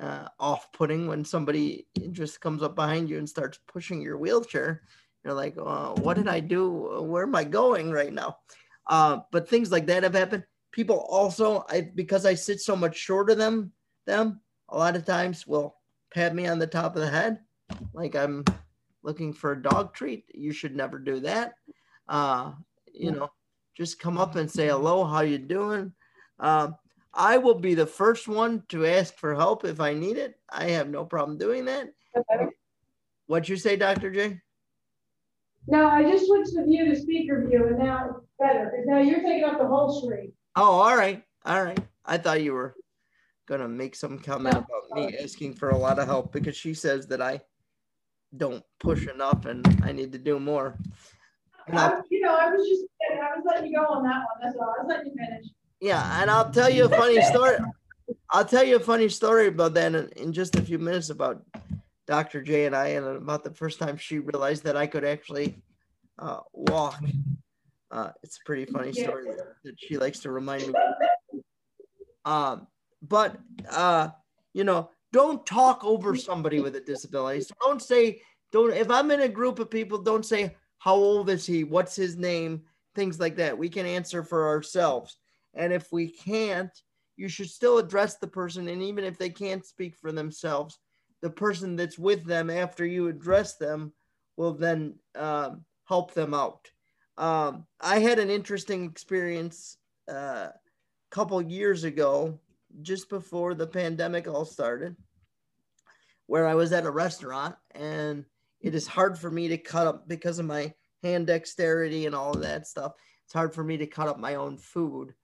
uh, 0.00 0.28
off-putting 0.40 1.06
when 1.06 1.24
somebody 1.24 1.86
just 2.12 2.40
comes 2.40 2.62
up 2.62 2.74
behind 2.74 3.08
you 3.08 3.18
and 3.18 3.28
starts 3.28 3.58
pushing 3.66 4.00
your 4.00 4.18
wheelchair. 4.18 4.82
You're 5.24 5.34
like, 5.34 5.56
oh, 5.58 5.94
what 6.00 6.16
did 6.16 6.28
I 6.28 6.40
do? 6.40 7.02
Where 7.02 7.24
am 7.24 7.34
I 7.34 7.44
going 7.44 7.90
right 7.90 8.12
now? 8.12 8.38
Uh, 8.86 9.20
but 9.32 9.48
things 9.48 9.72
like 9.72 9.86
that 9.86 10.02
have 10.02 10.14
happened. 10.14 10.44
People 10.72 11.06
also, 11.08 11.64
I 11.68 11.90
because 11.94 12.26
I 12.26 12.34
sit 12.34 12.60
so 12.60 12.74
much 12.74 12.96
shorter 12.96 13.34
than 13.34 13.70
them, 14.06 14.40
a 14.68 14.76
lot 14.76 14.96
of 14.96 15.04
times 15.04 15.46
will 15.46 15.76
pat 16.12 16.34
me 16.34 16.46
on 16.46 16.58
the 16.58 16.66
top 16.66 16.96
of 16.96 17.02
the 17.02 17.10
head, 17.10 17.40
like 17.92 18.14
I'm 18.14 18.44
looking 19.02 19.32
for 19.32 19.52
a 19.52 19.62
dog 19.62 19.94
treat. 19.94 20.24
You 20.34 20.52
should 20.52 20.74
never 20.74 20.98
do 20.98 21.20
that. 21.20 21.54
Uh, 22.08 22.52
you 22.92 23.12
know, 23.12 23.30
just 23.76 23.98
come 23.98 24.18
up 24.18 24.36
and 24.36 24.50
say 24.50 24.68
hello. 24.68 25.04
How 25.04 25.20
you 25.20 25.38
doing? 25.38 25.92
Uh, 26.38 26.70
I 27.12 27.38
will 27.38 27.54
be 27.54 27.74
the 27.74 27.86
first 27.86 28.26
one 28.26 28.64
to 28.70 28.86
ask 28.86 29.14
for 29.16 29.34
help 29.34 29.64
if 29.64 29.80
I 29.80 29.94
need 29.94 30.16
it. 30.16 30.34
I 30.50 30.70
have 30.70 30.88
no 30.88 31.04
problem 31.04 31.38
doing 31.38 31.64
that. 31.66 31.90
What'd 33.26 33.48
you 33.48 33.56
say, 33.56 33.76
Dr. 33.76 34.10
J? 34.10 34.40
No, 35.66 35.86
I 35.86 36.02
just 36.02 36.26
switched 36.26 36.54
the 36.54 36.64
view 36.64 36.84
to 36.86 36.96
speaker 37.00 37.46
view 37.46 37.66
and 37.66 37.78
now 37.78 38.06
it's 38.10 38.26
better 38.38 38.70
because 38.70 38.86
now 38.86 38.98
you're 38.98 39.22
taking 39.22 39.44
up 39.44 39.58
the 39.58 39.66
whole 39.66 40.02
screen. 40.02 40.32
Oh, 40.56 40.80
all 40.80 40.96
right. 40.96 41.22
All 41.44 41.62
right. 41.62 41.78
I 42.04 42.18
thought 42.18 42.42
you 42.42 42.52
were 42.52 42.74
gonna 43.46 43.68
make 43.68 43.94
some 43.94 44.18
comment 44.18 44.56
about 44.56 44.96
me 44.96 45.16
asking 45.22 45.54
for 45.54 45.70
a 45.70 45.76
lot 45.76 45.98
of 45.98 46.06
help 46.06 46.32
because 46.32 46.56
she 46.56 46.74
says 46.74 47.06
that 47.08 47.20
I 47.22 47.40
don't 48.36 48.62
push 48.80 49.06
enough 49.06 49.46
and 49.46 49.66
I 49.82 49.92
need 49.92 50.12
to 50.12 50.18
do 50.18 50.38
more. 50.38 50.78
I, 51.72 52.00
you 52.10 52.20
know, 52.20 52.34
I 52.34 52.50
was 52.50 52.68
just, 52.68 52.84
I 53.10 53.36
was 53.36 53.44
letting 53.46 53.70
you 53.70 53.78
go 53.78 53.86
on 53.86 54.02
that 54.04 54.16
one. 54.16 54.26
That's 54.42 54.56
all. 54.56 54.74
I 54.78 54.82
was 54.82 54.86
letting 54.88 55.12
you 55.12 55.16
finish. 55.16 55.46
Yeah, 55.80 56.20
and 56.20 56.30
I'll 56.30 56.50
tell 56.50 56.68
you 56.68 56.86
a 56.86 56.88
funny 56.88 57.20
story. 57.22 57.56
I'll 58.30 58.44
tell 58.44 58.64
you 58.64 58.76
a 58.76 58.80
funny 58.80 59.08
story 59.08 59.46
about 59.46 59.74
that 59.74 59.94
in, 59.94 60.08
in 60.16 60.32
just 60.32 60.56
a 60.56 60.62
few 60.62 60.78
minutes 60.78 61.10
about 61.10 61.42
Dr. 62.06 62.42
J 62.42 62.66
and 62.66 62.76
I, 62.76 62.88
and 62.88 63.06
about 63.06 63.44
the 63.44 63.54
first 63.54 63.78
time 63.78 63.96
she 63.96 64.18
realized 64.18 64.64
that 64.64 64.76
I 64.76 64.86
could 64.86 65.04
actually 65.04 65.62
uh, 66.18 66.40
walk. 66.52 67.02
Uh, 67.90 68.10
it's 68.22 68.38
a 68.38 68.44
pretty 68.44 68.64
funny 68.66 68.92
story 68.92 69.24
yeah. 69.28 69.44
that 69.64 69.74
she 69.78 69.96
likes 69.96 70.18
to 70.20 70.30
remind 70.30 70.66
me. 70.66 70.74
Um, 72.24 72.66
but 73.02 73.36
uh, 73.70 74.08
you 74.52 74.64
know, 74.64 74.90
don't 75.12 75.44
talk 75.46 75.84
over 75.84 76.16
somebody 76.16 76.60
with 76.60 76.76
a 76.76 76.80
disability. 76.80 77.42
So 77.42 77.54
don't 77.60 77.82
say, 77.82 78.20
don't. 78.52 78.72
If 78.72 78.90
I'm 78.90 79.10
in 79.10 79.20
a 79.20 79.28
group 79.28 79.58
of 79.58 79.70
people, 79.70 79.98
don't 79.98 80.26
say, 80.26 80.56
"How 80.78 80.94
old 80.94 81.30
is 81.30 81.46
he? 81.46 81.64
What's 81.64 81.96
his 81.96 82.16
name?" 82.16 82.62
Things 82.94 83.18
like 83.20 83.36
that. 83.36 83.56
We 83.56 83.68
can 83.68 83.86
answer 83.86 84.22
for 84.22 84.48
ourselves, 84.48 85.16
and 85.54 85.72
if 85.72 85.92
we 85.92 86.08
can't, 86.08 86.70
you 87.16 87.28
should 87.28 87.50
still 87.50 87.78
address 87.78 88.16
the 88.16 88.26
person. 88.26 88.68
And 88.68 88.82
even 88.82 89.04
if 89.04 89.18
they 89.18 89.30
can't 89.30 89.64
speak 89.64 89.96
for 89.96 90.12
themselves, 90.12 90.78
the 91.24 91.30
person 91.30 91.74
that's 91.74 91.98
with 91.98 92.26
them 92.26 92.50
after 92.50 92.84
you 92.84 93.08
address 93.08 93.56
them 93.56 93.94
will 94.36 94.52
then 94.52 94.94
um, 95.14 95.64
help 95.86 96.12
them 96.12 96.34
out. 96.34 96.70
Um, 97.16 97.64
I 97.80 98.00
had 98.00 98.18
an 98.18 98.28
interesting 98.28 98.84
experience 98.84 99.78
uh, 100.06 100.48
a 100.50 100.52
couple 101.10 101.40
years 101.40 101.84
ago, 101.84 102.38
just 102.82 103.08
before 103.08 103.54
the 103.54 103.66
pandemic 103.66 104.28
all 104.28 104.44
started, 104.44 104.96
where 106.26 106.46
I 106.46 106.54
was 106.54 106.74
at 106.74 106.84
a 106.84 106.90
restaurant 106.90 107.56
and 107.74 108.26
it 108.60 108.74
is 108.74 108.86
hard 108.86 109.18
for 109.18 109.30
me 109.30 109.48
to 109.48 109.56
cut 109.56 109.86
up 109.86 110.06
because 110.06 110.38
of 110.38 110.44
my 110.44 110.74
hand 111.02 111.28
dexterity 111.28 112.04
and 112.04 112.14
all 112.14 112.34
of 112.34 112.42
that 112.42 112.66
stuff. 112.66 112.92
It's 113.24 113.32
hard 113.32 113.54
for 113.54 113.64
me 113.64 113.78
to 113.78 113.86
cut 113.86 114.08
up 114.08 114.18
my 114.18 114.34
own 114.34 114.58
food. 114.58 115.14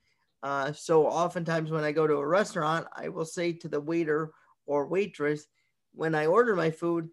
Uh, 0.43 0.73
so 0.73 1.07
oftentimes 1.07 1.71
when 1.71 1.85
I 1.85 1.93
go 1.93 2.07
to 2.07 2.15
a 2.15 2.27
restaurant, 2.27 2.87
I 2.97 3.09
will 3.09 3.27
say 3.27 3.53
to 3.53 3.69
the 3.69 3.83
waiter 3.83 4.31
or 4.65 4.87
waitress, 4.87 5.45
when 5.93 6.15
I 6.15 6.27
order 6.27 6.55
my 6.55 6.71
food, 6.71 7.09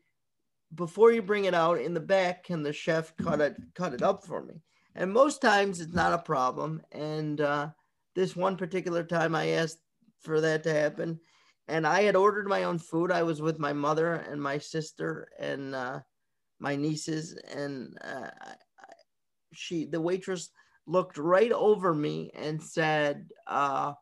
before 0.75 1.11
you 1.11 1.21
bring 1.21 1.45
it 1.45 1.53
out 1.53 1.79
in 1.79 1.93
the 1.93 1.99
back, 1.99 2.43
can 2.43 2.63
the 2.63 2.73
chef 2.73 3.15
cut 3.17 3.39
it 3.41 3.55
cut 3.73 3.93
it 3.93 4.01
up 4.01 4.25
for 4.25 4.43
me? 4.43 4.55
And 4.95 5.13
most 5.13 5.41
times 5.41 5.79
it's 5.79 5.93
not 5.93 6.13
a 6.13 6.17
problem. 6.17 6.81
And 6.91 7.39
uh, 7.39 7.69
this 8.15 8.35
one 8.35 8.57
particular 8.57 9.03
time, 9.03 9.35
I 9.35 9.49
asked 9.49 9.79
for 10.21 10.41
that 10.41 10.63
to 10.63 10.73
happen, 10.73 11.19
and 11.67 11.85
I 11.85 12.01
had 12.03 12.15
ordered 12.15 12.47
my 12.47 12.63
own 12.63 12.79
food. 12.79 13.11
I 13.11 13.23
was 13.23 13.41
with 13.41 13.59
my 13.59 13.73
mother 13.73 14.15
and 14.15 14.41
my 14.41 14.57
sister 14.57 15.29
and 15.39 15.75
uh, 15.75 15.99
my 16.59 16.75
nieces, 16.75 17.33
and 17.53 17.97
uh, 18.03 18.29
she, 19.53 19.85
the 19.85 20.01
waitress, 20.01 20.49
looked 20.87 21.17
right 21.17 21.51
over 21.51 21.93
me 21.93 22.31
and 22.33 22.61
said 22.61 23.29
uh, 23.45 23.93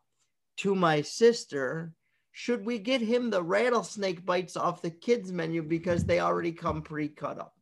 to 0.58 0.74
my 0.74 1.02
sister, 1.02 1.92
should 2.38 2.66
we 2.66 2.78
get 2.78 3.00
him 3.00 3.30
the 3.30 3.42
rattlesnake 3.42 4.26
bites 4.26 4.58
off 4.58 4.82
the 4.82 4.90
kids 4.90 5.32
menu 5.32 5.62
because 5.62 6.04
they 6.04 6.20
already 6.20 6.52
come 6.52 6.82
pre-cut 6.82 7.38
up? 7.38 7.54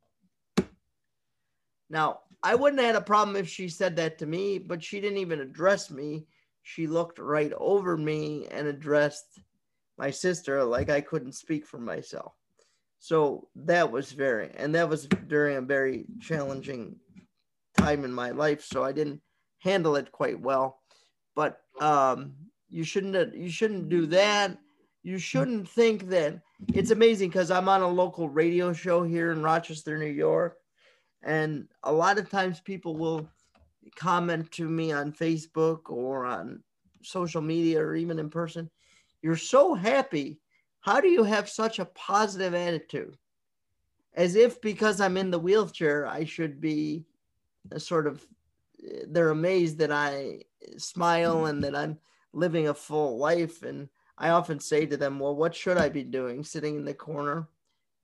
Now, 1.88 2.22
I 2.42 2.56
wouldn't 2.56 2.82
have 2.82 2.94
had 2.94 3.00
a 3.00 3.06
problem 3.06 3.36
if 3.36 3.48
she 3.48 3.68
said 3.68 3.94
that 3.94 4.18
to 4.18 4.26
me, 4.26 4.58
but 4.58 4.82
she 4.82 5.00
didn't 5.00 5.18
even 5.18 5.38
address 5.38 5.92
me. 5.92 6.26
She 6.64 6.88
looked 6.88 7.20
right 7.20 7.52
over 7.56 7.96
me 7.96 8.48
and 8.50 8.66
addressed 8.66 9.38
my 9.96 10.10
sister 10.10 10.64
like 10.64 10.90
I 10.90 11.00
couldn't 11.00 11.36
speak 11.36 11.66
for 11.66 11.78
myself. 11.78 12.32
So 12.98 13.46
that 13.54 13.92
was 13.92 14.10
very, 14.10 14.50
and 14.56 14.74
that 14.74 14.88
was 14.88 15.06
during 15.28 15.56
a 15.56 15.62
very 15.62 16.06
challenging 16.20 16.96
time 17.78 18.04
in 18.04 18.12
my 18.12 18.32
life. 18.32 18.64
So 18.64 18.82
I 18.82 18.90
didn't 18.90 19.20
handle 19.58 19.94
it 19.94 20.10
quite 20.10 20.40
well. 20.40 20.80
But 21.36 21.60
um, 21.80 22.32
you 22.68 22.82
shouldn't 22.82 23.36
you 23.36 23.48
shouldn't 23.48 23.88
do 23.88 24.06
that 24.06 24.58
you 25.04 25.18
shouldn't 25.18 25.68
think 25.68 26.08
that 26.08 26.40
it's 26.72 26.90
amazing 26.90 27.28
because 27.28 27.50
I'm 27.50 27.68
on 27.68 27.82
a 27.82 27.88
local 27.88 28.30
radio 28.30 28.72
show 28.72 29.02
here 29.02 29.32
in 29.32 29.42
Rochester, 29.42 29.98
New 29.98 30.06
York. 30.06 30.56
And 31.22 31.68
a 31.82 31.92
lot 31.92 32.18
of 32.18 32.30
times 32.30 32.60
people 32.60 32.96
will 32.96 33.28
comment 33.96 34.50
to 34.52 34.66
me 34.66 34.92
on 34.92 35.12
Facebook 35.12 35.90
or 35.90 36.24
on 36.24 36.62
social 37.02 37.42
media 37.42 37.80
or 37.80 37.94
even 37.94 38.18
in 38.18 38.30
person. 38.30 38.70
You're 39.20 39.36
so 39.36 39.74
happy. 39.74 40.40
How 40.80 41.02
do 41.02 41.08
you 41.08 41.22
have 41.22 41.50
such 41.50 41.78
a 41.78 41.84
positive 41.84 42.54
attitude? 42.54 43.18
As 44.14 44.36
if 44.36 44.58
because 44.62 45.02
I'm 45.02 45.18
in 45.18 45.30
the 45.30 45.38
wheelchair, 45.38 46.06
I 46.06 46.24
should 46.24 46.62
be 46.62 47.04
uh, 47.74 47.78
sort 47.78 48.06
of, 48.06 48.26
they're 49.08 49.30
amazed 49.30 49.78
that 49.78 49.92
I 49.92 50.40
smile 50.78 51.44
and 51.44 51.62
that 51.62 51.76
I'm 51.76 51.98
living 52.32 52.68
a 52.68 52.74
full 52.74 53.18
life. 53.18 53.62
And 53.62 53.88
I 54.16 54.30
often 54.30 54.60
say 54.60 54.86
to 54.86 54.96
them, 54.96 55.18
well, 55.18 55.34
what 55.34 55.54
should 55.54 55.76
I 55.76 55.88
be 55.88 56.04
doing? 56.04 56.44
Sitting 56.44 56.76
in 56.76 56.84
the 56.84 56.94
corner, 56.94 57.48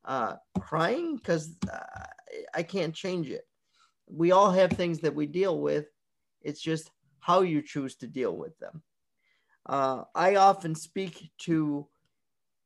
uh, 0.04 0.36
crying? 0.58 1.16
Because 1.16 1.56
uh, 1.72 2.04
I 2.54 2.62
can't 2.62 2.94
change 2.94 3.30
it. 3.30 3.46
We 4.08 4.32
all 4.32 4.50
have 4.50 4.72
things 4.72 4.98
that 5.00 5.14
we 5.14 5.26
deal 5.26 5.60
with. 5.60 5.86
It's 6.42 6.60
just 6.60 6.90
how 7.20 7.42
you 7.42 7.62
choose 7.62 7.94
to 7.96 8.06
deal 8.06 8.36
with 8.36 8.58
them. 8.58 8.82
Uh, 9.66 10.02
I 10.14 10.36
often 10.36 10.74
speak 10.74 11.30
to 11.42 11.86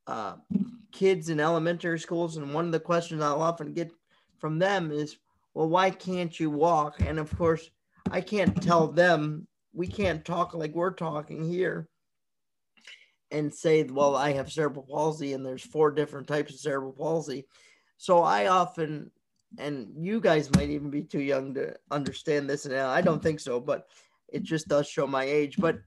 uh, 0.06 0.36
kids 0.92 1.28
in 1.28 1.40
elementary 1.40 1.98
schools, 1.98 2.36
and 2.36 2.54
one 2.54 2.66
of 2.66 2.72
the 2.72 2.80
questions 2.80 3.22
I'll 3.22 3.42
often 3.42 3.74
get 3.74 3.92
from 4.38 4.58
them 4.58 4.90
is, 4.90 5.16
well, 5.52 5.68
why 5.68 5.90
can't 5.90 6.38
you 6.38 6.50
walk? 6.50 7.00
And 7.00 7.18
of 7.18 7.36
course, 7.36 7.68
I 8.10 8.20
can't 8.20 8.60
tell 8.62 8.86
them, 8.86 9.46
we 9.74 9.86
can't 9.86 10.24
talk 10.24 10.54
like 10.54 10.74
we're 10.74 10.92
talking 10.92 11.44
here 11.44 11.88
and 13.30 13.52
say, 13.52 13.82
well, 13.84 14.16
I 14.16 14.32
have 14.32 14.52
cerebral 14.52 14.86
palsy 14.88 15.32
and 15.32 15.44
there's 15.44 15.64
four 15.64 15.90
different 15.90 16.26
types 16.26 16.52
of 16.52 16.60
cerebral 16.60 16.92
palsy. 16.92 17.46
So 17.96 18.22
I 18.22 18.46
often, 18.46 19.10
and 19.58 19.88
you 19.98 20.20
guys 20.20 20.54
might 20.54 20.70
even 20.70 20.90
be 20.90 21.02
too 21.02 21.20
young 21.20 21.54
to 21.54 21.74
understand 21.90 22.48
this, 22.48 22.66
and 22.66 22.74
I 22.74 23.00
don't 23.00 23.22
think 23.22 23.40
so, 23.40 23.60
but 23.60 23.86
it 24.32 24.42
just 24.42 24.68
does 24.68 24.88
show 24.88 25.06
my 25.06 25.24
age. 25.24 25.56
But 25.58 25.78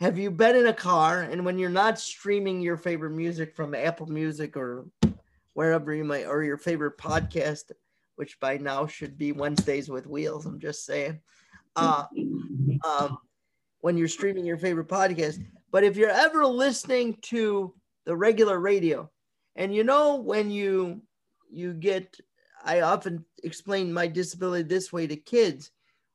have 0.00 0.18
you 0.18 0.30
been 0.30 0.56
in 0.56 0.66
a 0.66 0.72
car 0.72 1.22
and 1.22 1.44
when 1.44 1.58
you're 1.58 1.68
not 1.70 1.98
streaming 1.98 2.60
your 2.60 2.76
favorite 2.76 3.10
music 3.10 3.54
from 3.54 3.74
Apple 3.74 4.06
Music 4.06 4.56
or 4.56 4.86
wherever 5.54 5.94
you 5.94 6.04
might, 6.04 6.26
or 6.26 6.42
your 6.42 6.56
favorite 6.56 6.96
podcast, 6.96 7.72
which 8.16 8.38
by 8.40 8.56
now 8.56 8.86
should 8.86 9.18
be 9.18 9.32
Wednesdays 9.32 9.88
with 9.90 10.06
Wheels, 10.06 10.46
I'm 10.46 10.60
just 10.60 10.84
saying. 10.84 11.20
Uh, 11.76 12.04
um, 12.84 13.18
when 13.80 13.96
you're 13.96 14.08
streaming 14.08 14.46
your 14.46 14.58
favorite 14.58 14.88
podcast, 14.88 15.44
but 15.70 15.84
if 15.84 15.96
you're 15.96 16.10
ever 16.10 16.44
listening 16.46 17.16
to 17.22 17.74
the 18.04 18.16
regular 18.16 18.58
radio, 18.58 19.10
and 19.56 19.74
you 19.74 19.84
know 19.84 20.16
when 20.16 20.50
you 20.50 21.02
you 21.50 21.74
get 21.74 22.16
I 22.64 22.82
often 22.82 23.24
explain 23.42 23.92
my 23.92 24.06
disability 24.06 24.64
this 24.64 24.92
way 24.92 25.06
to 25.06 25.16
kids. 25.16 25.70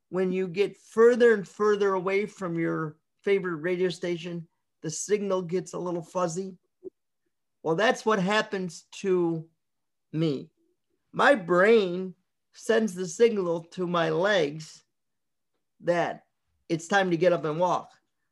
When 0.09 0.31
you 0.31 0.47
get 0.47 0.77
further 0.77 1.33
and 1.33 1.47
further 1.47 1.93
away 1.93 2.25
from 2.25 2.59
your 2.59 2.97
favorite 3.23 3.57
radio 3.57 3.89
station, 3.89 4.47
the 4.81 4.89
signal 4.89 5.41
gets 5.41 5.73
a 5.73 5.79
little 5.79 6.03
fuzzy. 6.03 6.55
Well, 7.63 7.75
that's 7.75 8.05
what 8.05 8.19
happens 8.19 8.85
to 8.99 9.45
me. 10.13 10.51
My 11.11 11.33
brain 11.33 12.13
sends 12.53 12.93
the 12.93 13.07
signal 13.07 13.61
to 13.71 13.87
my 13.87 14.09
legs 14.09 14.83
that 15.81 16.23
it's 16.69 16.87
time 16.87 17.09
to 17.09 17.17
get 17.17 17.33
up 17.33 17.45
and 17.45 17.59
walk. 17.59 17.89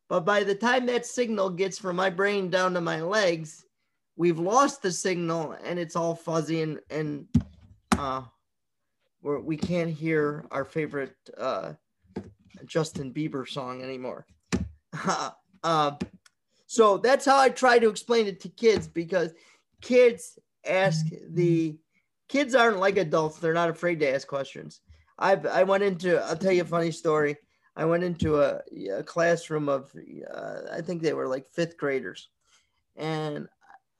But 0.09 0.21
by 0.21 0.43
the 0.43 0.55
time 0.55 0.85
that 0.87 1.05
signal 1.05 1.49
gets 1.49 1.79
from 1.79 1.95
my 1.95 2.09
brain 2.09 2.49
down 2.49 2.73
to 2.73 2.81
my 2.81 3.01
legs, 3.01 3.65
we've 4.15 4.39
lost 4.39 4.81
the 4.81 4.91
signal 4.91 5.55
and 5.63 5.79
it's 5.79 5.95
all 5.95 6.15
fuzzy 6.15 6.61
and, 6.61 6.79
and 6.89 7.27
uh, 7.97 8.21
we're, 9.21 9.39
we 9.39 9.57
can't 9.57 9.89
hear 9.89 10.45
our 10.51 10.65
favorite 10.65 11.15
uh, 11.37 11.73
Justin 12.65 13.13
Bieber 13.13 13.47
song 13.47 13.81
anymore. 13.81 14.25
uh, 15.63 15.95
so 16.67 16.97
that's 16.97 17.25
how 17.25 17.37
I 17.37 17.49
try 17.49 17.79
to 17.79 17.89
explain 17.89 18.27
it 18.27 18.39
to 18.41 18.49
kids 18.49 18.87
because 18.87 19.33
kids 19.81 20.37
ask 20.65 21.05
the 21.29 21.77
kids 22.29 22.55
aren't 22.55 22.79
like 22.79 22.97
adults. 22.97 23.37
They're 23.37 23.53
not 23.53 23.69
afraid 23.69 23.99
to 23.99 24.13
ask 24.13 24.27
questions. 24.27 24.81
I 25.17 25.33
I 25.35 25.63
went 25.63 25.83
into 25.83 26.19
I'll 26.23 26.37
tell 26.37 26.51
you 26.51 26.63
a 26.63 26.65
funny 26.65 26.91
story. 26.91 27.37
I 27.75 27.85
went 27.85 28.03
into 28.03 28.41
a, 28.41 28.61
a 28.91 29.03
classroom 29.03 29.67
of, 29.67 29.91
uh, 30.31 30.61
I 30.71 30.81
think 30.81 31.01
they 31.01 31.13
were 31.13 31.27
like 31.27 31.49
fifth 31.49 31.77
graders. 31.77 32.29
And 32.95 33.47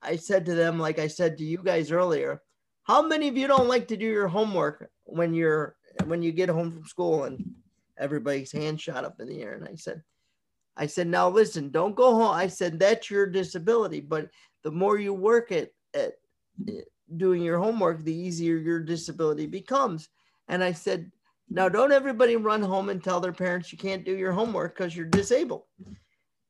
I 0.01 0.15
said 0.15 0.45
to 0.45 0.53
them, 0.55 0.79
like 0.79 0.99
I 0.99 1.07
said 1.07 1.37
to 1.37 1.43
you 1.43 1.57
guys 1.57 1.91
earlier, 1.91 2.41
how 2.83 3.01
many 3.01 3.27
of 3.27 3.37
you 3.37 3.47
don't 3.47 3.67
like 3.67 3.87
to 3.87 3.97
do 3.97 4.05
your 4.05 4.27
homework 4.27 4.91
when 5.05 5.33
you're, 5.33 5.75
when 6.05 6.21
you 6.21 6.31
get 6.31 6.49
home 6.49 6.71
from 6.71 6.85
school 6.85 7.23
and 7.23 7.55
everybody's 7.97 8.51
hand 8.51 8.79
shot 8.79 9.05
up 9.05 9.19
in 9.19 9.27
the 9.27 9.41
air? 9.41 9.53
And 9.53 9.67
I 9.67 9.75
said, 9.75 10.03
I 10.75 10.85
said, 10.87 11.07
now 11.07 11.29
listen, 11.29 11.69
don't 11.71 11.95
go 11.95 12.11
home. 12.11 12.31
I 12.31 12.47
said, 12.47 12.79
that's 12.79 13.09
your 13.09 13.25
disability. 13.25 14.01
But 14.01 14.29
the 14.63 14.71
more 14.71 14.99
you 14.99 15.13
work 15.13 15.51
at, 15.51 15.69
at 15.93 16.13
doing 17.15 17.41
your 17.41 17.59
homework, 17.59 18.03
the 18.03 18.13
easier 18.13 18.57
your 18.57 18.79
disability 18.79 19.45
becomes. 19.47 20.09
And 20.47 20.63
I 20.63 20.73
said, 20.73 21.11
now 21.49 21.69
don't 21.69 21.91
everybody 21.91 22.35
run 22.35 22.61
home 22.61 22.89
and 22.89 23.03
tell 23.03 23.19
their 23.19 23.33
parents 23.33 23.71
you 23.71 23.77
can't 23.77 24.05
do 24.05 24.15
your 24.15 24.31
homework 24.31 24.75
because 24.75 24.95
you're 24.95 25.05
disabled. 25.05 25.63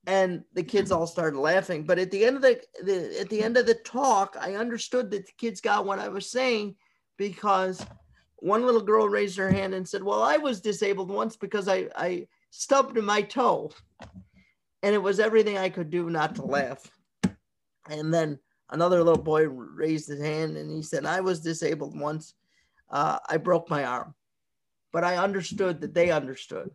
And 0.06 0.44
the 0.54 0.64
kids 0.64 0.91
all 0.91 1.08
started 1.08 1.39
laughing. 1.39 1.86
But 1.86 1.98
at 1.98 2.12
the 2.12 2.26
end 2.26 2.36
of 2.36 2.41
the, 2.41 2.62
the 2.84 3.20
at 3.22 3.30
the 3.30 3.41
end 3.41 3.56
of 3.56 3.66
the 3.66 3.76
talk, 3.76 4.36
I 4.39 4.56
understood 4.56 5.10
that 5.12 5.26
the 5.26 5.32
kids 5.38 5.62
got 5.62 5.86
what 5.86 6.00
I 6.00 6.10
was 6.10 6.30
saying 6.30 6.76
because 7.18 7.86
one 8.44 8.66
little 8.66 8.82
girl 8.82 9.08
raised 9.08 9.38
her 9.38 9.50
hand 9.50 9.74
and 9.74 9.88
said, 9.88 10.04
Well, 10.04 10.22
I 10.22 10.36
was 10.36 10.60
disabled 10.60 11.10
once 11.10 11.38
because 11.38 11.70
I, 11.70 11.88
I 11.96 12.28
stubbed 12.50 13.02
my 13.02 13.22
toe. 13.22 13.72
And 14.84 14.94
it 14.94 15.02
was 15.02 15.22
everything 15.22 15.58
I 15.58 15.70
could 15.70 15.89
do 15.89 16.10
not 16.10 16.36
to 16.36 16.44
laugh. 16.44 16.91
And 17.89 18.14
then 18.14 18.38
another 18.70 19.02
little 19.02 19.24
boy 19.24 19.48
raised 19.48 20.10
his 20.10 20.22
hand 20.22 20.58
and 20.58 20.70
he 20.70 20.82
said, 20.82 21.06
I 21.06 21.22
was 21.22 21.39
disabled 21.39 21.98
once. 21.98 22.34
Uh, 22.89 23.18
I 23.30 23.38
broke 23.38 23.70
my 23.70 23.86
arm. 23.86 24.14
But 24.94 25.04
I 25.04 25.18
understood 25.18 25.82
that 25.82 25.94
they 25.94 26.12
understood. 26.12 26.72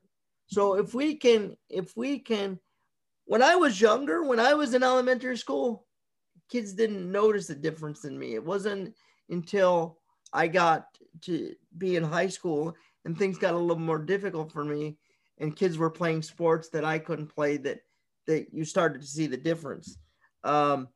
So 0.46 0.74
if 0.74 0.92
we 0.92 1.14
can, 1.14 1.56
if 1.70 1.96
we 1.96 2.18
can, 2.18 2.58
when 3.24 3.42
I 3.42 3.56
was 3.56 3.80
younger, 3.80 4.24
when 4.24 4.40
I 4.40 4.54
was 4.54 4.74
in 4.74 4.82
elementary 4.82 5.36
school, 5.36 5.86
kids 6.50 6.72
didn't 6.74 7.10
notice 7.10 7.46
the 7.46 7.54
difference 7.54 8.04
in 8.04 8.18
me. 8.18 8.34
It 8.34 8.44
wasn't 8.44 8.94
until 9.30 9.98
I 10.32 10.48
got 10.48 10.86
to 11.22 11.54
be 11.76 11.96
in 11.96 12.02
high 12.02 12.28
school 12.28 12.74
and 13.04 13.16
things 13.16 13.38
got 13.38 13.54
a 13.54 13.58
little 13.58 13.82
more 13.82 13.98
difficult 13.98 14.52
for 14.52 14.64
me 14.64 14.98
and 15.38 15.56
kids 15.56 15.78
were 15.78 15.90
playing 15.90 16.22
sports 16.22 16.68
that 16.70 16.84
I 16.84 16.98
couldn't 16.98 17.28
play 17.28 17.56
that 17.58 17.80
that 18.26 18.52
you 18.52 18.64
started 18.64 19.00
to 19.00 19.06
see 19.06 19.26
the 19.26 19.38
difference. 19.38 19.96
Um, 20.44 20.88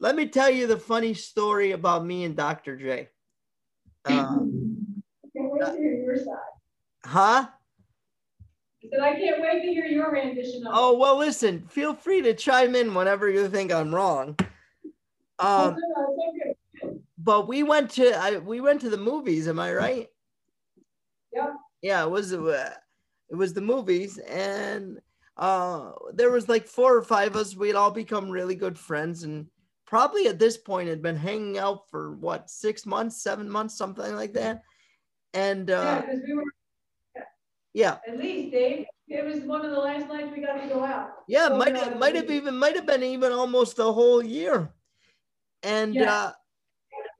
let 0.00 0.16
me 0.16 0.26
tell 0.26 0.50
you 0.50 0.66
the 0.66 0.78
funny 0.78 1.12
story 1.12 1.72
about 1.72 2.04
me 2.04 2.24
and 2.24 2.34
Dr. 2.36 2.76
J. 2.76 3.08
Um, 4.04 5.02
Huh? 7.04 7.46
I 8.84 8.88
said 8.90 9.00
I 9.00 9.14
can't 9.14 9.40
wait 9.40 9.62
to 9.62 9.68
hear 9.68 9.86
your 9.86 10.10
rendition 10.10 10.66
of 10.66 10.72
Oh 10.74 10.98
well, 10.98 11.16
listen. 11.16 11.66
Feel 11.68 11.94
free 11.94 12.22
to 12.22 12.34
chime 12.34 12.74
in 12.74 12.94
whenever 12.94 13.28
you 13.28 13.48
think 13.48 13.72
I'm 13.72 13.94
wrong. 13.94 14.36
Um, 15.38 15.76
but 17.18 17.48
we 17.48 17.62
went 17.62 17.90
to 17.92 18.16
I, 18.16 18.38
we 18.38 18.60
went 18.60 18.80
to 18.82 18.90
the 18.90 18.96
movies. 18.96 19.48
Am 19.48 19.58
I 19.58 19.72
right? 19.72 20.08
Yeah. 21.32 21.54
Yeah, 21.80 22.04
it 22.04 22.10
was 22.10 22.32
uh, 22.32 22.74
it 23.30 23.34
was 23.34 23.54
the 23.54 23.60
movies, 23.60 24.18
and 24.18 25.00
uh, 25.36 25.92
there 26.12 26.30
was 26.30 26.48
like 26.48 26.66
four 26.66 26.96
or 26.96 27.02
five 27.02 27.34
of 27.34 27.40
us. 27.40 27.56
We'd 27.56 27.74
all 27.74 27.90
become 27.90 28.30
really 28.30 28.54
good 28.54 28.78
friends, 28.78 29.22
and 29.24 29.46
probably 29.86 30.28
at 30.28 30.38
this 30.38 30.56
point 30.56 30.88
had 30.88 31.02
been 31.02 31.16
hanging 31.16 31.58
out 31.58 31.88
for 31.90 32.12
what 32.16 32.50
six 32.50 32.86
months, 32.86 33.22
seven 33.22 33.48
months, 33.48 33.76
something 33.76 34.14
like 34.14 34.34
that. 34.34 34.62
And 35.34 35.70
uh, 35.70 35.74
yeah, 35.74 36.00
because 36.00 36.20
we 36.26 36.34
were. 36.34 36.44
Yeah. 37.74 37.98
At 38.06 38.18
least, 38.18 38.52
Dave. 38.52 38.86
It 39.08 39.24
was 39.24 39.42
one 39.42 39.64
of 39.64 39.70
the 39.70 39.78
last 39.78 40.08
nights 40.08 40.28
we 40.34 40.42
got 40.42 40.54
to 40.54 40.68
go 40.68 40.82
out. 40.84 41.10
Yeah, 41.28 41.48
so 41.48 41.58
might 41.58 41.76
have, 41.76 41.98
might 41.98 42.14
have 42.14 42.30
even 42.30 42.56
might 42.56 42.76
have 42.76 42.86
been 42.86 43.02
even 43.02 43.30
almost 43.32 43.78
a 43.78 43.84
whole 43.84 44.22
year. 44.22 44.72
And 45.62 45.94
yeah. 45.94 46.12
uh, 46.12 46.32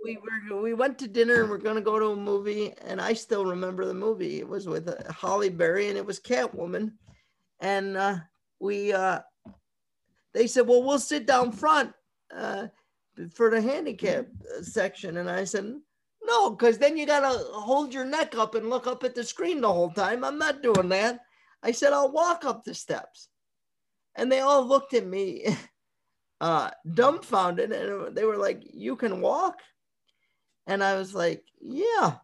we 0.04 0.16
were 0.16 0.62
we 0.62 0.74
went 0.74 0.98
to 0.98 1.08
dinner 1.08 1.42
and 1.42 1.50
we're 1.50 1.58
going 1.58 1.76
to 1.76 1.82
go 1.82 1.98
to 1.98 2.06
a 2.06 2.16
movie 2.16 2.72
and 2.86 3.00
i 3.00 3.12
still 3.12 3.44
remember 3.44 3.84
the 3.84 3.94
movie 3.94 4.38
it 4.38 4.48
was 4.48 4.66
with 4.66 4.88
uh, 4.88 5.12
Halle 5.12 5.48
Berry 5.48 5.88
and 5.88 5.96
it 5.96 6.04
was 6.04 6.20
catwoman 6.20 6.92
and 7.60 7.96
uh, 7.96 8.16
we 8.60 8.92
uh, 8.92 9.20
they 10.34 10.46
said 10.46 10.66
well 10.66 10.82
we'll 10.82 10.98
sit 10.98 11.26
down 11.26 11.52
front 11.52 11.92
uh, 12.34 12.66
for 13.34 13.50
the 13.50 13.60
handicap 13.60 14.26
uh, 14.58 14.62
section 14.62 15.18
and 15.18 15.30
i 15.30 15.44
said 15.44 15.74
no 16.24 16.50
because 16.50 16.78
then 16.78 16.96
you 16.96 17.06
got 17.06 17.20
to 17.20 17.38
hold 17.52 17.92
your 17.92 18.04
neck 18.04 18.36
up 18.36 18.54
and 18.54 18.70
look 18.70 18.86
up 18.86 19.04
at 19.04 19.14
the 19.14 19.24
screen 19.24 19.60
the 19.60 19.72
whole 19.72 19.90
time 19.90 20.24
i'm 20.24 20.38
not 20.38 20.62
doing 20.62 20.88
that 20.88 21.20
i 21.62 21.72
said 21.72 21.92
i'll 21.92 22.12
walk 22.12 22.44
up 22.44 22.64
the 22.64 22.74
steps 22.74 23.28
and 24.14 24.30
they 24.30 24.40
all 24.40 24.64
looked 24.64 24.94
at 24.94 25.06
me 25.06 25.46
uh, 26.40 26.70
dumbfounded 26.94 27.72
and 27.72 28.16
they 28.16 28.24
were 28.24 28.36
like 28.36 28.62
you 28.72 28.96
can 28.96 29.20
walk 29.20 29.58
and 30.66 30.82
I 30.82 30.96
was 30.96 31.14
like, 31.14 31.44
yeah. 31.60 32.16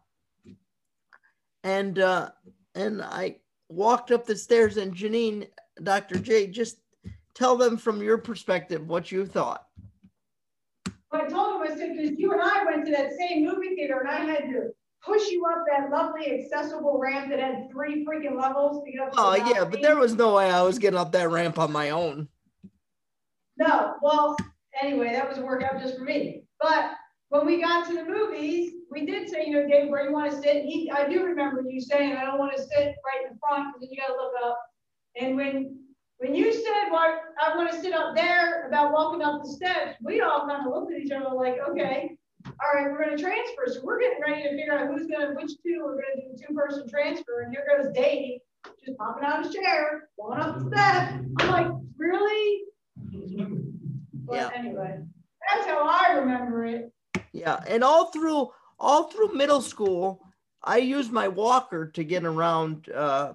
And 1.63 1.99
uh, 1.99 2.29
and 2.75 3.01
I 3.01 3.37
walked 3.67 4.11
up 4.11 4.25
the 4.25 4.35
stairs 4.35 4.77
and 4.77 4.95
Janine, 4.95 5.47
Dr. 5.83 6.19
J, 6.19 6.47
just 6.47 6.79
tell 7.33 7.57
them 7.57 7.77
from 7.77 8.01
your 8.01 8.17
perspective 8.17 8.87
what 8.87 9.11
you 9.11 9.25
thought. 9.25 9.65
I 11.11 11.25
told 11.27 11.61
him, 11.61 11.71
I 11.71 11.75
said, 11.75 11.95
because 11.95 12.17
you 12.19 12.31
and 12.33 12.41
I 12.41 12.65
went 12.65 12.85
to 12.85 12.91
that 12.91 13.13
same 13.17 13.45
movie 13.45 13.75
theater 13.75 13.99
and 13.99 14.09
I 14.09 14.25
had 14.25 14.49
to 14.51 14.69
push 15.03 15.29
you 15.29 15.45
up 15.45 15.63
that 15.67 15.89
lovely 15.89 16.39
accessible 16.39 16.99
ramp 16.99 17.29
that 17.29 17.39
had 17.39 17.69
three 17.71 18.05
freaking 18.05 18.39
levels 18.39 18.83
to 18.83 18.91
get 18.91 19.01
up. 19.01 19.13
Oh 19.17 19.35
yeah, 19.35 19.65
but 19.65 19.81
there 19.81 19.97
was 19.97 20.15
no 20.15 20.35
way 20.35 20.49
I 20.49 20.61
was 20.61 20.77
getting 20.77 20.99
up 20.99 21.11
that 21.13 21.29
ramp 21.29 21.57
on 21.57 21.71
my 21.71 21.89
own. 21.89 22.27
No, 23.57 23.95
well, 24.01 24.37
anyway, 24.81 25.11
that 25.13 25.27
was 25.27 25.37
a 25.37 25.41
workout 25.41 25.81
just 25.81 25.97
for 25.97 26.03
me. 26.03 26.43
But 26.61 26.91
when 27.29 27.45
we 27.45 27.61
got 27.61 27.87
to 27.87 27.93
the 27.93 28.05
movies, 28.05 28.73
we 28.91 29.05
did 29.05 29.29
say, 29.29 29.45
you 29.45 29.53
know, 29.53 29.67
Dave, 29.67 29.89
where 29.89 30.05
you 30.05 30.13
want 30.13 30.31
to 30.31 30.37
sit? 30.37 30.63
He, 30.63 30.91
I 30.91 31.07
do 31.07 31.23
remember 31.23 31.63
you 31.67 31.81
saying, 31.81 32.15
I 32.15 32.25
don't 32.25 32.39
want 32.39 32.55
to 32.55 32.61
sit 32.61 32.69
right 32.69 33.25
in 33.25 33.33
the 33.33 33.39
front 33.39 33.73
because 33.73 33.81
then 33.81 33.89
you 33.91 33.97
got 33.97 34.07
to 34.07 34.13
look 34.13 34.33
up. 34.43 34.59
And 35.19 35.35
when 35.35 35.79
when 36.19 36.35
you 36.35 36.51
said, 36.51 36.91
well, 36.91 37.17
I 37.41 37.55
want 37.55 37.71
to 37.71 37.81
sit 37.81 37.93
up 37.93 38.13
there 38.13 38.67
about 38.67 38.91
walking 38.91 39.21
up 39.21 39.41
the 39.41 39.49
steps, 39.49 39.95
we 40.03 40.19
all 40.21 40.45
kind 40.47 40.67
of 40.67 40.73
looked 40.73 40.93
at 40.93 40.99
each 40.99 41.11
other 41.11 41.33
like, 41.33 41.57
okay, 41.69 42.17
all 42.45 42.73
right, 42.73 42.91
we're 42.91 43.03
going 43.03 43.15
to 43.15 43.23
transfer. 43.23 43.63
So 43.67 43.79
we're 43.83 44.01
getting 44.01 44.19
ready 44.21 44.43
to 44.43 44.49
figure 44.49 44.73
out 44.73 44.87
who's 44.87 45.07
going 45.07 45.27
to, 45.27 45.33
which 45.33 45.51
two 45.65 45.81
we're 45.81 45.93
going 45.93 46.15
to 46.15 46.21
do 46.21 46.45
two 46.45 46.53
person 46.53 46.89
transfer. 46.89 47.41
And 47.41 47.53
here 47.53 47.65
goes 47.69 47.93
Dave 47.93 48.41
just 48.85 48.97
popping 48.97 49.23
out 49.23 49.39
of 49.39 49.45
his 49.45 49.55
chair, 49.55 50.09
going 50.19 50.39
up 50.41 50.59
the 50.59 50.67
steps. 50.67 51.25
I'm 51.39 51.51
like, 51.51 51.71
really? 51.97 52.63
But 54.25 54.35
yeah. 54.35 54.49
anyway, 54.53 54.99
that's 55.49 55.67
how 55.67 55.87
I 55.87 56.17
remember 56.17 56.65
it. 56.65 56.91
Yeah, 57.31 57.63
and 57.67 57.83
all 57.83 58.11
through 58.11 58.49
all 58.77 59.03
through 59.03 59.33
middle 59.33 59.61
school, 59.61 60.21
I 60.63 60.77
used 60.77 61.11
my 61.11 61.29
walker 61.29 61.87
to 61.91 62.03
get 62.03 62.25
around 62.25 62.89
uh, 62.89 63.33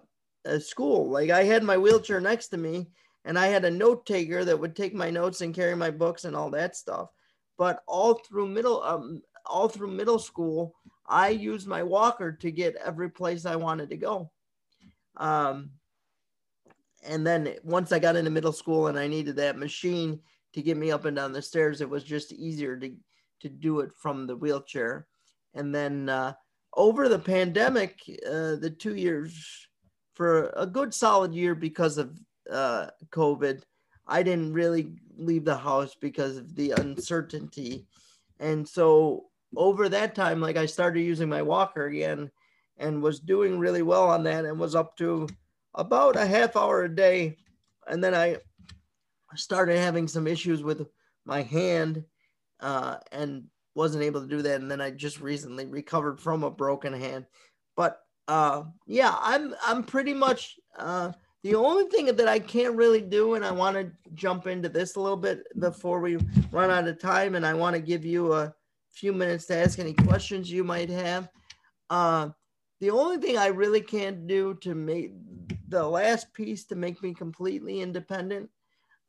school. 0.60 1.10
Like 1.10 1.30
I 1.30 1.44
had 1.44 1.62
my 1.62 1.76
wheelchair 1.76 2.20
next 2.20 2.48
to 2.48 2.56
me, 2.56 2.88
and 3.24 3.38
I 3.38 3.46
had 3.46 3.64
a 3.64 3.70
note 3.70 4.06
taker 4.06 4.44
that 4.44 4.58
would 4.58 4.76
take 4.76 4.94
my 4.94 5.10
notes 5.10 5.40
and 5.40 5.54
carry 5.54 5.74
my 5.74 5.90
books 5.90 6.24
and 6.24 6.36
all 6.36 6.50
that 6.50 6.76
stuff. 6.76 7.08
But 7.56 7.82
all 7.86 8.14
through 8.14 8.48
middle 8.48 8.82
um, 8.82 9.22
all 9.46 9.68
through 9.68 9.90
middle 9.90 10.18
school, 10.18 10.74
I 11.06 11.28
used 11.28 11.66
my 11.66 11.82
walker 11.82 12.32
to 12.32 12.50
get 12.50 12.76
every 12.76 13.10
place 13.10 13.46
I 13.46 13.56
wanted 13.56 13.90
to 13.90 13.96
go. 13.96 14.30
Um, 15.16 15.70
and 17.06 17.26
then 17.26 17.54
once 17.62 17.92
I 17.92 17.98
got 17.98 18.16
into 18.16 18.30
middle 18.30 18.52
school 18.52 18.86
and 18.86 18.98
I 18.98 19.06
needed 19.06 19.36
that 19.36 19.58
machine 19.58 20.20
to 20.54 20.62
get 20.62 20.76
me 20.76 20.90
up 20.90 21.04
and 21.04 21.16
down 21.16 21.32
the 21.32 21.42
stairs, 21.42 21.80
it 21.80 21.90
was 21.90 22.04
just 22.04 22.32
easier 22.32 22.76
to 22.78 22.94
to 23.40 23.48
do 23.48 23.80
it 23.80 23.90
from 23.94 24.26
the 24.26 24.36
wheelchair. 24.36 25.06
And 25.52 25.74
then 25.74 26.08
uh, 26.08 26.32
over 26.74 27.08
the 27.08 27.18
pandemic, 27.18 28.00
uh, 28.26 28.56
the 28.56 28.74
two 28.76 28.94
years 28.94 29.68
for 30.14 30.52
a 30.56 30.66
good 30.66 30.94
solid 30.94 31.34
year 31.34 31.54
because 31.54 31.98
of 31.98 32.18
uh, 32.50 32.86
COVID, 33.10 33.62
I 34.06 34.22
didn't 34.22 34.52
really 34.52 34.92
leave 35.16 35.44
the 35.44 35.56
house 35.56 35.94
because 36.00 36.36
of 36.36 36.54
the 36.54 36.72
uncertainty. 36.72 37.86
And 38.40 38.66
so 38.66 39.26
over 39.56 39.88
that 39.88 40.14
time, 40.14 40.40
like 40.40 40.56
I 40.56 40.66
started 40.66 41.00
using 41.00 41.28
my 41.28 41.42
walker 41.42 41.86
again 41.86 42.30
and 42.78 43.02
was 43.02 43.20
doing 43.20 43.58
really 43.58 43.82
well 43.82 44.08
on 44.08 44.24
that 44.24 44.44
and 44.44 44.58
was 44.58 44.74
up 44.74 44.96
to 44.98 45.28
about 45.74 46.16
a 46.16 46.26
half 46.26 46.56
hour 46.56 46.84
a 46.84 46.94
day. 46.94 47.36
And 47.86 48.02
then 48.02 48.14
I 48.14 48.38
started 49.36 49.78
having 49.78 50.08
some 50.08 50.26
issues 50.26 50.62
with 50.62 50.86
my 51.24 51.42
hand 51.42 52.04
uh, 52.60 52.96
and 53.12 53.44
wasn't 53.74 54.04
able 54.04 54.20
to 54.20 54.28
do 54.28 54.42
that. 54.42 54.60
And 54.60 54.70
then 54.70 54.80
I 54.80 54.90
just 54.90 55.20
recently 55.20 55.66
recovered 55.66 56.20
from 56.20 56.44
a 56.44 56.50
broken 56.50 56.92
hand. 56.92 57.26
But 57.76 58.03
uh, 58.28 58.62
yeah, 58.86 59.16
I'm 59.20 59.54
I'm 59.64 59.82
pretty 59.82 60.14
much 60.14 60.58
uh, 60.78 61.12
the 61.42 61.54
only 61.54 61.84
thing 61.84 62.06
that 62.06 62.28
I 62.28 62.38
can't 62.38 62.74
really 62.74 63.02
do, 63.02 63.34
and 63.34 63.44
I 63.44 63.50
want 63.50 63.76
to 63.76 63.90
jump 64.14 64.46
into 64.46 64.68
this 64.68 64.96
a 64.96 65.00
little 65.00 65.16
bit 65.16 65.42
before 65.58 66.00
we 66.00 66.16
run 66.50 66.70
out 66.70 66.88
of 66.88 67.00
time, 67.00 67.34
and 67.34 67.46
I 67.46 67.54
want 67.54 67.76
to 67.76 67.82
give 67.82 68.04
you 68.04 68.32
a 68.32 68.54
few 68.90 69.12
minutes 69.12 69.46
to 69.46 69.56
ask 69.56 69.78
any 69.78 69.92
questions 69.92 70.50
you 70.50 70.64
might 70.64 70.88
have. 70.88 71.28
Uh, 71.90 72.30
the 72.80 72.90
only 72.90 73.18
thing 73.18 73.36
I 73.36 73.48
really 73.48 73.80
can't 73.80 74.26
do 74.26 74.54
to 74.62 74.74
make 74.74 75.12
the 75.68 75.86
last 75.86 76.32
piece 76.32 76.64
to 76.66 76.76
make 76.76 77.02
me 77.02 77.12
completely 77.12 77.80
independent 77.80 78.48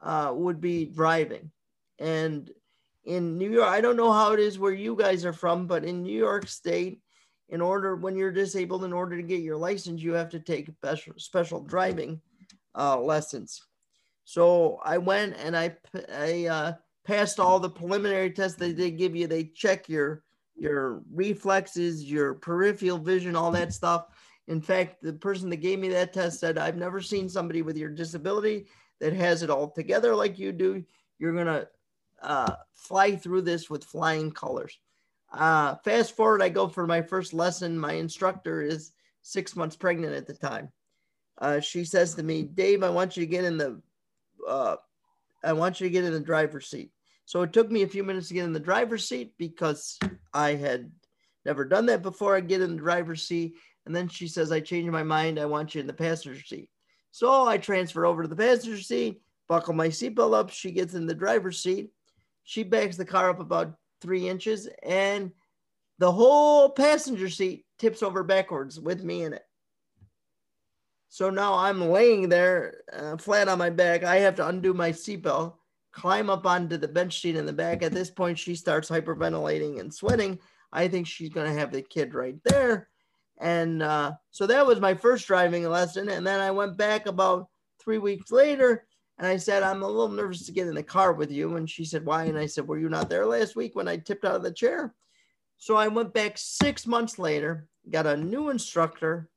uh, 0.01 0.31
would 0.33 0.59
be 0.59 0.85
driving. 0.85 1.51
And 1.99 2.51
in 3.05 3.37
New 3.37 3.51
York, 3.51 3.69
I 3.69 3.81
don't 3.81 3.97
know 3.97 4.11
how 4.11 4.33
it 4.33 4.39
is 4.39 4.59
where 4.59 4.73
you 4.73 4.95
guys 4.95 5.25
are 5.25 5.33
from, 5.33 5.67
but 5.67 5.85
in 5.85 6.03
New 6.03 6.17
York 6.17 6.47
State, 6.47 6.99
in 7.49 7.61
order 7.61 7.95
when 7.95 8.15
you're 8.15 8.31
disabled, 8.31 8.83
in 8.83 8.93
order 8.93 9.15
to 9.15 9.23
get 9.23 9.41
your 9.41 9.57
license, 9.57 10.01
you 10.01 10.13
have 10.13 10.29
to 10.29 10.39
take 10.39 10.69
special 11.17 11.61
driving 11.61 12.19
uh, 12.77 12.99
lessons. 12.99 13.61
So 14.23 14.79
I 14.83 14.97
went 14.97 15.35
and 15.37 15.55
I 15.55 15.75
I 16.11 16.45
uh, 16.45 16.73
passed 17.05 17.39
all 17.39 17.59
the 17.59 17.69
preliminary 17.69 18.31
tests 18.31 18.57
that 18.57 18.75
they 18.75 18.91
give 18.91 19.15
you. 19.15 19.27
They 19.27 19.45
check 19.45 19.87
your 19.87 20.23
your 20.55 21.03
reflexes, 21.13 22.03
your 22.03 22.33
peripheral 22.33 22.97
vision, 22.97 23.35
all 23.35 23.51
that 23.51 23.73
stuff. 23.73 24.07
In 24.47 24.61
fact, 24.61 25.01
the 25.01 25.13
person 25.13 25.49
that 25.49 25.57
gave 25.57 25.79
me 25.79 25.89
that 25.89 26.13
test 26.13 26.39
said, 26.39 26.57
I've 26.57 26.77
never 26.77 27.01
seen 27.01 27.27
somebody 27.27 27.61
with 27.61 27.77
your 27.77 27.89
disability 27.89 28.67
that 28.99 29.13
has 29.13 29.43
it 29.43 29.49
all 29.49 29.69
together 29.69 30.15
like 30.15 30.39
you 30.39 30.51
do. 30.51 30.83
You're 31.19 31.33
going 31.33 31.47
to 31.47 31.67
uh, 32.21 32.55
fly 32.73 33.15
through 33.15 33.41
this 33.41 33.69
with 33.69 33.83
flying 33.83 34.31
colors. 34.31 34.79
Uh, 35.35 35.75
fast 35.83 36.15
forward, 36.15 36.41
I 36.41 36.49
go 36.49 36.67
for 36.67 36.87
my 36.87 37.01
first 37.01 37.33
lesson. 37.33 37.77
My 37.77 37.93
instructor 37.93 38.61
is 38.61 38.93
six 39.21 39.55
months 39.55 39.75
pregnant 39.75 40.13
at 40.13 40.27
the 40.27 40.33
time. 40.33 40.69
Uh, 41.37 41.59
she 41.59 41.83
says 41.83 42.15
to 42.15 42.23
me, 42.23 42.43
Dave, 42.43 42.83
I 42.83 42.89
want 42.89 43.17
you 43.17 43.25
to 43.25 43.29
get 43.29 43.43
in 43.43 43.57
the, 43.57 43.81
uh, 44.47 44.77
I 45.43 45.53
want 45.53 45.81
you 45.81 45.87
to 45.87 45.91
get 45.91 46.05
in 46.05 46.13
the 46.13 46.19
driver's 46.19 46.67
seat. 46.67 46.91
So 47.25 47.41
it 47.41 47.51
took 47.51 47.69
me 47.69 47.81
a 47.81 47.87
few 47.87 48.03
minutes 48.03 48.29
to 48.29 48.33
get 48.33 48.45
in 48.45 48.53
the 48.53 48.59
driver's 48.59 49.07
seat 49.07 49.33
because 49.37 49.99
I 50.33 50.55
had 50.55 50.91
never 51.43 51.65
done 51.65 51.87
that 51.87 52.01
before. 52.01 52.35
I 52.35 52.39
get 52.39 52.61
in 52.61 52.71
the 52.71 52.81
driver's 52.81 53.27
seat. 53.27 53.55
And 53.85 53.95
then 53.95 54.07
she 54.07 54.27
says, 54.27 54.51
I 54.51 54.61
changed 54.61 54.91
my 54.91 55.03
mind. 55.03 55.39
I 55.39 55.45
want 55.45 55.75
you 55.75 55.81
in 55.81 55.87
the 55.87 55.93
passenger 55.93 56.41
seat. 56.41 56.69
So 57.11 57.47
I 57.47 57.57
transfer 57.57 58.05
over 58.05 58.21
to 58.21 58.27
the 58.27 58.35
passenger 58.35 58.81
seat, 58.81 59.21
buckle 59.47 59.73
my 59.73 59.89
seatbelt 59.89 60.33
up. 60.33 60.49
She 60.49 60.71
gets 60.71 60.93
in 60.93 61.07
the 61.07 61.13
driver's 61.13 61.61
seat. 61.61 61.89
She 62.43 62.63
backs 62.63 62.95
the 62.95 63.05
car 63.05 63.29
up 63.29 63.39
about 63.39 63.75
three 64.05 64.29
inches, 64.29 64.69
and 64.83 65.31
the 65.97 66.11
whole 66.11 66.69
passenger 66.69 67.29
seat 67.29 67.65
tips 67.79 68.03
over 68.03 68.23
backwards 68.23 68.79
with 68.79 69.03
me 69.03 69.23
in 69.23 69.33
it. 69.33 69.43
So 71.09 71.29
now 71.29 71.55
I'm 71.55 71.89
laying 71.89 72.29
there 72.29 72.81
uh, 72.93 73.17
flat 73.17 73.47
on 73.47 73.57
my 73.57 73.69
back. 73.69 74.03
I 74.03 74.17
have 74.17 74.35
to 74.35 74.47
undo 74.47 74.73
my 74.73 74.91
seatbelt 74.91 75.55
climb 75.95 76.29
up 76.29 76.45
onto 76.45 76.77
the 76.77 76.87
bench 76.87 77.21
seat 77.21 77.37
in 77.37 77.45
the 77.45 77.53
back. 77.53 77.81
At 77.81 77.93
this 77.93 78.11
point, 78.11 78.37
she 78.37 78.53
starts 78.53 78.89
hyperventilating 78.89 79.79
and 79.79 79.93
sweating. 79.93 80.37
I 80.73 80.89
think 80.89 81.07
she's 81.07 81.29
going 81.29 81.51
to 81.51 81.57
have 81.57 81.71
the 81.71 81.81
kid 81.81 82.13
right 82.13 82.35
there. 82.43 82.89
And 83.39 83.81
uh, 83.81 84.13
so 84.31 84.45
that 84.45 84.67
was 84.67 84.81
my 84.81 84.93
first 84.93 85.25
driving 85.25 85.63
lesson. 85.63 86.09
And 86.09 86.27
then 86.27 86.41
I 86.41 86.51
went 86.51 86.77
back 86.77 87.05
about 87.05 87.47
three 87.79 87.97
weeks 87.97 88.29
later 88.29 88.85
and 89.17 89.27
I 89.27 89.37
said, 89.37 89.63
I'm 89.63 89.81
a 89.81 89.87
little 89.87 90.09
nervous 90.09 90.45
to 90.45 90.51
get 90.51 90.67
in 90.67 90.75
the 90.75 90.83
car 90.83 91.13
with 91.13 91.31
you. 91.31 91.55
And 91.55 91.69
she 91.69 91.85
said, 91.85 92.05
Why? 92.05 92.25
And 92.25 92.37
I 92.37 92.45
said, 92.45 92.67
Were 92.67 92.79
you 92.79 92.89
not 92.89 93.09
there 93.09 93.25
last 93.25 93.55
week 93.55 93.75
when 93.75 93.87
I 93.87 93.97
tipped 93.97 94.25
out 94.25 94.35
of 94.35 94.43
the 94.43 94.51
chair? 94.51 94.93
So 95.57 95.75
I 95.75 95.87
went 95.87 96.13
back 96.13 96.37
six 96.37 96.85
months 96.85 97.17
later, 97.17 97.67
got 97.89 98.05
a 98.05 98.17
new 98.17 98.49
instructor. 98.49 99.29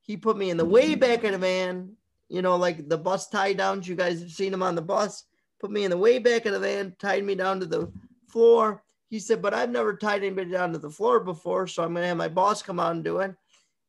He 0.00 0.16
put 0.16 0.36
me 0.36 0.50
in 0.50 0.56
the 0.56 0.64
way 0.64 0.96
back 0.96 1.22
of 1.22 1.32
the 1.32 1.38
van, 1.38 1.92
you 2.28 2.42
know, 2.42 2.56
like 2.56 2.88
the 2.88 2.98
bus 2.98 3.28
tie 3.28 3.52
downs. 3.52 3.86
You 3.86 3.94
guys 3.94 4.20
have 4.20 4.32
seen 4.32 4.50
them 4.50 4.62
on 4.62 4.74
the 4.74 4.82
bus 4.82 5.24
put 5.60 5.70
me 5.70 5.84
in 5.84 5.90
the 5.90 5.96
way 5.96 6.18
back 6.18 6.46
of 6.46 6.54
the 6.54 6.58
van, 6.58 6.96
tied 6.98 7.22
me 7.22 7.34
down 7.34 7.60
to 7.60 7.66
the 7.66 7.92
floor. 8.26 8.82
He 9.08 9.18
said, 9.18 9.42
but 9.42 9.54
I've 9.54 9.70
never 9.70 9.94
tied 9.94 10.24
anybody 10.24 10.50
down 10.50 10.72
to 10.72 10.78
the 10.78 10.90
floor 10.90 11.20
before, 11.20 11.66
so 11.66 11.84
I'm 11.84 11.92
going 11.92 12.02
to 12.02 12.08
have 12.08 12.16
my 12.16 12.28
boss 12.28 12.62
come 12.62 12.80
out 12.80 12.92
and 12.92 13.04
do 13.04 13.18
it. 13.18 13.34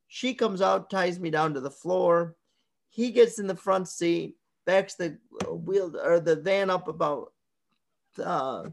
She 0.07 0.33
comes 0.33 0.61
out, 0.61 0.89
ties 0.89 1.19
me 1.19 1.29
down 1.29 1.53
to 1.53 1.61
the 1.61 1.71
floor. 1.71 2.35
He 2.89 3.11
gets 3.11 3.39
in 3.39 3.47
the 3.47 3.55
front 3.55 3.87
seat, 3.87 4.35
backs 4.65 4.95
the 4.95 5.17
wheel 5.49 5.95
or 6.03 6.19
the 6.19 6.35
van 6.35 6.69
up 6.69 6.87
about 6.87 7.33
uh, 8.23 8.63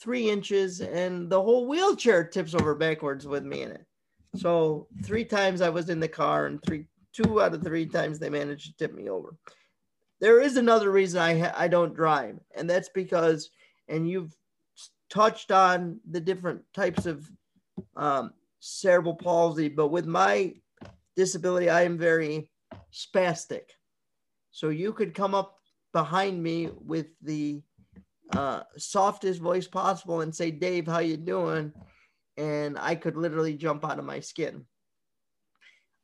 three 0.00 0.30
inches, 0.30 0.80
and 0.80 1.30
the 1.30 1.40
whole 1.40 1.66
wheelchair 1.66 2.24
tips 2.24 2.54
over 2.54 2.74
backwards 2.74 3.26
with 3.26 3.44
me 3.44 3.62
in 3.62 3.70
it. 3.70 3.86
So 4.36 4.88
three 5.02 5.24
times 5.24 5.60
I 5.60 5.68
was 5.70 5.88
in 5.88 6.00
the 6.00 6.08
car, 6.08 6.46
and 6.46 6.62
three, 6.62 6.86
two 7.12 7.40
out 7.40 7.54
of 7.54 7.62
three 7.62 7.86
times 7.86 8.18
they 8.18 8.30
managed 8.30 8.66
to 8.66 8.76
tip 8.76 8.94
me 8.94 9.08
over 9.08 9.36
there 10.20 10.40
is 10.40 10.56
another 10.56 10.90
reason 10.90 11.20
I 11.20 11.52
I 11.56 11.68
don't 11.68 11.94
drive, 11.94 12.38
and 12.54 12.68
that's 12.68 12.88
because, 12.88 13.50
and 13.88 14.08
you've 14.08 14.34
touched 15.10 15.52
on 15.52 16.00
the 16.10 16.20
different 16.20 16.62
types 16.74 17.06
of 17.06 17.30
um, 17.96 18.32
cerebral 18.60 19.14
palsy, 19.14 19.68
but 19.68 19.88
with 19.88 20.06
my 20.06 20.54
disability, 21.16 21.70
I 21.70 21.82
am 21.82 21.98
very 21.98 22.50
spastic. 22.92 23.75
So 24.56 24.70
you 24.70 24.94
could 24.94 25.12
come 25.12 25.34
up 25.34 25.58
behind 25.92 26.42
me 26.42 26.70
with 26.80 27.08
the 27.20 27.60
uh, 28.32 28.62
softest 28.78 29.38
voice 29.38 29.66
possible 29.66 30.22
and 30.22 30.34
say, 30.34 30.50
"Dave, 30.50 30.86
how 30.86 31.00
you 31.00 31.18
doing?" 31.18 31.74
And 32.38 32.78
I 32.78 32.94
could 32.94 33.18
literally 33.18 33.52
jump 33.52 33.84
out 33.84 33.98
of 33.98 34.06
my 34.06 34.20
skin. 34.20 34.64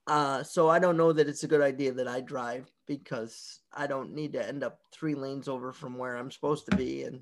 Uh, 0.06 0.42
so 0.42 0.68
I 0.68 0.80
don't 0.80 0.98
know 0.98 1.14
that 1.14 1.28
it's 1.28 1.44
a 1.44 1.48
good 1.48 1.62
idea 1.62 1.92
that 1.92 2.06
I 2.06 2.20
drive 2.20 2.70
because 2.86 3.60
I 3.72 3.86
don't 3.86 4.12
need 4.12 4.34
to 4.34 4.46
end 4.46 4.62
up 4.62 4.80
three 4.92 5.14
lanes 5.14 5.48
over 5.48 5.72
from 5.72 5.96
where 5.96 6.18
I'm 6.18 6.30
supposed 6.30 6.66
to 6.66 6.76
be 6.76 7.04
and 7.04 7.20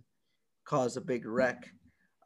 cause 0.64 0.96
a 0.96 1.00
big 1.00 1.26
wreck. 1.26 1.70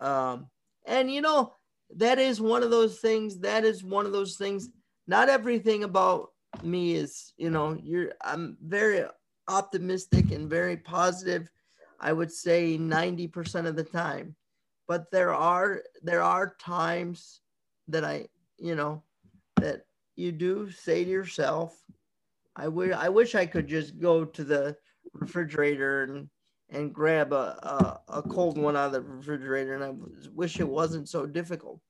Um, 0.00 0.46
and 0.86 1.12
you 1.12 1.20
know, 1.20 1.52
that 1.96 2.18
is 2.18 2.40
one 2.40 2.62
of 2.62 2.70
those 2.70 3.00
things. 3.00 3.40
That 3.40 3.66
is 3.66 3.84
one 3.84 4.06
of 4.06 4.12
those 4.12 4.38
things. 4.38 4.70
Not 5.06 5.28
everything 5.28 5.84
about 5.84 6.30
me 6.62 6.94
is, 6.94 7.32
you 7.36 7.50
know, 7.50 7.78
you're. 7.82 8.12
I'm 8.22 8.56
very 8.62 9.04
optimistic 9.48 10.30
and 10.30 10.48
very 10.48 10.76
positive. 10.76 11.50
I 12.00 12.12
would 12.12 12.30
say 12.30 12.76
90% 12.78 13.66
of 13.66 13.76
the 13.76 13.84
time. 13.84 14.36
But 14.86 15.10
there 15.10 15.32
are 15.32 15.82
there 16.02 16.22
are 16.22 16.56
times 16.60 17.40
that 17.88 18.04
I, 18.04 18.28
you 18.58 18.74
know, 18.74 19.02
that 19.56 19.86
you 20.16 20.32
do 20.32 20.70
say 20.70 21.04
to 21.04 21.10
yourself, 21.10 21.76
I 22.56 22.68
would 22.68 22.92
I 22.92 23.08
wish 23.08 23.34
I 23.34 23.46
could 23.46 23.66
just 23.66 23.98
go 23.98 24.24
to 24.24 24.44
the 24.44 24.76
refrigerator 25.14 26.04
and 26.04 26.28
and 26.70 26.92
grab 26.94 27.32
a, 27.32 28.00
a, 28.08 28.18
a 28.18 28.22
cold 28.22 28.58
one 28.58 28.76
out 28.76 28.86
of 28.86 28.92
the 28.92 29.00
refrigerator 29.00 29.74
and 29.74 29.84
I 29.84 29.92
wish 30.32 30.60
it 30.60 30.68
wasn't 30.68 31.08
so 31.08 31.26
difficult. 31.26 31.80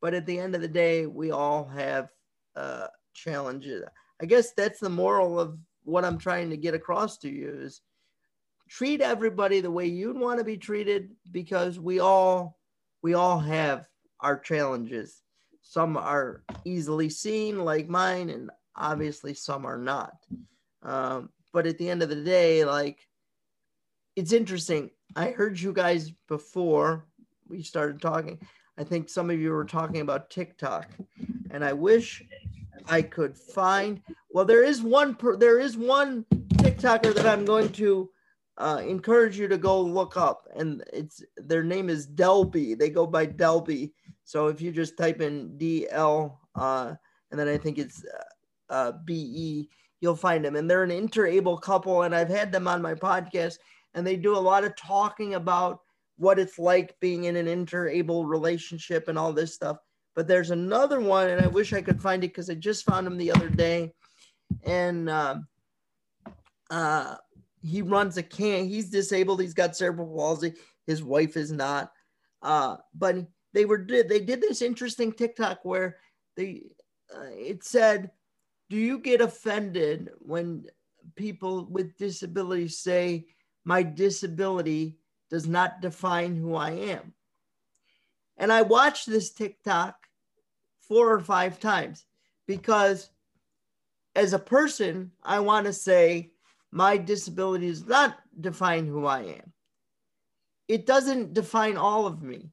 But 0.00 0.14
at 0.14 0.26
the 0.26 0.38
end 0.38 0.54
of 0.54 0.60
the 0.60 0.68
day, 0.68 1.06
we 1.06 1.30
all 1.30 1.64
have 1.68 2.10
uh, 2.54 2.86
challenges. 3.14 3.84
I 4.20 4.26
guess 4.26 4.52
that's 4.52 4.80
the 4.80 4.90
moral 4.90 5.38
of 5.38 5.58
what 5.84 6.04
I'm 6.04 6.18
trying 6.18 6.50
to 6.50 6.56
get 6.56 6.74
across 6.74 7.18
to 7.18 7.28
you 7.28 7.60
is 7.62 7.80
treat 8.68 9.00
everybody 9.00 9.60
the 9.60 9.70
way 9.70 9.86
you'd 9.86 10.18
want 10.18 10.38
to 10.38 10.44
be 10.44 10.56
treated 10.56 11.10
because 11.30 11.78
we 11.78 12.00
all 12.00 12.58
we 13.02 13.14
all 13.14 13.38
have 13.38 13.86
our 14.20 14.38
challenges 14.38 15.22
some 15.68 15.98
are 15.98 16.42
easily 16.64 17.10
seen, 17.10 17.62
like 17.62 17.90
mine, 17.90 18.30
and 18.30 18.50
obviously 18.74 19.34
some 19.34 19.66
are 19.66 19.76
not. 19.76 20.14
Um, 20.82 21.28
but 21.52 21.66
at 21.66 21.76
the 21.76 21.90
end 21.90 22.02
of 22.02 22.08
the 22.08 22.24
day, 22.24 22.64
like 22.64 23.06
it's 24.16 24.32
interesting. 24.32 24.90
I 25.14 25.30
heard 25.30 25.60
you 25.60 25.74
guys 25.74 26.10
before 26.26 27.04
we 27.48 27.62
started 27.62 28.00
talking. 28.00 28.38
I 28.78 28.84
think 28.84 29.10
some 29.10 29.28
of 29.28 29.38
you 29.38 29.50
were 29.50 29.66
talking 29.66 30.00
about 30.00 30.30
TikTok, 30.30 30.88
and 31.50 31.62
I 31.62 31.74
wish 31.74 32.22
I 32.88 33.02
could 33.02 33.36
find. 33.36 34.00
Well, 34.30 34.44
there 34.44 34.64
is 34.64 34.82
one. 34.82 35.14
Per, 35.14 35.36
there 35.36 35.60
is 35.60 35.76
one 35.76 36.24
TikToker 36.54 37.14
that 37.14 37.26
I'm 37.26 37.44
going 37.44 37.70
to 37.72 38.10
uh, 38.56 38.82
encourage 38.86 39.38
you 39.38 39.48
to 39.48 39.58
go 39.58 39.80
look 39.80 40.16
up, 40.16 40.48
and 40.56 40.82
it's 40.92 41.22
their 41.36 41.62
name 41.62 41.88
is 41.90 42.06
Delby. 42.06 42.78
They 42.78 42.90
go 42.90 43.06
by 43.06 43.26
Delby, 43.26 43.92
so 44.24 44.48
if 44.48 44.60
you 44.60 44.72
just 44.72 44.96
type 44.96 45.20
in 45.20 45.56
DL 45.58 46.36
uh, 46.54 46.94
and 47.30 47.38
then 47.38 47.48
I 47.48 47.56
think 47.56 47.78
it's 47.78 48.04
uh, 48.04 48.72
uh 48.72 48.92
BE, 49.04 49.68
you'll 50.00 50.16
find 50.16 50.44
them. 50.44 50.56
And 50.56 50.70
they're 50.70 50.82
an 50.82 50.90
interable 50.90 51.60
couple, 51.60 52.02
and 52.02 52.14
I've 52.14 52.28
had 52.28 52.52
them 52.52 52.68
on 52.68 52.82
my 52.82 52.94
podcast, 52.94 53.58
and 53.94 54.06
they 54.06 54.16
do 54.16 54.36
a 54.36 54.38
lot 54.38 54.64
of 54.64 54.76
talking 54.76 55.34
about 55.34 55.80
what 56.16 56.38
it's 56.38 56.58
like 56.58 56.98
being 57.00 57.24
in 57.24 57.36
an 57.36 57.46
interable 57.46 58.26
relationship 58.26 59.08
and 59.08 59.18
all 59.18 59.32
this 59.32 59.54
stuff. 59.54 59.78
But 60.18 60.26
there's 60.26 60.50
another 60.50 60.98
one, 60.98 61.30
and 61.30 61.40
I 61.40 61.46
wish 61.46 61.72
I 61.72 61.80
could 61.80 62.02
find 62.02 62.24
it 62.24 62.30
because 62.30 62.50
I 62.50 62.54
just 62.54 62.84
found 62.84 63.06
him 63.06 63.16
the 63.16 63.30
other 63.30 63.48
day, 63.48 63.92
and 64.64 65.08
uh, 65.08 65.36
uh, 66.72 67.14
he 67.62 67.82
runs 67.82 68.16
a 68.16 68.24
can. 68.24 68.66
He's 68.66 68.90
disabled. 68.90 69.40
He's 69.40 69.54
got 69.54 69.76
cerebral 69.76 70.12
palsy. 70.12 70.54
His 70.88 71.04
wife 71.04 71.36
is 71.36 71.52
not. 71.52 71.92
Uh, 72.42 72.78
but 72.96 73.28
they 73.52 73.64
were 73.64 73.86
they 73.88 74.18
did 74.18 74.40
this 74.40 74.60
interesting 74.60 75.12
TikTok 75.12 75.60
where 75.62 75.98
they 76.36 76.62
uh, 77.14 77.30
it 77.30 77.62
said, 77.62 78.10
"Do 78.70 78.76
you 78.76 78.98
get 78.98 79.20
offended 79.20 80.10
when 80.18 80.66
people 81.14 81.68
with 81.70 81.96
disabilities 81.96 82.78
say 82.78 83.26
my 83.64 83.84
disability 83.84 84.98
does 85.30 85.46
not 85.46 85.80
define 85.80 86.34
who 86.34 86.56
I 86.56 86.70
am?" 86.70 87.14
And 88.36 88.52
I 88.52 88.62
watched 88.62 89.06
this 89.06 89.30
TikTok 89.30 89.94
four 90.88 91.12
or 91.12 91.20
five 91.20 91.60
times 91.60 92.06
because 92.46 93.10
as 94.16 94.32
a 94.32 94.38
person, 94.38 95.12
I 95.22 95.40
want 95.40 95.66
to 95.66 95.72
say 95.72 96.32
my 96.70 96.96
disability 96.96 97.68
does 97.68 97.86
not 97.86 98.18
define 98.40 98.86
who 98.86 99.06
I 99.06 99.20
am. 99.20 99.52
It 100.66 100.86
doesn't 100.86 101.34
define 101.34 101.76
all 101.76 102.06
of 102.06 102.22
me 102.22 102.50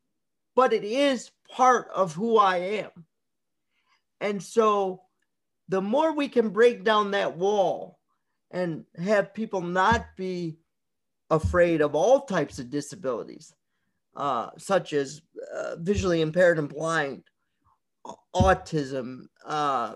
but 0.56 0.72
it 0.74 0.84
is 0.84 1.32
part 1.50 1.90
of 1.94 2.14
who 2.16 2.38
I 2.38 2.58
am. 2.58 2.90
And 4.22 4.42
so 4.42 5.02
the 5.68 5.82
more 5.82 6.14
we 6.14 6.30
can 6.30 6.50
break 6.50 6.84
down 6.84 7.12
that 7.12 7.38
wall 7.38 8.00
and 8.52 8.86
have 8.98 9.34
people 9.34 9.62
not 9.62 10.06
be 10.16 10.58
afraid 11.30 11.82
of 11.82 11.94
all 11.94 12.22
types 12.22 12.58
of 12.58 12.70
disabilities, 12.70 13.54
uh, 14.16 14.50
such 14.58 14.94
as 14.94 15.22
uh, 15.54 15.76
visually 15.80 16.22
impaired 16.22 16.58
and 16.58 16.70
blind, 16.70 17.24
autism, 18.36 19.26
uh, 19.46 19.96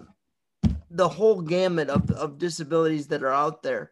the 0.92 1.08
whole 1.08 1.42
gamut 1.42 1.90
of, 1.90 2.10
of 2.12 2.38
disabilities 2.38 3.08
that 3.08 3.24
are 3.24 3.34
out 3.34 3.62
there. 3.62 3.92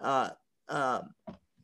Uh, 0.00 0.30
uh, 0.68 1.00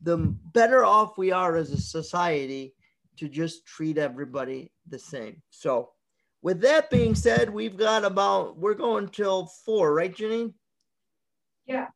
the 0.01 0.17
better 0.17 0.85
off 0.85 1.17
we 1.17 1.31
are 1.31 1.55
as 1.55 1.71
a 1.71 1.81
society 1.81 2.75
to 3.17 3.27
just 3.27 3.65
treat 3.65 3.97
everybody 3.97 4.71
the 4.89 4.99
same. 4.99 5.41
So, 5.49 5.91
with 6.41 6.61
that 6.61 6.91
being 6.91 7.15
said, 7.15 7.49
we've 7.49 7.77
got 7.77 8.03
about, 8.03 8.57
we're 8.57 8.75
going 8.75 9.07
till 9.07 9.47
four, 9.65 9.93
right, 9.93 10.15
Janine? 10.15 10.53
Yeah. 11.65 11.87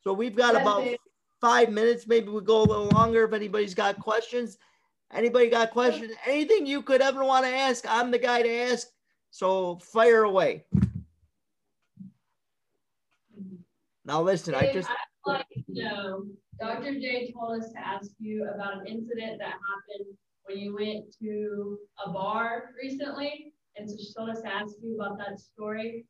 So, 0.00 0.12
we've 0.12 0.34
got 0.34 0.54
That's 0.54 0.62
about 0.62 0.86
it. 0.86 1.00
five 1.40 1.70
minutes. 1.70 2.06
Maybe 2.08 2.28
we'll 2.28 2.40
go 2.40 2.62
a 2.62 2.64
little 2.64 2.88
longer 2.88 3.24
if 3.24 3.32
anybody's 3.32 3.74
got 3.74 4.00
questions. 4.00 4.56
Anybody 5.12 5.48
got 5.48 5.70
questions? 5.70 6.12
Anything 6.26 6.66
you 6.66 6.82
could 6.82 7.02
ever 7.02 7.24
want 7.24 7.44
to 7.44 7.50
ask, 7.50 7.84
I'm 7.88 8.10
the 8.10 8.18
guy 8.18 8.42
to 8.42 8.52
ask. 8.72 8.88
So, 9.34 9.78
fire 9.78 10.22
away. 10.22 10.62
Now, 14.04 14.22
listen, 14.22 14.54
I 14.54 14.72
just, 14.72 14.88
I'd 14.88 15.32
like 15.32 15.46
to 15.48 15.82
know, 15.82 16.26
Dr. 16.60 16.94
J 17.00 17.32
told 17.32 17.60
us 17.60 17.72
to 17.72 17.84
ask 17.84 18.12
you 18.20 18.48
about 18.54 18.74
an 18.82 18.86
incident 18.86 19.40
that 19.40 19.54
happened 19.54 20.16
when 20.44 20.58
you 20.58 20.72
went 20.72 21.12
to 21.20 21.78
a 22.06 22.12
bar 22.12 22.70
recently. 22.80 23.52
And 23.74 23.90
so 23.90 23.96
she 23.96 24.14
told 24.16 24.30
us 24.30 24.40
to 24.42 24.46
ask 24.46 24.74
you 24.80 24.94
about 25.00 25.18
that 25.18 25.40
story. 25.40 26.06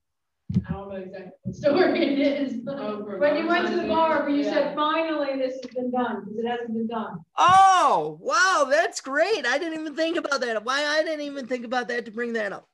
I 0.68 0.72
don't 0.72 0.91
know 0.91 0.97
exactly 0.97 1.31
what 1.45 1.57
story 1.57 2.03
it 2.03 2.18
is, 2.43 2.59
but. 2.59 2.77
When 3.20 3.37
you 3.39 3.49
went 3.49 3.68
to 3.68 3.77
the 3.77 3.89
bar, 3.89 4.20
where 4.20 4.29
you 4.29 4.45
Yeah. 4.45 4.53
said, 4.53 4.75
finally, 4.77 5.39
this 5.39 5.55
has 5.62 5.75
been 5.75 5.91
done, 5.91 6.25
because 6.27 6.41
it 6.41 6.47
hasn't 6.47 6.75
been 6.75 6.89
done. 6.89 7.20
Oh, 7.39 8.18
wow, 8.20 8.66
that's 8.68 9.01
great. 9.01 9.47
I 9.47 9.57
didn't 9.57 9.81
even 9.81 9.97
think 9.97 10.18
about 10.18 10.43
that. 10.43 10.62
Why 10.62 10.85
I 10.85 11.03
didn't 11.03 11.22
even 11.22 11.47
think 11.47 11.64
about 11.64 11.89
that 11.89 12.05
to 12.05 12.11
bring 12.11 12.35
that 12.35 12.53
up. 12.53 12.68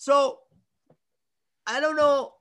So 0.00 0.38
I 1.66 1.78
don't 1.78 1.96
know. 1.96 2.32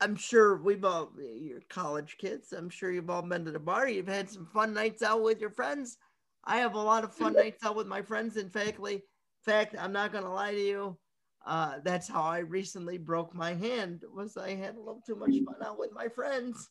I'm 0.00 0.16
sure 0.16 0.60
we've 0.60 0.84
all 0.84 1.12
you're 1.16 1.60
college 1.70 2.16
kids. 2.18 2.52
I'm 2.52 2.68
sure 2.68 2.90
you've 2.90 3.10
all 3.10 3.22
been 3.22 3.44
to 3.44 3.52
the 3.52 3.60
bar. 3.60 3.88
You've 3.88 4.08
had 4.08 4.28
some 4.28 4.44
fun 4.44 4.74
nights 4.74 5.04
out 5.04 5.22
with 5.22 5.40
your 5.40 5.52
friends. 5.52 5.98
I 6.44 6.56
have 6.56 6.74
a 6.74 6.80
lot 6.80 7.04
of 7.04 7.14
fun 7.14 7.32
nights 7.36 7.62
out 7.64 7.76
with 7.76 7.86
my 7.86 8.02
friends. 8.02 8.36
In 8.36 8.50
fact, 8.50 8.80
in 8.80 9.00
fact, 9.44 9.76
I'm 9.78 9.92
not 9.92 10.12
gonna 10.12 10.34
lie 10.34 10.50
to 10.50 10.60
you. 10.60 10.98
Uh, 11.46 11.74
that's 11.84 12.08
how 12.08 12.22
I 12.22 12.38
recently 12.38 12.98
broke 12.98 13.36
my 13.36 13.54
hand. 13.54 14.02
Was 14.12 14.36
I 14.36 14.56
had 14.56 14.74
a 14.74 14.80
little 14.80 15.02
too 15.06 15.14
much 15.14 15.30
fun 15.30 15.64
out 15.64 15.78
with 15.78 15.92
my 15.92 16.08
friends 16.08 16.68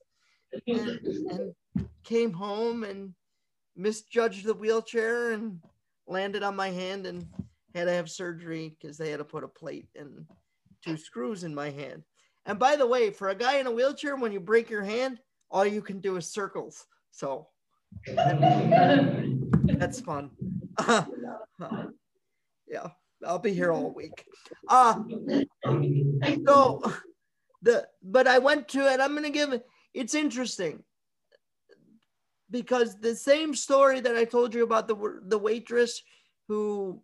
and, 0.67 0.99
and 0.99 1.53
came 2.03 2.33
home 2.33 2.83
and 2.83 3.13
misjudged 3.77 4.43
the 4.43 4.53
wheelchair 4.53 5.31
and 5.31 5.61
landed 6.07 6.43
on 6.43 6.57
my 6.57 6.71
hand 6.71 7.07
and 7.07 7.25
had 7.75 7.85
to 7.85 7.91
have 7.91 8.09
surgery 8.09 8.75
because 8.79 8.97
they 8.97 9.09
had 9.09 9.17
to 9.17 9.25
put 9.25 9.43
a 9.43 9.47
plate 9.47 9.87
and 9.95 10.25
two 10.83 10.97
screws 10.97 11.43
in 11.43 11.53
my 11.53 11.69
hand. 11.69 12.03
And 12.45 12.57
by 12.57 12.75
the 12.75 12.87
way, 12.87 13.11
for 13.11 13.29
a 13.29 13.35
guy 13.35 13.57
in 13.57 13.67
a 13.67 13.71
wheelchair, 13.71 14.15
when 14.15 14.31
you 14.31 14.39
break 14.39 14.69
your 14.69 14.83
hand, 14.83 15.19
all 15.51 15.65
you 15.65 15.81
can 15.81 15.99
do 15.99 16.15
is 16.15 16.31
circles. 16.31 16.85
So 17.11 17.47
that's 18.05 19.99
fun. 20.01 20.31
yeah, 22.67 22.87
I'll 23.25 23.39
be 23.39 23.53
here 23.53 23.71
all 23.71 23.93
week. 23.93 24.25
Uh, 24.67 25.01
so 26.45 26.81
the 27.61 27.87
but 28.03 28.27
I 28.27 28.39
went 28.39 28.67
to 28.69 28.91
it. 28.91 28.99
I'm 28.99 29.15
gonna 29.15 29.29
give 29.29 29.61
it's 29.93 30.15
interesting 30.15 30.83
because 32.49 32.99
the 32.99 33.15
same 33.15 33.55
story 33.55 33.99
that 33.99 34.15
I 34.15 34.25
told 34.25 34.53
you 34.53 34.63
about 34.63 34.87
the 34.87 35.21
the 35.25 35.37
waitress 35.37 36.01
who 36.47 37.01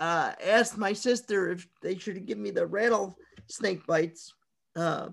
uh, 0.00 0.32
asked 0.42 0.78
my 0.78 0.92
sister 0.92 1.50
if 1.50 1.68
they 1.82 1.96
should 1.96 2.26
give 2.26 2.38
me 2.38 2.50
the 2.50 2.66
rattlesnake 2.66 3.86
bites. 3.86 4.32
Uh, 4.74 5.10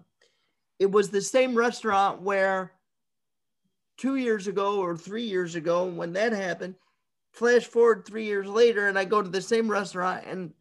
it 0.79 0.89
was 0.89 1.09
the 1.09 1.21
same 1.21 1.53
restaurant 1.53 2.21
where 2.21 2.71
two 3.97 4.15
years 4.15 4.47
ago 4.47 4.79
or 4.79 4.95
three 4.95 5.23
years 5.23 5.55
ago 5.55 5.85
when 5.85 6.13
that 6.13 6.31
happened. 6.31 6.75
Flash 7.33 7.65
forward 7.65 8.05
three 8.05 8.25
years 8.25 8.47
later, 8.47 8.87
and 8.87 8.97
I 8.97 9.05
go 9.05 9.21
to 9.21 9.29
the 9.29 9.41
same 9.41 9.69
restaurant, 9.69 10.23
and 10.25 10.51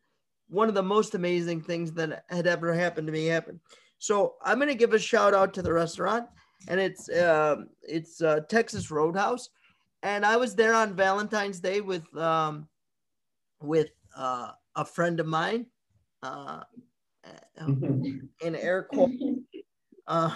one 0.49 0.68
of 0.68 0.74
the 0.74 0.83
most 0.83 1.14
amazing 1.14 1.62
things 1.62 1.93
that 1.93 2.24
had 2.29 2.47
ever 2.47 2.74
happened 2.74 3.07
to 3.07 3.12
me 3.12 3.27
happened. 3.27 3.61
So 3.99 4.35
I'm 4.45 4.59
going 4.59 4.68
to 4.68 4.74
give 4.74 4.93
a 4.93 4.99
shout 4.99 5.33
out 5.33 5.55
to 5.55 5.62
the 5.62 5.72
restaurant, 5.72 6.27
and 6.68 6.79
it's 6.79 7.09
um, 7.16 7.68
it's 7.83 8.20
uh, 8.20 8.41
Texas 8.49 8.91
Roadhouse, 8.91 9.49
and 10.03 10.27
I 10.27 10.37
was 10.37 10.55
there 10.55 10.74
on 10.74 10.95
Valentine's 10.95 11.61
Day 11.61 11.81
with 11.81 12.14
um, 12.16 12.68
with 13.62 13.89
uh, 14.17 14.53
a 14.75 14.85
friend 14.85 15.21
of 15.21 15.27
mine, 15.27 15.67
uh, 16.23 16.62
in 17.67 18.55
air 18.57 18.83
quotes, 18.83 19.14
uh, 20.07 20.35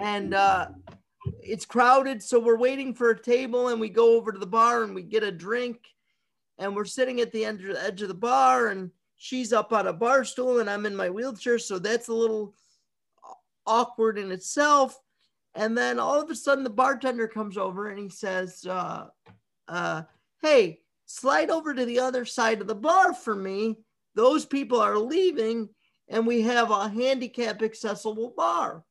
and 0.00 0.34
uh, 0.34 0.68
it's 1.42 1.64
crowded, 1.64 2.22
so 2.22 2.40
we're 2.40 2.58
waiting 2.58 2.94
for 2.94 3.10
a 3.10 3.22
table, 3.22 3.68
and 3.68 3.80
we 3.80 3.88
go 3.88 4.16
over 4.16 4.32
to 4.32 4.38
the 4.38 4.46
bar 4.46 4.84
and 4.84 4.94
we 4.94 5.02
get 5.02 5.22
a 5.22 5.32
drink, 5.32 5.78
and 6.58 6.74
we're 6.74 6.84
sitting 6.84 7.20
at 7.20 7.32
the 7.32 7.44
end 7.44 7.62
edge 7.78 8.02
of 8.02 8.08
the 8.08 8.14
bar, 8.14 8.68
and 8.68 8.90
she's 9.16 9.52
up 9.52 9.72
on 9.72 9.86
a 9.86 9.92
bar 9.92 10.24
stool, 10.24 10.60
and 10.60 10.70
I'm 10.70 10.86
in 10.86 10.96
my 10.96 11.10
wheelchair, 11.10 11.58
so 11.58 11.78
that's 11.78 12.08
a 12.08 12.14
little 12.14 12.54
awkward 13.66 14.18
in 14.18 14.32
itself. 14.32 14.98
And 15.54 15.76
then 15.76 15.98
all 15.98 16.20
of 16.20 16.30
a 16.30 16.34
sudden, 16.34 16.64
the 16.64 16.70
bartender 16.70 17.26
comes 17.26 17.56
over 17.56 17.88
and 17.88 17.98
he 17.98 18.08
says, 18.08 18.64
uh, 18.66 19.08
uh, 19.66 20.02
"Hey, 20.40 20.80
slide 21.08 21.50
over 21.50 21.74
to 21.74 21.84
the 21.84 21.98
other 21.98 22.24
side 22.24 22.60
of 22.60 22.66
the 22.66 22.74
bar 22.74 23.12
for 23.12 23.34
me. 23.34 23.78
Those 24.14 24.44
people 24.44 24.80
are 24.80 24.98
leaving, 24.98 25.68
and 26.08 26.26
we 26.26 26.42
have 26.42 26.70
a 26.70 26.88
handicap 26.88 27.62
accessible 27.62 28.30
bar." 28.36 28.84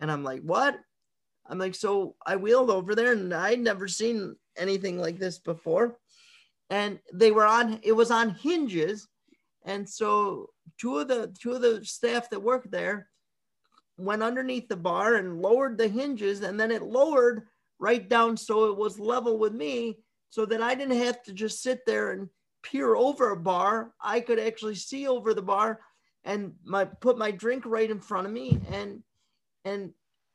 And 0.00 0.10
I'm 0.10 0.24
like, 0.24 0.42
"What?" 0.42 0.78
I'm 1.46 1.58
like, 1.58 1.74
so 1.74 2.14
I 2.26 2.36
wheeled 2.36 2.70
over 2.70 2.94
there, 2.94 3.12
and 3.12 3.32
I'd 3.32 3.60
never 3.60 3.88
seen 3.88 4.36
anything 4.56 4.98
like 4.98 5.18
this 5.18 5.38
before. 5.38 5.98
And 6.68 7.00
they 7.14 7.30
were 7.30 7.46
on; 7.46 7.80
it 7.82 7.92
was 7.92 8.10
on 8.10 8.30
hinges, 8.30 9.08
and 9.64 9.88
so 9.88 10.50
two 10.78 10.98
of 10.98 11.08
the 11.08 11.34
two 11.40 11.52
of 11.52 11.62
the 11.62 11.84
staff 11.84 12.30
that 12.30 12.42
worked 12.42 12.70
there 12.70 13.08
went 13.98 14.22
underneath 14.22 14.68
the 14.68 14.76
bar 14.76 15.16
and 15.16 15.42
lowered 15.42 15.76
the 15.76 15.88
hinges 15.88 16.40
and 16.42 16.58
then 16.58 16.70
it 16.70 16.82
lowered 16.82 17.46
right 17.78 18.08
down 18.08 18.36
so 18.36 18.70
it 18.70 18.76
was 18.76 18.98
level 18.98 19.38
with 19.38 19.52
me 19.52 19.98
so 20.30 20.44
that 20.46 20.62
I 20.62 20.74
didn't 20.74 20.98
have 20.98 21.22
to 21.24 21.32
just 21.32 21.62
sit 21.62 21.86
there 21.86 22.12
and 22.12 22.28
peer 22.62 22.94
over 22.94 23.30
a 23.30 23.36
bar. 23.36 23.92
I 24.00 24.20
could 24.20 24.38
actually 24.38 24.74
see 24.74 25.06
over 25.06 25.34
the 25.34 25.42
bar 25.42 25.80
and 26.24 26.52
my 26.64 26.84
put 26.84 27.18
my 27.18 27.30
drink 27.30 27.64
right 27.66 27.90
in 27.90 28.00
front 28.00 28.26
of 28.26 28.32
me 28.32 28.60
and 28.70 29.02
and 29.64 29.92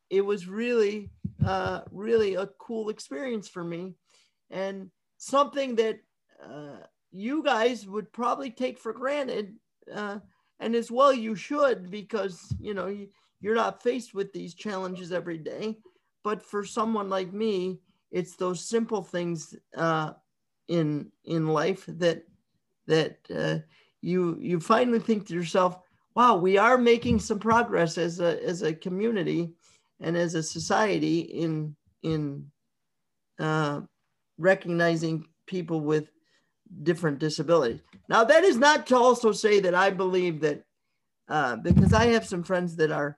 it 0.10 0.22
was 0.22 0.48
really 0.48 1.10
uh 1.46 1.82
really 1.92 2.36
a 2.36 2.48
cool 2.60 2.90
experience 2.90 3.48
for 3.48 3.64
me 3.64 3.94
and 4.50 4.90
something 5.18 5.76
that 5.76 6.00
uh 6.44 6.78
you 7.12 7.44
guys 7.44 7.86
would 7.88 8.12
probably 8.12 8.50
take 8.50 8.80
for 8.80 8.94
granted 8.94 9.56
uh 9.94 10.18
and 10.60 10.76
as 10.76 10.90
well 10.90 11.14
you 11.14 11.36
should 11.36 11.92
because 11.92 12.54
you 12.60 12.74
know 12.74 12.88
you, 12.88 13.08
you're 13.42 13.56
not 13.56 13.84
faced 13.84 14.14
with 14.14 14.32
these 14.34 14.54
challenges 14.54 15.12
every 15.12 15.38
day 15.38 15.78
but 16.24 16.42
for 16.42 16.64
someone 16.64 17.10
like 17.10 17.34
me 17.34 17.78
it's 18.14 18.36
those 18.36 18.64
simple 18.64 19.04
things 19.04 19.56
uh, 19.76 20.14
in 20.68 21.12
in 21.26 21.48
life 21.48 21.84
that 21.88 22.24
that 22.88 23.18
uh, 23.36 23.58
you 24.02 24.38
you 24.40 24.60
finally 24.60 25.00
think 25.00 25.28
to 25.28 25.34
yourself 25.34 25.80
wow 26.16 26.36
we 26.38 26.58
are 26.58 26.78
making 26.78 27.20
some 27.20 27.40
progress 27.40 27.98
as 27.98 28.20
a 28.20 28.42
as 28.44 28.62
a 28.62 28.74
community 28.74 29.52
and 30.00 30.16
as 30.16 30.36
a 30.36 30.44
society 30.44 31.20
in 31.22 31.76
in 32.04 32.46
uh, 33.40 33.82
recognizing 34.38 35.26
people 35.48 35.82
with 35.82 36.10
different 36.84 37.20
disabilities. 37.20 37.82
Now 38.10 38.24
that 38.24 38.44
is 38.44 38.58
not 38.58 38.88
to 38.88 38.96
also 38.96 39.32
say 39.32 39.60
that 39.60 39.76
i 39.76 39.90
believe 39.90 40.40
that 40.42 40.64
uh, 41.30 41.56
because 41.58 41.94
i 41.94 42.06
have 42.08 42.26
some 42.26 42.44
friends 42.44 42.76
that 42.76 42.92
are 42.92 43.18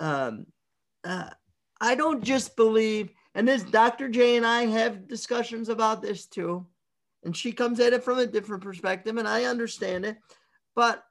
um, 0.00 0.46
uh, 1.04 1.30
I 1.80 1.94
don't 1.94 2.22
just 2.24 2.56
believe, 2.56 3.10
and 3.34 3.46
this 3.46 3.62
Dr. 3.62 4.08
J 4.08 4.36
and 4.36 4.46
I 4.46 4.66
have 4.66 5.08
discussions 5.08 5.68
about 5.68 6.02
this 6.02 6.26
too, 6.26 6.66
and 7.24 7.36
she 7.36 7.52
comes 7.52 7.80
at 7.80 7.92
it 7.92 8.04
from 8.04 8.18
a 8.18 8.26
different 8.26 8.62
perspective, 8.62 9.16
and 9.16 9.26
I 9.26 9.44
understand 9.44 10.04
it. 10.04 10.18
But 10.74 11.04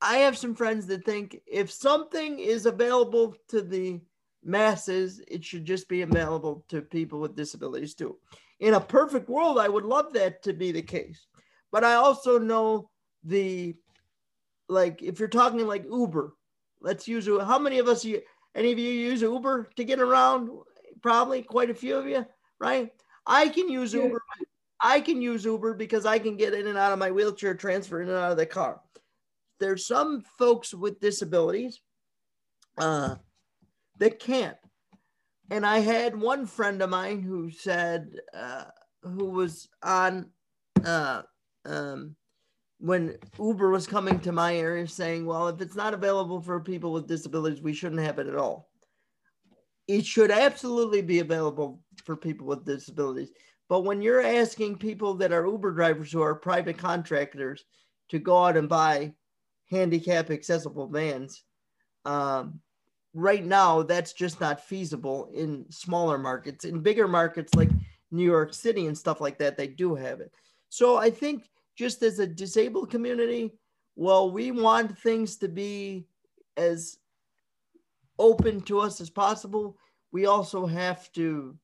I 0.00 0.18
have 0.18 0.36
some 0.36 0.54
friends 0.54 0.86
that 0.86 1.04
think 1.04 1.40
if 1.46 1.70
something 1.70 2.38
is 2.38 2.66
available 2.66 3.34
to 3.48 3.62
the 3.62 4.00
masses, 4.44 5.20
it 5.26 5.44
should 5.44 5.64
just 5.64 5.88
be 5.88 6.02
available 6.02 6.64
to 6.68 6.82
people 6.82 7.20
with 7.20 7.36
disabilities 7.36 7.94
too. 7.94 8.16
In 8.60 8.74
a 8.74 8.80
perfect 8.80 9.28
world, 9.28 9.58
I 9.58 9.68
would 9.68 9.84
love 9.84 10.12
that 10.14 10.42
to 10.44 10.52
be 10.52 10.72
the 10.72 10.82
case. 10.82 11.26
But 11.72 11.84
I 11.84 11.94
also 11.94 12.38
know 12.38 12.90
the, 13.24 13.74
like, 14.68 15.02
if 15.02 15.18
you're 15.18 15.28
talking 15.28 15.66
like 15.66 15.84
Uber, 15.90 16.32
let's 16.80 17.08
use 17.08 17.26
how 17.26 17.58
many 17.58 17.78
of 17.78 17.88
us 17.88 18.06
any 18.54 18.72
of 18.72 18.78
you 18.78 18.90
use 18.90 19.20
uber 19.20 19.68
to 19.76 19.84
get 19.84 20.00
around 20.00 20.48
probably 21.02 21.42
quite 21.42 21.70
a 21.70 21.74
few 21.74 21.96
of 21.96 22.06
you, 22.06 22.26
right? 22.60 22.90
I 23.26 23.48
can 23.48 23.68
use. 23.68 23.94
Uber. 23.94 24.20
I 24.80 25.00
can 25.00 25.22
use 25.22 25.44
Uber 25.44 25.74
because 25.74 26.04
I 26.04 26.18
can 26.18 26.36
get 26.36 26.54
in 26.54 26.66
and 26.66 26.78
out 26.78 26.92
of 26.92 26.98
my 26.98 27.10
wheelchair, 27.10 27.54
transfer 27.54 28.02
in 28.02 28.08
and 28.08 28.18
out 28.18 28.32
of 28.32 28.36
the 28.36 28.46
car. 28.46 28.80
There's 29.58 29.86
some 29.86 30.22
folks 30.38 30.74
with 30.74 31.00
disabilities 31.00 31.80
uh, 32.78 33.16
that 33.98 34.18
can't. 34.18 34.56
And 35.50 35.64
I 35.64 35.78
had 35.78 36.20
one 36.20 36.46
friend 36.46 36.82
of 36.82 36.90
mine 36.90 37.22
who 37.22 37.50
said, 37.50 38.16
uh, 38.34 38.64
who 39.02 39.26
was 39.26 39.68
on, 39.82 40.30
uh, 40.84 41.22
um, 41.64 42.16
when 42.78 43.16
Uber 43.38 43.70
was 43.70 43.86
coming 43.86 44.18
to 44.20 44.32
my 44.32 44.56
area 44.56 44.86
saying, 44.86 45.24
well, 45.24 45.48
if 45.48 45.60
it's 45.60 45.76
not 45.76 45.94
available 45.94 46.40
for 46.40 46.60
people 46.60 46.92
with 46.92 47.08
disabilities, 47.08 47.62
we 47.62 47.72
shouldn't 47.72 48.02
have 48.02 48.18
it 48.18 48.26
at 48.26 48.36
all. 48.36 48.68
It 49.88 50.04
should 50.04 50.30
absolutely 50.30 51.02
be 51.02 51.20
available 51.20 51.80
for 52.04 52.16
people 52.16 52.46
with 52.46 52.64
disabilities. 52.64 53.30
But 53.68 53.82
when 53.82 54.02
you're 54.02 54.22
asking 54.22 54.76
people 54.78 55.14
that 55.14 55.32
are 55.32 55.46
Uber 55.46 55.72
drivers 55.72 56.12
who 56.12 56.22
are 56.22 56.34
private 56.34 56.78
contractors 56.78 57.64
to 58.10 58.18
go 58.18 58.44
out 58.44 58.56
and 58.56 58.68
buy 58.68 59.14
handicap 59.70 60.30
accessible 60.30 60.86
vans, 60.86 61.42
um, 62.04 62.60
right 63.14 63.44
now 63.44 63.82
that's 63.82 64.12
just 64.12 64.40
not 64.40 64.60
feasible 64.60 65.30
in 65.34 65.64
smaller 65.70 66.18
markets. 66.18 66.64
In 66.64 66.80
bigger 66.80 67.08
markets 67.08 67.54
like 67.54 67.70
New 68.10 68.24
York 68.24 68.54
City 68.54 68.86
and 68.86 68.96
stuff 68.96 69.20
like 69.20 69.38
that, 69.38 69.56
they 69.56 69.66
do 69.66 69.94
have 69.94 70.20
it. 70.20 70.32
So 70.68 70.96
I 70.96 71.10
think 71.10 71.48
just 71.76 72.02
as 72.02 72.18
a 72.18 72.26
disabled 72.26 72.90
community, 72.90 73.52
well, 73.96 74.30
we 74.30 74.50
want 74.50 74.98
things 74.98 75.36
to 75.38 75.48
be 75.48 76.06
as 76.56 76.98
open 78.18 78.60
to 78.62 78.80
us 78.80 79.00
as 79.00 79.10
possible. 79.10 79.76
We 80.12 80.26
also 80.26 80.66
have 80.66 81.10
to 81.12 81.56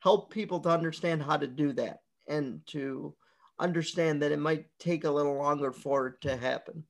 help 0.00 0.32
people 0.32 0.60
to 0.60 0.68
understand 0.68 1.22
how 1.22 1.36
to 1.36 1.46
do 1.46 1.72
that 1.74 2.00
and 2.28 2.60
to 2.66 3.14
understand 3.58 4.22
that 4.22 4.32
it 4.32 4.38
might 4.38 4.66
take 4.78 5.04
a 5.04 5.10
little 5.10 5.36
longer 5.36 5.72
for 5.72 6.06
it 6.08 6.20
to 6.22 6.36
happen. 6.36 6.84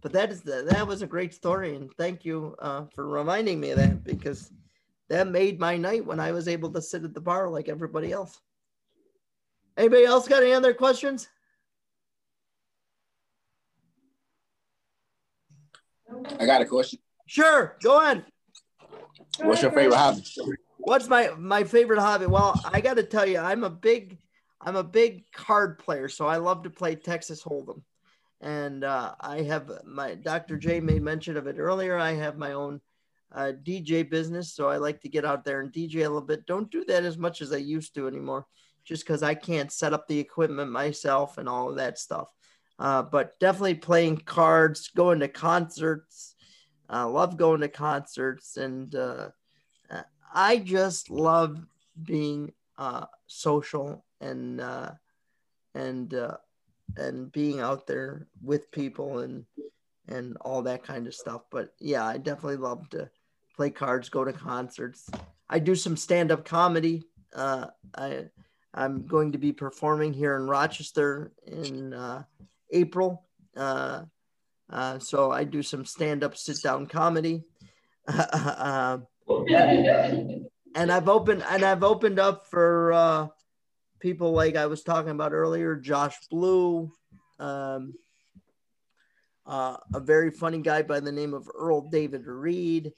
But 0.00 0.12
that 0.12 0.30
is 0.30 0.42
the, 0.42 0.66
that 0.68 0.86
was 0.86 1.02
a 1.02 1.06
great 1.06 1.32
story, 1.32 1.76
and 1.76 1.90
thank 1.96 2.24
you 2.24 2.54
uh, 2.58 2.84
for 2.94 3.08
reminding 3.08 3.60
me 3.60 3.70
of 3.70 3.78
that 3.78 4.04
because 4.04 4.50
that 5.08 5.28
made 5.28 5.58
my 5.58 5.76
night 5.76 6.04
when 6.04 6.20
I 6.20 6.32
was 6.32 6.48
able 6.48 6.70
to 6.72 6.82
sit 6.82 7.04
at 7.04 7.14
the 7.14 7.20
bar 7.20 7.48
like 7.48 7.68
everybody 7.68 8.12
else. 8.12 8.40
Anybody 9.76 10.04
else 10.04 10.28
got 10.28 10.42
any 10.42 10.52
other 10.52 10.74
questions? 10.74 11.28
I 16.38 16.46
got 16.46 16.62
a 16.62 16.66
question. 16.66 16.98
Sure, 17.26 17.76
go 17.82 18.00
ahead. 18.00 18.24
What's 19.40 19.62
your 19.62 19.72
favorite 19.72 19.96
hobby? 19.96 20.24
What's 20.78 21.08
my 21.08 21.30
my 21.38 21.64
favorite 21.64 22.00
hobby? 22.00 22.26
Well, 22.26 22.60
I 22.72 22.80
got 22.80 22.96
to 22.96 23.02
tell 23.02 23.26
you, 23.26 23.38
I'm 23.38 23.64
a 23.64 23.70
big 23.70 24.18
I'm 24.60 24.76
a 24.76 24.84
big 24.84 25.30
card 25.32 25.78
player, 25.78 26.08
so 26.08 26.26
I 26.26 26.38
love 26.38 26.62
to 26.62 26.70
play 26.70 26.94
Texas 26.94 27.42
Hold'em. 27.42 27.82
And 28.40 28.84
uh, 28.84 29.14
I 29.20 29.42
have 29.42 29.70
my 29.84 30.14
Dr. 30.14 30.56
J 30.56 30.80
made 30.80 31.02
mention 31.02 31.36
of 31.36 31.46
it 31.46 31.58
earlier. 31.58 31.96
I 31.96 32.12
have 32.12 32.36
my 32.36 32.52
own 32.52 32.80
uh, 33.32 33.52
DJ 33.62 34.08
business, 34.08 34.54
so 34.54 34.68
I 34.68 34.76
like 34.76 35.00
to 35.02 35.08
get 35.08 35.24
out 35.24 35.44
there 35.44 35.60
and 35.60 35.72
DJ 35.72 35.96
a 35.96 35.98
little 36.00 36.20
bit. 36.20 36.46
Don't 36.46 36.70
do 36.70 36.84
that 36.86 37.04
as 37.04 37.18
much 37.18 37.42
as 37.42 37.52
I 37.52 37.56
used 37.56 37.94
to 37.94 38.06
anymore, 38.06 38.46
just 38.84 39.04
because 39.04 39.22
I 39.22 39.34
can't 39.34 39.72
set 39.72 39.92
up 39.92 40.06
the 40.06 40.18
equipment 40.18 40.70
myself 40.70 41.38
and 41.38 41.48
all 41.48 41.70
of 41.70 41.76
that 41.76 41.98
stuff. 41.98 42.28
Uh, 42.78 43.02
but 43.02 43.38
definitely 43.40 43.74
playing 43.74 44.18
cards, 44.18 44.90
going 44.94 45.20
to 45.20 45.28
concerts. 45.28 46.33
I 46.88 47.04
love 47.04 47.36
going 47.36 47.60
to 47.60 47.68
concerts, 47.68 48.56
and 48.56 48.94
uh, 48.94 49.28
I 50.34 50.58
just 50.58 51.10
love 51.10 51.64
being 52.02 52.52
uh, 52.76 53.06
social 53.28 54.04
and 54.20 54.60
uh, 54.60 54.90
and 55.76 56.12
uh, 56.12 56.36
and 56.96 57.30
being 57.30 57.60
out 57.60 57.86
there 57.86 58.26
with 58.42 58.70
people 58.72 59.20
and 59.20 59.44
and 60.08 60.36
all 60.40 60.60
that 60.62 60.82
kind 60.82 61.06
of 61.06 61.14
stuff. 61.14 61.42
But 61.50 61.72
yeah, 61.78 62.04
I 62.04 62.18
definitely 62.18 62.56
love 62.56 62.88
to 62.90 63.08
play 63.56 63.70
cards, 63.70 64.08
go 64.08 64.24
to 64.24 64.32
concerts. 64.32 65.08
I 65.48 65.60
do 65.60 65.76
some 65.76 65.96
stand 65.96 66.32
up 66.32 66.44
comedy. 66.44 67.04
Uh, 67.32 67.68
I 67.96 68.26
I'm 68.74 69.06
going 69.06 69.30
to 69.32 69.38
be 69.38 69.52
performing 69.52 70.12
here 70.12 70.36
in 70.36 70.48
Rochester 70.48 71.32
in 71.46 71.94
uh, 71.94 72.24
April. 72.72 73.22
Uh, 73.56 74.02
uh, 74.70 74.98
so 74.98 75.30
I 75.30 75.44
do 75.44 75.62
some 75.62 75.84
stand 75.84 76.24
up, 76.24 76.36
sit 76.36 76.62
down 76.62 76.86
comedy. 76.86 77.44
uh, 78.08 78.98
and 80.74 80.92
I've 80.92 81.08
opened 81.08 81.44
and 81.48 81.64
I've 81.64 81.82
opened 81.82 82.18
up 82.18 82.46
for 82.46 82.92
uh, 82.92 83.28
people 84.00 84.32
like 84.32 84.56
I 84.56 84.66
was 84.66 84.82
talking 84.82 85.10
about 85.10 85.32
earlier, 85.32 85.76
Josh 85.76 86.16
Blue, 86.30 86.92
um, 87.38 87.94
uh, 89.46 89.76
a 89.94 90.00
very 90.00 90.30
funny 90.30 90.58
guy 90.58 90.82
by 90.82 91.00
the 91.00 91.12
name 91.12 91.34
of 91.34 91.48
Earl 91.54 91.88
David 91.88 92.26
Reed, 92.26 92.92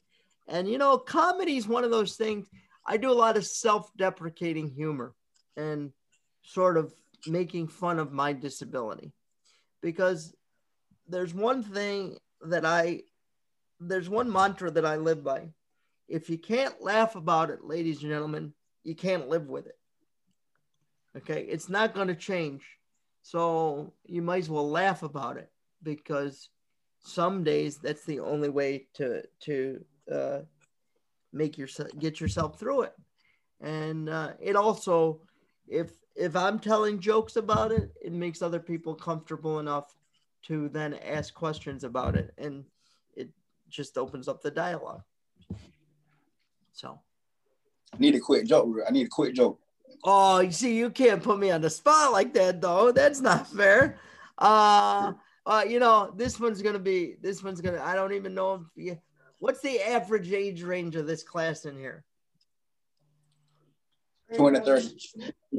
and 0.48 0.68
you 0.68 0.78
know, 0.78 0.98
comedy 0.98 1.56
is 1.56 1.68
one 1.68 1.84
of 1.84 1.90
those 1.90 2.16
things. 2.16 2.48
I 2.84 2.96
do 2.96 3.10
a 3.10 3.14
lot 3.14 3.36
of 3.36 3.44
self-deprecating 3.44 4.70
humor 4.70 5.12
and 5.56 5.92
sort 6.44 6.76
of 6.76 6.94
making 7.26 7.66
fun 7.66 7.98
of 7.98 8.12
my 8.12 8.32
disability 8.32 9.12
because 9.82 10.35
there's 11.08 11.34
one 11.34 11.62
thing 11.62 12.18
that 12.42 12.64
I 12.64 13.02
there's 13.80 14.08
one 14.08 14.32
mantra 14.32 14.70
that 14.70 14.86
I 14.86 14.96
live 14.96 15.22
by. 15.22 15.48
If 16.08 16.30
you 16.30 16.38
can't 16.38 16.80
laugh 16.80 17.14
about 17.14 17.50
it, 17.50 17.64
ladies 17.64 18.02
and 18.02 18.10
gentlemen, 18.10 18.52
you 18.84 18.94
can't 18.94 19.28
live 19.28 19.48
with 19.48 19.66
it. 19.66 19.78
Okay, 21.16 21.46
it's 21.48 21.68
not 21.68 21.94
going 21.94 22.08
to 22.08 22.14
change. 22.14 22.62
So 23.22 23.92
you 24.04 24.22
might 24.22 24.38
as 24.44 24.50
well 24.50 24.68
laugh 24.68 25.02
about 25.02 25.36
it 25.36 25.50
because 25.82 26.48
some 27.00 27.44
days 27.44 27.78
that's 27.78 28.04
the 28.04 28.20
only 28.20 28.48
way 28.48 28.86
to 28.94 29.22
to 29.40 29.84
uh, 30.12 30.38
make 31.32 31.58
yourself 31.58 31.90
get 31.98 32.20
yourself 32.20 32.58
through 32.58 32.82
it. 32.82 32.94
And 33.60 34.08
uh, 34.08 34.32
it 34.40 34.56
also, 34.56 35.20
if 35.66 35.90
if 36.14 36.36
I'm 36.36 36.58
telling 36.58 37.00
jokes 37.00 37.36
about 37.36 37.72
it, 37.72 37.90
it 38.02 38.12
makes 38.12 38.42
other 38.42 38.60
people 38.60 38.94
comfortable 38.94 39.58
enough 39.58 39.95
to 40.46 40.68
then 40.68 40.94
ask 40.94 41.34
questions 41.34 41.84
about 41.84 42.14
it, 42.14 42.32
and 42.38 42.64
it 43.16 43.30
just 43.68 43.98
opens 43.98 44.28
up 44.28 44.42
the 44.42 44.50
dialogue. 44.50 45.02
So. 46.72 47.00
I 47.92 47.98
need 47.98 48.14
a 48.14 48.20
quick 48.20 48.46
joke. 48.46 48.76
I 48.86 48.90
need 48.90 49.06
a 49.06 49.10
quick 49.10 49.34
joke. 49.34 49.60
Oh, 50.04 50.40
you 50.40 50.52
see, 50.52 50.76
you 50.76 50.90
can't 50.90 51.22
put 51.22 51.38
me 51.38 51.50
on 51.50 51.60
the 51.60 51.70
spot 51.70 52.12
like 52.12 52.34
that, 52.34 52.60
though. 52.60 52.92
That's 52.92 53.20
not 53.20 53.48
fair. 53.48 53.98
Uh, 54.38 55.12
uh, 55.46 55.64
you 55.66 55.80
know, 55.80 56.12
this 56.16 56.38
one's 56.38 56.62
gonna 56.62 56.78
be. 56.78 57.16
This 57.22 57.42
one's 57.42 57.60
gonna. 57.60 57.82
I 57.82 57.94
don't 57.94 58.12
even 58.12 58.34
know 58.34 58.54
if. 58.54 58.60
You, 58.74 58.98
what's 59.38 59.60
the 59.60 59.80
average 59.80 60.32
age 60.32 60.62
range 60.62 60.96
of 60.96 61.06
this 61.06 61.22
class 61.22 61.64
in 61.64 61.76
here? 61.76 62.04
20 64.36 64.60
30. 64.60 64.98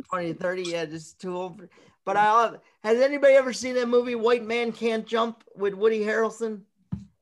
20, 0.10 0.34
30. 0.34 0.64
Yeah, 0.64 0.86
just 0.86 1.20
too 1.20 1.36
old. 1.36 1.62
For, 2.08 2.14
but 2.14 2.18
I 2.18 2.58
has 2.84 3.01
anybody 3.01 3.34
ever 3.34 3.53
seen 3.53 3.76
that 3.76 3.88
movie 3.88 4.16
White 4.16 4.45
Man 4.45 4.72
Can't 4.72 5.05
Jump 5.05 5.43
with 5.55 5.74
Woody 5.74 5.99
Harrelson 5.99 6.62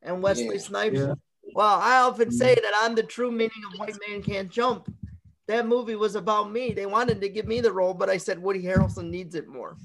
and 0.01 0.21
Wesley 0.21 0.55
Yeah. 0.55 0.61
Snipes? 0.61 0.99
Yeah. 0.99 1.13
Well, 1.53 1.79
I 1.79 1.97
often 1.99 2.31
say 2.31 2.55
that 2.55 2.73
I'm 2.75 2.95
the 2.95 3.03
true 3.03 3.31
meaning 3.31 3.63
of 3.71 3.79
White 3.79 3.97
Man 4.07 4.21
Can't 4.21 4.49
Jump. 4.49 4.93
That 5.47 5.67
movie 5.67 5.95
was 5.95 6.15
about 6.15 6.51
me. 6.51 6.73
They 6.73 6.85
wanted 6.85 7.21
to 7.21 7.29
give 7.29 7.47
me 7.47 7.61
the 7.61 7.71
role, 7.71 7.93
but 7.93 8.09
I 8.09 8.17
said 8.17 8.39
Woody 8.39 8.63
Harrelson 8.63 9.09
needs 9.09 9.35
it 9.35 9.47
more. 9.47 9.77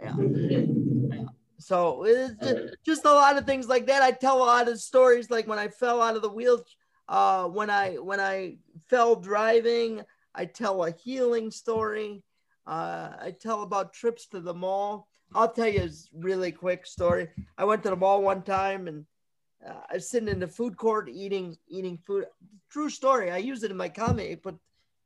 Yeah. 0.00 0.14
Yeah. 0.18 1.24
So 1.58 2.04
it's 2.04 2.34
just, 2.40 2.76
just 2.84 3.04
a 3.06 3.12
lot 3.12 3.36
of 3.36 3.44
things 3.44 3.66
like 3.66 3.86
that. 3.86 4.02
I 4.02 4.12
tell 4.12 4.38
a 4.38 4.44
lot 4.44 4.68
of 4.68 4.78
stories, 4.78 5.30
like 5.30 5.46
when 5.48 5.58
I 5.58 5.68
fell 5.68 6.00
out 6.00 6.16
of 6.16 6.22
the 6.22 6.28
wheel, 6.28 6.64
uh, 7.08 7.48
when 7.48 7.70
I 7.70 7.94
when 7.94 8.20
I 8.20 8.58
fell 8.88 9.16
driving. 9.16 10.02
I 10.38 10.44
tell 10.44 10.84
a 10.84 10.90
healing 10.90 11.50
story. 11.50 12.22
Uh, 12.66 13.10
I 13.20 13.30
tell 13.30 13.62
about 13.62 13.92
trips 13.92 14.26
to 14.28 14.40
the 14.40 14.54
mall. 14.54 15.08
I'll 15.34 15.52
tell 15.52 15.68
you 15.68 15.82
a 15.82 15.90
really 16.18 16.52
quick 16.52 16.86
story. 16.86 17.28
I 17.58 17.64
went 17.64 17.82
to 17.84 17.90
the 17.90 17.96
mall 17.96 18.22
one 18.22 18.42
time 18.42 18.88
and 18.88 19.04
uh, 19.66 19.80
I 19.90 19.94
was 19.94 20.08
sitting 20.08 20.28
in 20.28 20.40
the 20.40 20.48
food 20.48 20.76
court 20.76 21.08
eating 21.08 21.56
eating 21.68 21.98
food. 21.98 22.26
True 22.70 22.90
story. 22.90 23.30
I 23.30 23.38
use 23.38 23.62
it 23.62 23.70
in 23.70 23.76
my 23.76 23.88
comic, 23.88 24.42
but 24.42 24.56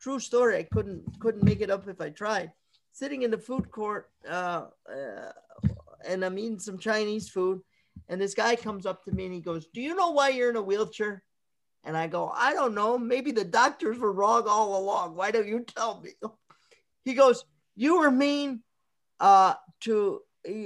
true 0.01 0.21
story. 0.21 0.57
I 0.57 0.63
couldn't 0.63 1.21
couldn't 1.21 1.45
make 1.45 1.61
it 1.61 1.71
up 1.71 1.89
if 1.89 2.01
I 2.01 2.11
tried. 2.11 2.53
Sitting 2.93 3.23
in 3.23 3.31
the 3.31 3.39
food 3.39 3.71
court, 3.71 4.11
uh, 4.29 4.67
uh, 4.91 5.33
and 6.05 6.25
I'm 6.25 6.39
eating 6.39 6.59
some 6.59 6.79
Chinese 6.79 7.29
food, 7.29 7.61
and 8.09 8.21
this 8.21 8.35
guy 8.35 8.57
comes 8.57 8.85
up 8.85 9.05
to 9.05 9.13
me 9.13 9.27
and 9.27 9.35
he 9.35 9.41
goes, 9.41 9.67
"Do 9.73 9.81
you 9.81 9.95
know 9.95 10.11
why 10.11 10.31
you're 10.31 10.51
in 10.51 10.57
a 10.57 10.63
wheelchair?" 10.63 11.23
And 11.85 11.97
I 11.97 12.09
go, 12.09 12.31
"I 12.35 12.53
don't 12.53 12.75
know. 12.75 12.99
Maybe 12.99 13.31
the 13.33 13.45
doctors 13.45 13.99
were 13.99 14.13
wrong 14.13 14.45
all 14.49 14.77
along. 14.79 15.15
Why 15.15 15.31
don't 15.31 15.49
you 15.49 15.61
tell 15.61 16.01
me?" 16.01 16.13
He 17.03 17.15
goes, 17.15 17.45
"You 17.81 18.01
were 18.01 18.11
mean 18.11 18.63
uh, 19.19 19.55
to." 19.81 20.21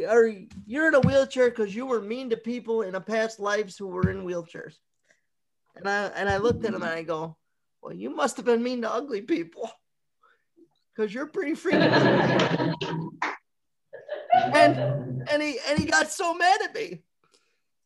Or 0.08 0.32
you're 0.66 0.86
in 0.86 0.94
a 0.94 1.00
wheelchair 1.00 1.50
because 1.50 1.74
you 1.74 1.84
were 1.84 2.00
mean 2.00 2.30
to 2.30 2.36
people 2.36 2.82
in 2.82 2.94
a 2.94 3.00
past 3.00 3.40
lives 3.40 3.76
who 3.76 3.88
were 3.88 4.08
in 4.08 4.24
wheelchairs. 4.24 4.74
And 5.74 5.88
I 5.88 6.04
and 6.14 6.28
I 6.28 6.36
looked 6.36 6.64
at 6.64 6.74
him 6.74 6.82
and 6.82 6.92
I 6.92 7.02
go, 7.02 7.36
Well, 7.82 7.92
you 7.92 8.14
must 8.14 8.36
have 8.36 8.46
been 8.46 8.62
mean 8.62 8.82
to 8.82 8.92
ugly 8.92 9.22
people. 9.22 9.68
Cause 10.96 11.12
you're 11.12 11.26
pretty 11.26 11.54
freaking 11.54 11.90
and 14.34 15.28
and 15.28 15.42
he 15.42 15.58
and 15.68 15.78
he 15.78 15.86
got 15.86 16.10
so 16.10 16.34
mad 16.34 16.60
at 16.62 16.74
me. 16.74 17.02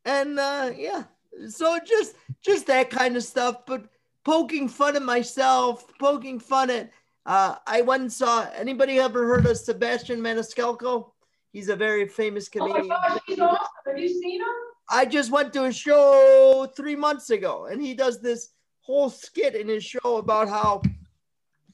And 0.04 0.38
uh 0.38 0.72
yeah. 0.76 1.04
So 1.48 1.78
just 1.84 2.14
just 2.42 2.66
that 2.66 2.90
kind 2.90 3.16
of 3.16 3.22
stuff, 3.22 3.66
but 3.66 3.86
poking 4.24 4.68
fun 4.68 4.96
at 4.96 5.02
myself, 5.02 5.90
poking 5.98 6.38
fun 6.38 6.70
at 6.70 6.90
uh 7.28 7.56
I 7.66 7.82
went 7.82 8.02
and 8.02 8.12
saw 8.12 8.48
anybody 8.56 8.98
ever 8.98 9.26
heard 9.26 9.46
of 9.46 9.56
Sebastian 9.56 10.20
Maniscalco? 10.20 11.12
He's 11.52 11.68
a 11.68 11.76
very 11.76 12.08
famous 12.08 12.48
comedian. 12.48 12.86
Oh 12.86 12.88
my 12.88 13.08
gosh, 13.08 13.20
he's 13.26 13.38
awesome. 13.38 13.66
Have 13.86 13.98
you 13.98 14.08
seen 14.08 14.40
him? 14.40 14.48
I 14.90 15.04
just 15.04 15.30
went 15.30 15.52
to 15.52 15.64
a 15.64 15.72
show 15.72 16.66
three 16.74 16.96
months 16.96 17.30
ago, 17.30 17.66
and 17.66 17.80
he 17.80 17.94
does 17.94 18.20
this 18.20 18.50
whole 18.80 19.10
skit 19.10 19.54
in 19.54 19.68
his 19.68 19.84
show 19.84 20.16
about 20.16 20.48
how 20.48 20.80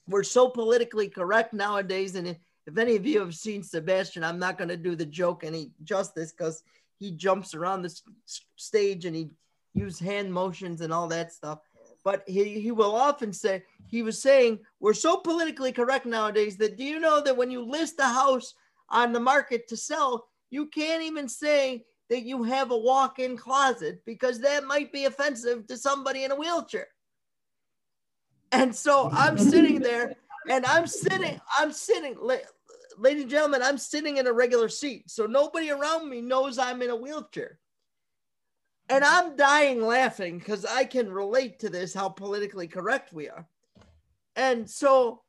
we're 0.08 0.24
so 0.24 0.48
politically 0.48 1.08
correct 1.08 1.52
nowadays. 1.54 2.16
And 2.16 2.26
if, 2.26 2.36
if 2.66 2.76
any 2.76 2.96
of 2.96 3.06
you 3.06 3.20
have 3.20 3.34
seen 3.34 3.62
Sebastian, 3.62 4.24
I'm 4.24 4.40
not 4.40 4.58
going 4.58 4.68
to 4.68 4.76
do 4.76 4.96
the 4.96 5.06
joke 5.06 5.44
any 5.44 5.70
justice 5.84 6.32
because 6.32 6.64
he 6.98 7.12
jumps 7.12 7.54
around 7.54 7.82
the 7.82 8.00
stage 8.56 9.04
and 9.04 9.14
he 9.14 9.30
uses 9.74 10.00
hand 10.00 10.32
motions 10.32 10.80
and 10.80 10.92
all 10.92 11.08
that 11.08 11.32
stuff. 11.32 11.60
But 12.04 12.22
he, 12.26 12.60
he 12.60 12.70
will 12.70 12.94
often 12.94 13.32
say, 13.32 13.64
he 13.86 14.02
was 14.02 14.20
saying, 14.20 14.60
we're 14.78 14.92
so 14.92 15.16
politically 15.16 15.72
correct 15.72 16.06
nowadays 16.06 16.56
that 16.58 16.76
do 16.76 16.84
you 16.84 17.00
know 17.00 17.20
that 17.22 17.36
when 17.36 17.50
you 17.50 17.64
list 17.64 17.94
a 17.98 18.04
house 18.04 18.54
on 18.90 19.12
the 19.12 19.20
market 19.20 19.66
to 19.68 19.76
sell, 19.76 20.28
you 20.50 20.66
can't 20.66 21.02
even 21.02 21.28
say 21.28 21.84
that 22.10 22.22
you 22.22 22.42
have 22.42 22.70
a 22.70 22.76
walk-in 22.76 23.36
closet 23.36 24.02
because 24.04 24.38
that 24.40 24.64
might 24.64 24.92
be 24.92 25.06
offensive 25.06 25.66
to 25.66 25.76
somebody 25.76 26.24
in 26.24 26.30
a 26.30 26.36
wheelchair. 26.36 26.88
And 28.52 28.74
so 28.74 29.10
I'm 29.14 29.38
sitting 29.38 29.80
there 29.80 30.14
and 30.48 30.64
I'm 30.66 30.86
sitting, 30.86 31.38
I'm 31.58 31.72
sitting, 31.72 32.16
la- 32.20 32.36
ladies 32.98 33.22
and 33.22 33.30
gentlemen, 33.30 33.62
I'm 33.62 33.78
sitting 33.78 34.18
in 34.18 34.26
a 34.26 34.32
regular 34.32 34.68
seat. 34.68 35.10
So 35.10 35.26
nobody 35.26 35.70
around 35.70 36.08
me 36.08 36.20
knows 36.20 36.58
I'm 36.58 36.82
in 36.82 36.90
a 36.90 36.96
wheelchair. 36.96 37.58
And 38.88 39.02
I'm 39.02 39.36
dying 39.36 39.80
laughing 39.80 40.38
because 40.38 40.64
I 40.64 40.84
can 40.84 41.10
relate 41.10 41.58
to 41.60 41.70
this, 41.70 41.94
how 41.94 42.08
politically 42.10 42.68
correct 42.68 43.12
we 43.12 43.28
are. 43.28 43.46
And 44.36 44.68
so 44.68 45.22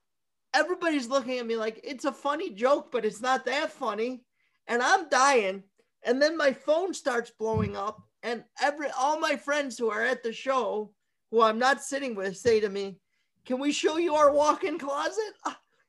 everybody's 0.54 1.08
looking 1.08 1.40
at 1.40 1.46
me 1.46 1.56
like 1.56 1.80
it's 1.84 2.06
a 2.06 2.12
funny 2.12 2.50
joke, 2.50 2.92
but 2.92 3.06
it's 3.06 3.22
not 3.22 3.46
that 3.46 3.72
funny. 3.72 4.24
And 4.68 4.82
I'm 4.82 5.08
dying 5.10 5.64
and 6.06 6.22
then 6.22 6.38
my 6.38 6.54
phone 6.54 6.94
starts 6.94 7.32
blowing 7.38 7.76
up 7.76 8.02
and 8.24 8.44
every 8.62 8.88
all 8.98 9.20
my 9.20 9.36
friends 9.36 9.78
who 9.78 9.90
are 9.90 10.04
at 10.04 10.24
the 10.24 10.32
show 10.32 10.92
who 11.32 11.42
i'm 11.42 11.60
not 11.60 11.84
sitting 11.84 12.16
with 12.16 12.38
say 12.38 12.60
to 12.60 12.70
me 12.70 12.98
can 13.46 13.60
we 13.60 13.72
show 13.72 13.98
you 13.98 14.16
our 14.16 14.32
walk-in 14.32 14.80
closet 14.80 15.34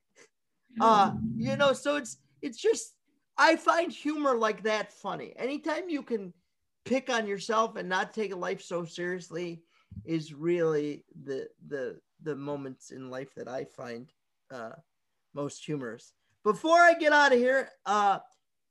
uh 0.80 1.12
you 1.36 1.56
know 1.56 1.72
so 1.72 1.96
it's 1.96 2.18
it's 2.42 2.58
just 2.58 2.94
i 3.38 3.54
find 3.54 3.92
humor 3.92 4.34
like 4.34 4.62
that 4.62 4.92
funny 4.92 5.32
anytime 5.36 5.88
you 5.88 6.02
can 6.02 6.32
pick 6.86 7.10
on 7.10 7.26
yourself 7.26 7.76
and 7.76 7.88
not 7.88 8.14
take 8.14 8.34
life 8.34 8.62
so 8.62 8.84
seriously 8.84 9.62
is 10.04 10.32
really 10.32 11.04
the 11.24 11.48
the 11.68 11.98
the 12.22 12.34
moments 12.34 12.90
in 12.90 13.10
life 13.10 13.34
that 13.34 13.48
i 13.48 13.64
find 13.64 14.12
uh 14.50 14.70
most 15.34 15.64
humorous 15.64 16.14
before 16.44 16.78
i 16.78 16.94
get 16.94 17.12
out 17.12 17.32
of 17.32 17.38
here 17.38 17.68
uh 17.86 18.18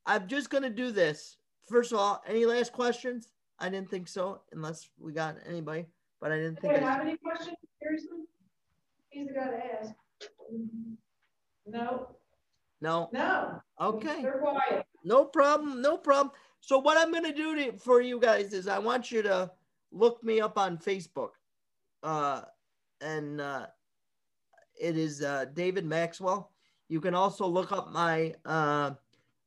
I'm 0.06 0.28
just 0.28 0.50
gonna 0.50 0.70
do 0.70 0.92
this. 0.92 1.38
First 1.68 1.92
of 1.92 1.98
all, 2.00 2.22
any 2.28 2.46
last 2.46 2.72
questions? 2.72 3.32
I 3.60 3.70
didn't 3.70 3.90
think 3.90 4.08
so, 4.08 4.42
unless 4.52 4.88
we 5.00 5.14
got 5.14 5.38
anybody, 5.48 5.88
but 6.22 6.32
I 6.32 6.36
didn't 6.38 6.56
Do 6.56 6.62
think. 6.62 6.82
you 6.82 6.86
I, 6.86 6.92
have 6.92 7.02
any 7.02 7.18
questions, 7.18 7.56
seriously? 7.82 8.20
He's 9.10 9.28
the 9.28 9.34
guy 9.34 9.48
to 9.48 9.82
ask. 9.82 9.94
No, 11.66 12.16
no. 12.82 13.10
no. 13.12 13.62
Okay. 13.82 14.22
They're 14.22 14.40
quiet. 14.40 14.86
No 15.04 15.26
problem. 15.26 15.82
No 15.82 15.98
problem. 15.98 16.36
So 16.66 16.80
what 16.80 16.98
I'm 16.98 17.14
gonna 17.14 17.32
do 17.32 17.54
to, 17.58 17.78
for 17.78 18.02
you 18.02 18.20
guys 18.20 18.52
is 18.52 18.68
I 18.68 18.80
want 18.80 19.12
you 19.12 19.22
to 19.22 19.52
look 19.92 20.24
me 20.24 20.42
up 20.42 20.58
on 20.58 20.80
Facebook, 20.80 21.30
uh, 22.02 22.42
and 23.02 23.40
uh, 23.40 23.68
it 24.82 24.98
is 24.98 25.22
uh, 25.22 25.46
David 25.54 25.86
Maxwell. 25.86 26.50
You 26.90 27.00
can 27.02 27.14
also 27.14 27.46
look 27.46 27.72
up 27.72 27.92
my 27.92 28.34
uh, 28.46 28.94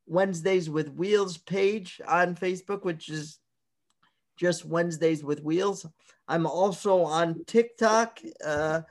Wednesdays 0.06 0.70
with 0.70 0.90
Wheels 0.90 1.38
page 1.38 2.00
on 2.06 2.36
Facebook, 2.36 2.84
which 2.84 3.08
is 3.08 3.40
just 4.36 4.64
Wednesdays 4.64 5.24
with 5.24 5.42
Wheels. 5.42 5.86
I'm 6.28 6.46
also 6.46 7.02
on 7.02 7.44
TikTok 7.46 8.20
uh, 8.44 8.82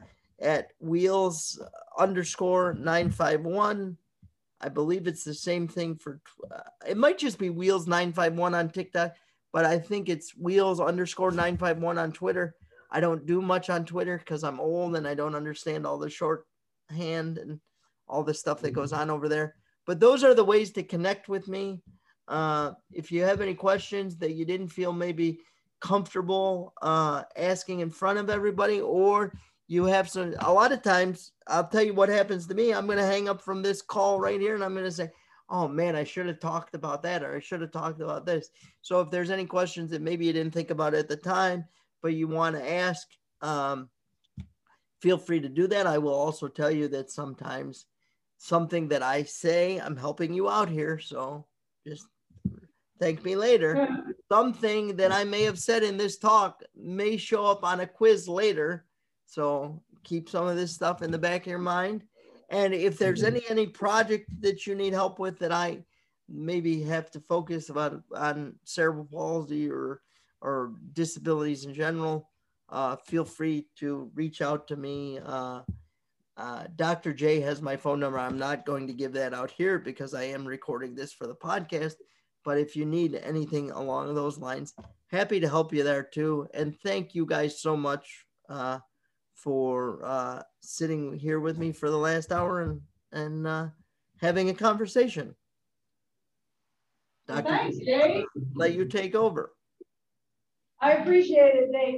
at 0.41 0.73
Wheels 0.82 1.61
underscore 1.97 2.73
nine 2.73 3.09
five 3.09 3.39
one. 3.39 3.95
I 4.60 4.70
believe 4.70 5.08
it's 5.08 5.24
the 5.24 5.34
same 5.34 5.68
thing 5.68 5.95
for. 5.95 6.20
Uh, 6.51 6.62
it 6.88 6.97
might 6.97 7.18
just 7.18 7.38
be 7.38 7.49
Wheels 7.49 7.88
nine 7.88 8.12
five 8.14 8.34
one 8.34 8.55
on 8.55 8.70
TikTok, 8.70 9.14
but 9.53 9.66
I 9.66 9.78
think 9.80 10.10
it's 10.10 10.36
Wheels 10.36 10.80
underscore 10.80 11.32
nine 11.32 11.58
five 11.58 11.78
one 11.78 11.97
on 11.97 12.12
Twitter. 12.12 12.55
I 12.89 12.99
don't 12.99 13.26
do 13.26 13.41
much 13.41 13.70
on 13.70 13.86
Twitter 13.86 14.18
because 14.18 14.43
I'm 14.43 14.60
old 14.60 14.95
and 14.95 15.08
I 15.08 15.14
don't 15.14 15.36
understand 15.36 15.86
all 15.86 15.97
the 15.97 16.10
shorthand 16.10 17.38
and 17.38 17.60
all 18.08 18.24
the 18.24 18.34
stuff 18.34 18.62
that 18.62 18.72
goes 18.72 18.93
on 18.93 19.10
over 19.10 19.28
there. 19.28 19.55
But 19.86 19.99
those 19.99 20.24
are 20.24 20.34
the 20.34 20.43
ways 20.43 20.72
to 20.72 20.84
connect 20.84 21.30
with 21.30 21.47
me. 21.47 21.82
Uh, 22.28 22.72
if 22.91 23.12
you 23.12 23.24
have 23.24 23.41
any 23.41 23.53
questions 23.53 24.18
that 24.18 24.34
you 24.34 24.45
didn't 24.45 24.70
feel 24.70 24.91
maybe 24.91 25.39
comfortable 25.80 26.74
uh, 26.82 27.24
asking 27.36 27.82
in 27.82 27.89
front 27.89 28.20
of 28.20 28.30
everybody, 28.30 28.82
or 28.82 29.34
you 29.68 29.86
have 29.86 30.09
some, 30.09 30.34
a 30.39 30.51
lot 30.51 30.72
of 30.72 30.82
times, 30.82 31.32
I'll 31.47 31.68
tell 31.68 31.84
you 31.84 31.93
what 31.93 32.09
happens 32.09 32.47
to 32.47 32.55
me. 32.55 32.74
I'm 32.74 32.86
going 32.86 32.97
to 32.97 33.05
hang 33.05 33.28
up 33.28 33.41
from 33.41 33.61
this 33.61 33.82
call 33.82 34.20
right 34.20 34.39
here 34.39 34.55
and 34.55 34.63
I'm 34.63 34.74
going 34.74 34.86
to 34.86 34.91
say, 34.91 35.09
oh 35.49 35.68
man, 35.68 35.95
I 35.95 36.03
should 36.03 36.28
have 36.28 36.39
talked 36.39 36.76
about 36.76 37.03
that 37.03 37.24
or 37.24 37.36
I 37.36 37.39
should 37.39 37.61
have 37.61 37.72
talked 37.72 38.01
about 38.01 38.26
this. 38.26 38.49
So 38.82 39.01
if 39.01 39.11
there's 39.11 39.32
any 39.32 39.45
questions 39.45 39.91
that 39.91 40.01
maybe 40.01 40.26
you 40.26 40.34
didn't 40.34 40.53
think 40.53 40.72
about 40.72 40.93
at 40.93 41.07
the 41.07 41.18
time, 41.18 41.65
but 42.01 42.13
you 42.13 42.28
want 42.28 42.55
to 42.55 42.72
ask, 42.72 43.07
um, 43.41 43.89
feel 45.01 45.18
free 45.18 45.39
to 45.39 45.49
do 45.49 45.68
that. 45.68 45.88
I 45.88 45.97
will 45.97 46.13
also 46.13 46.47
tell 46.47 46.72
you 46.72 46.88
that 46.89 47.11
sometimes 47.11 47.86
something 48.38 48.88
that 48.89 49.03
I 49.03 49.24
say, 49.24 49.80
I'm 49.80 49.97
helping 49.97 50.34
you 50.34 50.49
out 50.49 50.70
here. 50.70 50.99
So 50.99 51.45
just 51.86 52.07
thank 52.99 53.24
me 53.24 53.36
later. 53.36 53.88
Something 54.32 54.95
that 54.97 55.11
I 55.11 55.24
may 55.24 55.43
have 55.43 55.59
said 55.59 55.84
in 55.84 55.97
this 55.97 56.18
talk 56.18 56.63
may 56.76 57.18
show 57.18 57.45
up 57.45 57.63
on 57.63 57.82
a 57.82 57.88
quiz 57.88 58.28
later. 58.28 58.86
So 59.28 59.82
keep 60.03 60.30
some 60.30 60.47
of 60.47 60.55
this 60.55 60.73
stuff 60.73 61.01
in 61.01 61.11
the 61.11 61.17
back 61.17 61.41
of 61.41 61.47
your 61.47 61.59
mind. 61.59 62.03
And 62.49 62.73
if 62.73 62.97
there's 62.97 63.23
any 63.23 63.43
any 63.49 63.67
project 63.67 64.30
that 64.41 64.65
you 64.65 64.73
need 64.73 64.93
help 64.93 65.19
with 65.19 65.38
that 65.39 65.51
I 65.51 65.84
maybe 66.30 66.82
have 66.84 67.11
to 67.11 67.19
focus 67.19 67.69
about 67.69 68.01
on 68.15 68.55
cerebral 68.63 69.05
palsy 69.05 69.69
or 69.69 70.01
or 70.41 70.73
disabilities 70.93 71.65
in 71.65 71.73
general, 71.73 72.30
uh, 72.69 72.95
feel 73.05 73.25
free 73.25 73.67
to 73.80 74.09
reach 74.15 74.41
out 74.41 74.67
to 74.69 74.75
me. 74.75 75.19
Uh, 75.23 75.61
uh, 76.38 76.65
Dr. 76.75 77.13
J 77.13 77.41
has 77.41 77.61
my 77.61 77.75
phone 77.75 77.99
number. 77.99 78.19
I'm 78.19 78.38
not 78.38 78.65
going 78.65 78.88
to 78.88 78.93
give 78.93 79.11
that 79.13 79.34
out 79.34 79.49
here 79.49 79.80
because 79.80 80.13
I 80.13 80.23
am 80.23 80.45
recording 80.45 80.93
this 80.93 81.11
for 81.11 81.25
the 81.28 81.36
podcast. 81.36 81.95
But 82.45 82.59
if 82.59 82.75
you 82.75 82.86
need 82.86 83.15
anything 83.15 83.71
along 83.71 84.13
those 84.13 84.38
lines, 84.38 84.73
happy 85.07 85.39
to 85.39 85.49
help 85.49 85.73
you 85.73 85.84
there 85.84 86.03
too. 86.03 86.47
And 86.53 86.78
thank 86.82 87.15
you 87.15 87.25
guys 87.25 87.59
so 87.59 87.75
much 87.75 88.25
uh, 88.47 88.80
for 89.38 90.03
uh, 90.03 90.41
sitting 90.59 91.17
here 91.17 91.39
with 91.39 91.57
me 91.57 91.71
for 91.71 91.89
the 91.89 91.97
last 91.97 92.31
hour 92.31 92.61
and 92.61 92.81
and 93.11 93.47
uh, 93.47 93.67
having 94.19 94.49
a 94.49 94.53
conversation. 94.53 95.33
Dr. 97.27 97.43
Thanks, 97.43 97.77
let 98.55 98.73
you 98.73 98.85
take 98.85 99.15
over. 99.15 99.53
I 100.81 100.93
appreciate 100.93 101.55
it, 101.55 101.71
Dave. 101.71 101.81